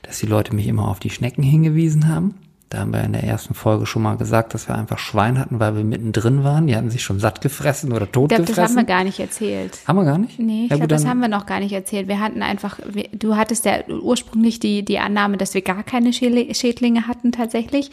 dass 0.02 0.20
die 0.20 0.26
Leute 0.26 0.54
mich 0.54 0.68
immer 0.68 0.86
auf 0.86 1.00
die 1.00 1.10
Schnecken 1.10 1.42
hingewiesen 1.42 2.06
haben. 2.06 2.34
Da 2.72 2.78
haben 2.78 2.92
wir 2.92 3.04
in 3.04 3.12
der 3.12 3.24
ersten 3.24 3.52
Folge 3.54 3.84
schon 3.84 4.00
mal 4.02 4.16
gesagt, 4.16 4.54
dass 4.54 4.66
wir 4.68 4.74
einfach 4.74 4.98
Schwein 4.98 5.38
hatten, 5.38 5.60
weil 5.60 5.76
wir 5.76 5.84
mittendrin 5.84 6.42
waren. 6.42 6.66
Die 6.66 6.74
hatten 6.74 6.90
sich 6.90 7.02
schon 7.02 7.18
satt 7.20 7.40
gefressen 7.42 7.92
oder 7.92 8.10
tot 8.10 8.32
Ich 8.32 8.36
glaube, 8.36 8.44
das 8.48 8.56
haben 8.56 8.64
gefressen. 8.64 8.76
wir 8.76 8.84
gar 8.84 9.04
nicht 9.04 9.20
erzählt. 9.20 9.78
haben 9.86 9.96
wir 9.96 10.04
gar 10.04 10.18
nicht? 10.18 10.38
Nee, 10.38 10.64
ich 10.64 10.70
ja, 10.70 10.76
glaube, 10.76 10.88
das 10.88 11.04
haben 11.04 11.20
wir 11.20 11.28
noch 11.28 11.44
gar 11.46 11.60
nicht 11.60 11.72
erzählt. 11.72 12.08
Wir 12.08 12.20
hatten 12.20 12.42
einfach, 12.42 12.78
du 13.12 13.36
hattest 13.36 13.64
ja 13.66 13.86
ursprünglich 13.88 14.58
die, 14.60 14.84
die 14.84 14.98
Annahme, 14.98 15.36
dass 15.36 15.52
wir 15.54 15.60
gar 15.62 15.82
keine 15.82 16.10
Schädli- 16.10 16.54
Schädlinge 16.54 17.06
hatten 17.06 17.30
tatsächlich. 17.32 17.90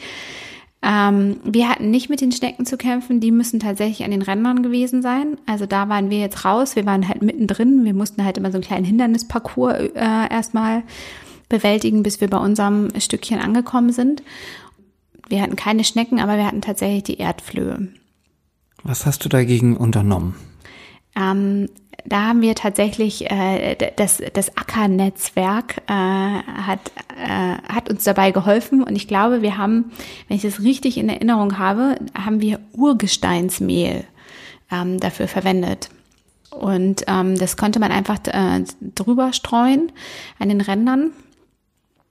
Ähm, 0.82 1.36
wir 1.44 1.68
hatten 1.68 1.90
nicht 1.90 2.08
mit 2.08 2.22
den 2.22 2.32
Schnecken 2.32 2.64
zu 2.64 2.78
kämpfen, 2.78 3.20
die 3.20 3.32
müssen 3.32 3.60
tatsächlich 3.60 4.02
an 4.02 4.12
den 4.12 4.22
Rändern 4.22 4.62
gewesen 4.62 5.02
sein. 5.02 5.36
Also 5.44 5.66
da 5.66 5.90
waren 5.90 6.08
wir 6.08 6.18
jetzt 6.20 6.46
raus, 6.46 6.74
wir 6.74 6.86
waren 6.86 7.06
halt 7.06 7.20
mittendrin, 7.20 7.84
wir 7.84 7.92
mussten 7.92 8.24
halt 8.24 8.38
immer 8.38 8.50
so 8.50 8.56
einen 8.56 8.64
kleinen 8.64 8.86
Hindernisparcours 8.86 9.74
äh, 9.94 10.30
erstmal 10.30 10.82
bewältigen, 11.50 12.02
bis 12.02 12.20
wir 12.22 12.28
bei 12.28 12.38
unserem 12.38 12.88
Stückchen 12.98 13.40
angekommen 13.40 13.92
sind. 13.92 14.22
Wir 15.30 15.42
hatten 15.42 15.56
keine 15.56 15.84
Schnecken, 15.84 16.20
aber 16.20 16.36
wir 16.36 16.46
hatten 16.46 16.60
tatsächlich 16.60 17.04
die 17.04 17.18
Erdflöhe. 17.18 17.88
Was 18.82 19.06
hast 19.06 19.24
du 19.24 19.28
dagegen 19.28 19.76
unternommen? 19.76 20.34
Ähm, 21.16 21.68
da 22.04 22.28
haben 22.28 22.40
wir 22.40 22.54
tatsächlich 22.54 23.30
äh, 23.30 23.76
das, 23.96 24.22
das 24.32 24.56
Acker-Netzwerk 24.56 25.82
äh, 25.86 25.92
hat, 25.92 26.80
äh, 27.16 27.56
hat 27.72 27.88
uns 27.90 28.04
dabei 28.04 28.32
geholfen 28.32 28.82
und 28.82 28.96
ich 28.96 29.06
glaube, 29.06 29.42
wir 29.42 29.56
haben, 29.56 29.92
wenn 30.28 30.36
ich 30.36 30.42
das 30.42 30.60
richtig 30.60 30.98
in 30.98 31.08
Erinnerung 31.08 31.58
habe, 31.58 31.96
haben 32.14 32.40
wir 32.40 32.58
Urgesteinsmehl 32.72 34.04
ähm, 34.70 34.98
dafür 34.98 35.28
verwendet. 35.28 35.90
Und 36.50 37.04
ähm, 37.06 37.38
das 37.38 37.56
konnte 37.56 37.78
man 37.78 37.92
einfach 37.92 38.18
äh, 38.26 38.64
drüber 38.96 39.32
streuen 39.32 39.92
an 40.40 40.48
den 40.48 40.60
Rändern. 40.60 41.12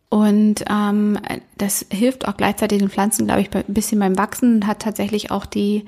Und 0.09 0.65
ähm, 0.67 1.19
das 1.57 1.85
hilft 1.91 2.27
auch 2.27 2.35
gleichzeitig 2.35 2.79
den 2.79 2.89
Pflanzen, 2.89 3.27
glaube 3.27 3.41
ich, 3.41 3.53
ein 3.53 3.63
bisschen 3.67 3.99
beim 3.99 4.17
Wachsen 4.17 4.55
und 4.55 4.67
hat 4.67 4.79
tatsächlich 4.79 5.29
auch 5.29 5.45
die, 5.45 5.85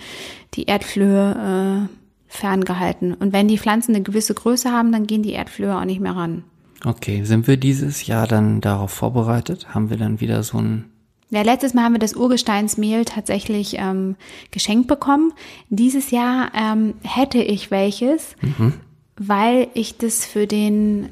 die 0.54 0.66
Erdflöhe 0.66 1.88
äh, 1.90 1.96
ferngehalten. 2.28 3.16
Und 3.16 3.34
wenn 3.34 3.48
die 3.48 3.58
Pflanzen 3.58 3.96
eine 3.96 4.04
gewisse 4.04 4.36
Größe 4.36 4.72
haben, 4.72 4.92
dann 4.92 5.08
gehen 5.08 5.24
die 5.24 5.34
Erdflöhe 5.34 5.76
auch 5.76 5.86
nicht 5.86 6.00
mehr 6.00 6.16
ran. 6.16 6.44
Okay, 6.86 7.24
sind 7.24 7.48
wir 7.48 7.58
dieses 7.58 8.06
Jahr 8.06 8.28
dann 8.28 8.62
darauf 8.62 8.92
vorbereitet? 8.92 9.74
Haben 9.74 9.90
wir 9.90 9.98
dann 9.98 10.20
wieder 10.20 10.44
so 10.44 10.60
ein 10.60 10.86
ja, 11.34 11.44
letztes 11.44 11.74
Mal 11.74 11.86
haben 11.86 11.94
wir 11.94 12.00
das 12.00 12.14
Urgesteinsmehl 12.14 13.06
tatsächlich 13.06 13.78
ähm, 13.78 14.18
geschenkt 14.52 14.88
bekommen. 14.88 15.32
Dieses 15.70 16.12
Jahr 16.12 16.52
ähm, 16.54 16.96
hätte 17.04 17.38
ich 17.38 17.72
welches, 17.72 18.36
mhm. 18.42 18.74
weil 19.16 19.70
ich 19.74 19.98
das 19.98 20.26
für 20.26 20.46
den 20.46 21.08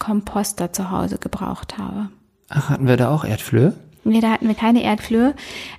Komposter 0.00 0.72
zu 0.72 0.90
Hause 0.90 1.18
gebraucht 1.18 1.78
habe. 1.78 2.08
Ach, 2.50 2.68
hatten 2.68 2.86
wir 2.86 2.96
da 2.96 3.10
auch 3.10 3.24
Erdflöhe? 3.24 3.74
Nee, 4.04 4.20
da 4.20 4.30
hatten 4.30 4.48
wir 4.48 4.54
keine 4.54 4.82
Erdflöhe. 4.82 5.34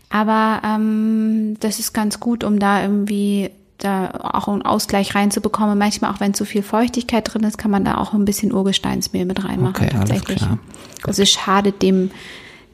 Aber 0.09 0.61
ähm, 0.65 1.57
das 1.59 1.79
ist 1.79 1.93
ganz 1.93 2.19
gut, 2.19 2.43
um 2.43 2.59
da 2.59 2.81
irgendwie 2.81 3.51
da 3.77 4.11
auch 4.33 4.47
einen 4.47 4.61
Ausgleich 4.61 5.15
reinzubekommen. 5.15 5.77
Manchmal 5.77 6.11
auch 6.11 6.19
wenn 6.19 6.33
zu 6.33 6.45
viel 6.45 6.63
Feuchtigkeit 6.63 7.31
drin 7.31 7.43
ist, 7.43 7.57
kann 7.57 7.71
man 7.71 7.83
da 7.83 7.97
auch 7.97 8.13
ein 8.13 8.25
bisschen 8.25 8.53
Urgesteinsmehl 8.53 9.25
mit 9.25 9.43
reinmachen. 9.43 9.75
Okay, 9.75 9.89
tatsächlich. 9.89 10.41
Alles 10.41 10.59
klar. 10.59 10.59
Also 11.07 11.23
es 11.23 11.31
schadet 11.31 11.81
dem 11.81 12.11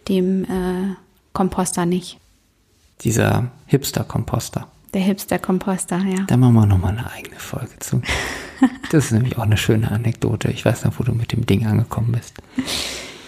dem 0.07 0.43
äh, 0.45 0.95
Komposter 1.33 1.85
nicht. 1.85 2.17
Dieser 3.01 3.51
Hipster-Komposter. 3.67 4.67
Der 4.93 5.01
Hipster-Komposter, 5.01 5.99
ja. 5.99 6.23
Da 6.27 6.37
machen 6.37 6.53
wir 6.53 6.65
nochmal 6.65 6.93
eine 6.93 7.11
eigene 7.11 7.37
Folge 7.37 7.77
zu. 7.79 8.01
Das 8.89 9.05
ist 9.05 9.11
nämlich 9.11 9.37
auch 9.37 9.43
eine 9.43 9.57
schöne 9.57 9.91
Anekdote. 9.91 10.49
Ich 10.49 10.65
weiß 10.65 10.85
noch, 10.85 10.97
wo 10.97 11.03
du 11.03 11.11
mit 11.11 11.31
dem 11.31 11.45
Ding 11.45 11.67
angekommen 11.67 12.13
bist. 12.13 12.33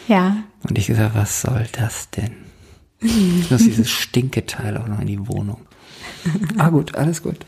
Ja. 0.07 0.38
Und 0.64 0.78
ich 0.78 0.88
gesagt, 0.88 1.16
was 1.16 1.41
soll 1.41 1.66
das 1.72 2.10
denn? 2.10 2.36
Ich 3.01 3.49
muss 3.49 3.64
dieses 3.64 3.89
Stinketeil 3.89 4.78
auch 4.78 4.88
noch 4.88 4.99
in 4.99 5.07
die 5.07 5.28
Wohnung. 5.28 5.62
Ah 6.57 6.70
gut, 6.70 6.95
alles 6.95 7.24
gut. 7.24 7.45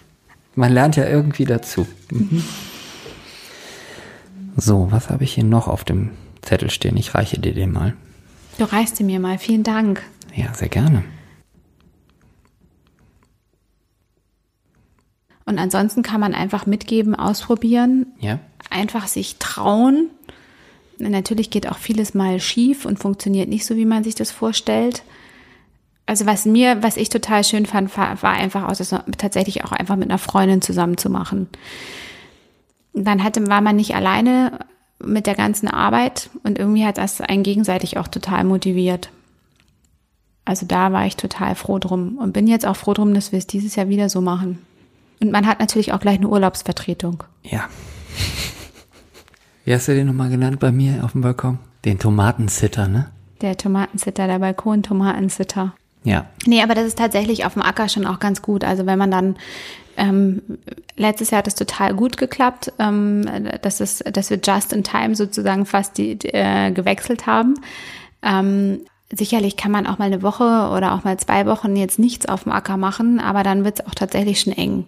Man 0.56 0.72
lernt 0.72 0.96
ja 0.96 1.06
irgendwie 1.06 1.44
dazu. 1.44 1.86
Mhm. 2.10 2.44
So, 4.56 4.88
was 4.92 5.10
habe 5.10 5.24
ich 5.24 5.34
hier 5.34 5.44
noch 5.44 5.68
auf 5.68 5.84
dem 5.84 6.12
Zettel 6.42 6.70
stehen? 6.70 6.96
Ich 6.96 7.14
reiche 7.14 7.40
dir 7.40 7.54
den 7.54 7.72
mal. 7.72 7.96
Du 8.58 8.64
reichst 8.66 9.00
ihn 9.00 9.08
mir 9.08 9.20
mal. 9.20 9.38
Vielen 9.38 9.64
Dank. 9.64 10.04
Ja, 10.34 10.54
sehr 10.54 10.70
gerne. 10.70 11.04
Und 15.46 15.58
ansonsten 15.58 16.04
kann 16.04 16.22
man 16.22 16.34
einfach 16.34 16.66
mitgeben, 16.66 17.16
ausprobieren. 17.16 18.08
Ja. 18.20 18.40
Einfach 18.70 19.08
sich 19.08 19.38
trauen. 19.38 20.10
Natürlich 21.10 21.50
geht 21.50 21.70
auch 21.70 21.78
vieles 21.78 22.14
mal 22.14 22.40
schief 22.40 22.86
und 22.86 23.00
funktioniert 23.00 23.50
nicht 23.50 23.66
so, 23.66 23.76
wie 23.76 23.86
man 23.86 24.04
sich 24.04 24.16
das 24.16 24.32
vorstellt. 24.32 25.04
Also 26.06 26.26
was 26.26 26.46
mir, 26.46 26.84
was 26.84 26.98
ich 26.98 27.10
total 27.10 27.44
schön 27.44 27.66
fand, 27.66 27.96
war, 27.98 28.22
war 28.22 28.34
einfach 28.34 28.64
auch, 28.64 28.76
das 28.76 28.96
tatsächlich 29.18 29.64
auch 29.64 29.72
einfach 29.72 29.96
mit 29.96 30.10
einer 30.10 30.18
Freundin 30.18 30.62
zusammen 30.62 30.98
zu 30.98 31.10
machen. 31.10 31.48
Dann 32.94 33.24
hatte, 33.24 33.48
war 33.48 33.62
man 33.62 33.76
nicht 33.76 33.96
alleine 33.96 34.60
mit 35.00 35.26
der 35.26 35.36
ganzen 35.36 35.68
Arbeit 35.68 36.30
und 36.44 36.60
irgendwie 36.60 36.86
hat 36.86 36.98
das 36.98 37.22
einen 37.22 37.44
gegenseitig 37.44 37.98
auch 37.98 38.08
total 38.08 38.44
motiviert. 38.44 39.10
Also 40.44 40.66
da 40.66 40.92
war 40.92 41.06
ich 41.06 41.16
total 41.16 41.56
froh 41.56 41.80
drum 41.80 42.18
und 42.18 42.34
bin 42.34 42.48
jetzt 42.48 42.66
auch 42.66 42.76
froh 42.76 42.94
drum, 42.94 43.14
dass 43.14 43.32
wir 43.32 43.40
es 43.40 43.48
dieses 43.48 43.76
Jahr 43.76 43.90
wieder 43.90 44.10
so 44.10 44.22
machen. 44.22 44.60
Und 45.22 45.32
man 45.32 45.46
hat 45.46 45.60
natürlich 45.60 45.94
auch 45.94 46.00
gleich 46.00 46.18
eine 46.18 46.28
Urlaubsvertretung. 46.28 47.24
Ja. 47.44 47.70
Wie 49.66 49.74
hast 49.74 49.88
du 49.88 49.94
den 49.94 50.08
nochmal 50.08 50.30
genannt 50.30 50.60
bei 50.60 50.72
mir 50.72 51.04
auf 51.04 51.12
dem 51.12 51.22
Balkon? 51.22 51.60
Den 51.86 52.00
Tomatensitter, 52.00 52.88
ne? 52.88 53.12
Der 53.42 53.58
Tomatensitter, 53.58 54.28
der 54.28 54.40
Balkon-Tomatensitter. 54.40 55.74
Ja. 56.04 56.26
Nee, 56.46 56.64
aber 56.64 56.76
das 56.76 56.86
ist 56.86 56.98
tatsächlich 56.98 57.46
auf 57.46 57.54
dem 57.54 57.62
Acker 57.62 57.90
schon 57.90 58.06
auch 58.06 58.20
ganz 58.20 58.42
gut. 58.42 58.64
Also 58.64 58.86
wenn 58.86 58.98
man 58.98 59.12
dann 59.12 59.36
ähm, 59.98 60.42
letztes 60.96 61.32
Jahr 61.32 61.40
hat 61.40 61.48
es 61.48 61.56
total 61.56 61.94
gut 61.94 62.18
geklappt, 62.18 62.74
ähm, 62.80 63.28
dass, 63.62 63.80
es, 63.80 64.00
dass 64.00 64.30
wir 64.30 64.40
just 64.44 64.74
in 64.74 64.84
time 64.84 65.16
sozusagen 65.16 65.66
fast 65.66 65.98
die, 65.98 66.16
die 66.16 66.34
äh, 66.34 66.72
gewechselt 66.72 67.28
haben. 67.28 67.56
Ähm, 68.24 68.82
sicherlich 69.14 69.58
kann 69.58 69.72
man 69.72 69.88
auch 69.88 69.98
mal 69.98 70.06
eine 70.06 70.22
Woche 70.22 70.44
oder 70.76 70.94
auch 70.94 71.04
mal 71.04 71.18
zwei 71.18 71.46
Wochen 71.46 71.76
jetzt 71.76 72.00
nichts 72.00 72.28
auf 72.28 72.44
dem 72.44 72.52
Acker 72.52 72.78
machen, 72.78 73.20
aber 73.20 73.44
dann 73.44 73.64
wird 73.64 73.80
es 73.80 73.86
auch 73.86 73.96
tatsächlich 73.96 74.40
schon 74.40 74.54
eng. 74.54 74.86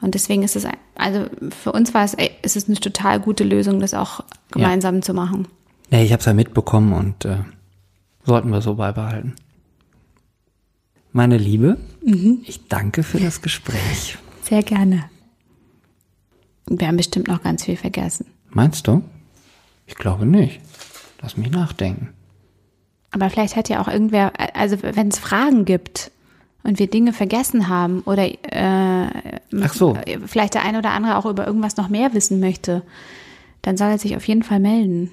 Und 0.00 0.14
deswegen 0.14 0.42
ist 0.42 0.56
es, 0.56 0.66
also 0.94 1.26
für 1.62 1.72
uns 1.72 1.94
war 1.94 2.04
es, 2.04 2.14
ist 2.42 2.56
es 2.56 2.68
eine 2.68 2.78
total 2.78 3.20
gute 3.20 3.44
Lösung, 3.44 3.80
das 3.80 3.94
auch 3.94 4.22
gemeinsam 4.50 4.96
ja. 4.96 5.00
zu 5.02 5.14
machen. 5.14 5.48
Nee, 5.90 6.04
ich 6.04 6.12
habe 6.12 6.20
es 6.20 6.26
ja 6.26 6.34
mitbekommen 6.34 6.92
und 6.92 7.24
äh, 7.24 7.38
sollten 8.24 8.50
wir 8.50 8.60
so 8.60 8.74
beibehalten. 8.74 9.34
Meine 11.12 11.38
Liebe, 11.38 11.78
mhm. 12.04 12.42
ich 12.44 12.68
danke 12.68 13.02
für 13.02 13.18
das 13.18 13.40
Gespräch. 13.40 14.18
Sehr 14.42 14.62
gerne. 14.62 15.04
Wir 16.68 16.88
haben 16.88 16.96
bestimmt 16.96 17.28
noch 17.28 17.42
ganz 17.42 17.64
viel 17.64 17.76
vergessen. 17.76 18.26
Meinst 18.50 18.86
du? 18.86 19.02
Ich 19.86 19.94
glaube 19.94 20.26
nicht. 20.26 20.60
Lass 21.22 21.36
mich 21.36 21.50
nachdenken. 21.50 22.10
Aber 23.12 23.30
vielleicht 23.30 23.56
hat 23.56 23.68
ja 23.68 23.80
auch 23.80 23.88
irgendwer, 23.88 24.32
also 24.54 24.82
wenn 24.82 25.08
es 25.08 25.18
Fragen 25.18 25.64
gibt 25.64 26.10
und 26.66 26.78
wir 26.80 26.88
Dinge 26.88 27.12
vergessen 27.12 27.68
haben 27.68 28.00
oder 28.00 28.26
äh, 28.26 29.08
Ach 29.62 29.72
so. 29.72 29.96
vielleicht 30.26 30.54
der 30.54 30.64
eine 30.64 30.78
oder 30.78 30.90
andere 30.90 31.16
auch 31.16 31.26
über 31.26 31.46
irgendwas 31.46 31.76
noch 31.76 31.88
mehr 31.88 32.12
wissen 32.12 32.40
möchte, 32.40 32.82
dann 33.62 33.76
soll 33.76 33.88
er 33.88 33.98
sich 33.98 34.16
auf 34.16 34.26
jeden 34.26 34.42
Fall 34.42 34.58
melden. 34.58 35.10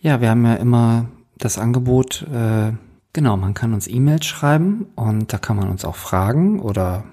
Ja, 0.00 0.20
wir 0.20 0.30
haben 0.30 0.44
ja 0.44 0.54
immer 0.54 1.06
das 1.38 1.58
Angebot, 1.58 2.26
äh, 2.32 2.72
genau, 3.12 3.36
man 3.36 3.54
kann 3.54 3.72
uns 3.72 3.88
E-Mails 3.88 4.26
schreiben 4.26 4.86
und 4.94 5.32
da 5.32 5.38
kann 5.38 5.56
man 5.56 5.70
uns 5.70 5.84
auch 5.84 5.96
fragen 5.96 6.60
oder 6.60 7.04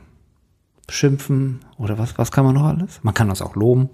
schimpfen 0.89 1.61
oder 1.77 1.97
was, 1.97 2.17
was 2.17 2.31
kann 2.31 2.45
man 2.45 2.55
noch 2.55 2.65
alles? 2.65 2.99
Man 3.03 3.13
kann 3.13 3.29
uns 3.29 3.41
auch 3.41 3.55
loben. 3.55 3.89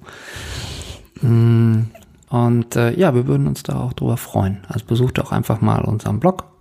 Mm, 1.21 1.83
und 2.29 2.75
äh, 2.75 2.97
ja, 2.97 3.13
wir 3.13 3.27
würden 3.27 3.47
uns 3.47 3.61
da 3.61 3.79
auch 3.79 3.93
drüber 3.93 4.17
freuen. 4.17 4.65
Also 4.67 4.85
besucht 4.85 5.19
auch 5.19 5.31
einfach 5.31 5.61
mal 5.61 5.85
unseren 5.85 6.19
Blog 6.19 6.52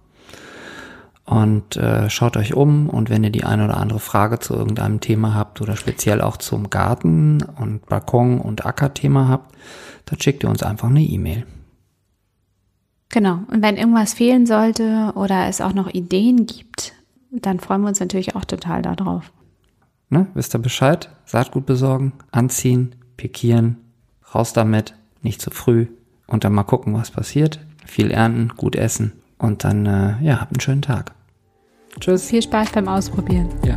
und 1.25 1.77
äh, 1.77 2.11
schaut 2.11 2.37
euch 2.37 2.55
um. 2.55 2.89
Und 2.89 3.11
wenn 3.11 3.25
ihr 3.25 3.31
die 3.31 3.45
eine 3.45 3.65
oder 3.65 3.77
andere 3.77 4.01
Frage 4.01 4.39
zu 4.39 4.55
irgendeinem 4.55 5.01
Thema 5.01 5.35
habt 5.35 5.61
oder 5.61 5.77
speziell 5.77 6.21
auch 6.21 6.37
zum 6.37 6.71
Garten 6.71 7.43
und 7.43 7.87
Balkon 7.87 8.41
und 8.41 8.67
Ackerthema 8.67 9.29
habt, 9.29 9.55
dann 10.07 10.21
schickt 10.21 10.43
ihr 10.43 10.51
uns 10.51 10.63
einfach 10.63 10.89
eine 10.89 11.03
E-Mail. 11.03 11.47
Genau. 13.11 13.41
Und 13.49 13.63
wenn 13.63 13.77
irgendwas 13.77 14.15
fehlen 14.15 14.47
sollte 14.47 15.13
oder 15.15 15.47
es 15.47 15.61
auch 15.61 15.75
noch 15.75 15.89
Ideen 15.89 16.47
gibt, 16.47 16.95
dann 17.31 17.61
freuen 17.61 17.83
wir 17.83 17.89
uns 17.89 18.01
natürlich 18.01 18.35
auch 18.35 18.45
total 18.45 18.83
darauf. 18.83 19.33
Ne? 20.09 20.27
Wisst 20.35 20.55
ihr 20.55 20.59
Bescheid? 20.59 21.11
Saatgut 21.25 21.67
besorgen, 21.67 22.13
anziehen, 22.33 22.95
pikieren, 23.17 23.79
raus 24.35 24.53
damit 24.53 24.95
nicht 25.23 25.41
zu 25.41 25.51
früh 25.51 25.87
und 26.27 26.45
dann 26.45 26.53
mal 26.53 26.65
gucken, 26.65 26.95
was 26.95 27.11
passiert. 27.11 27.61
Viel 27.87 28.11
ernten, 28.11 28.49
gut 28.57 28.77
essen 28.77 29.13
und 29.43 29.65
dann, 29.65 29.87
äh, 29.87 30.15
ja, 30.23 30.41
habt 30.41 30.53
einen 30.53 30.61
schönen 30.61 30.83
Tag. 30.83 31.13
Tschüss. 32.01 32.27
Viel 32.27 32.43
Spaß 32.43 32.73
beim 32.73 32.89
Ausprobieren. 32.89 33.49
Ja. 33.65 33.77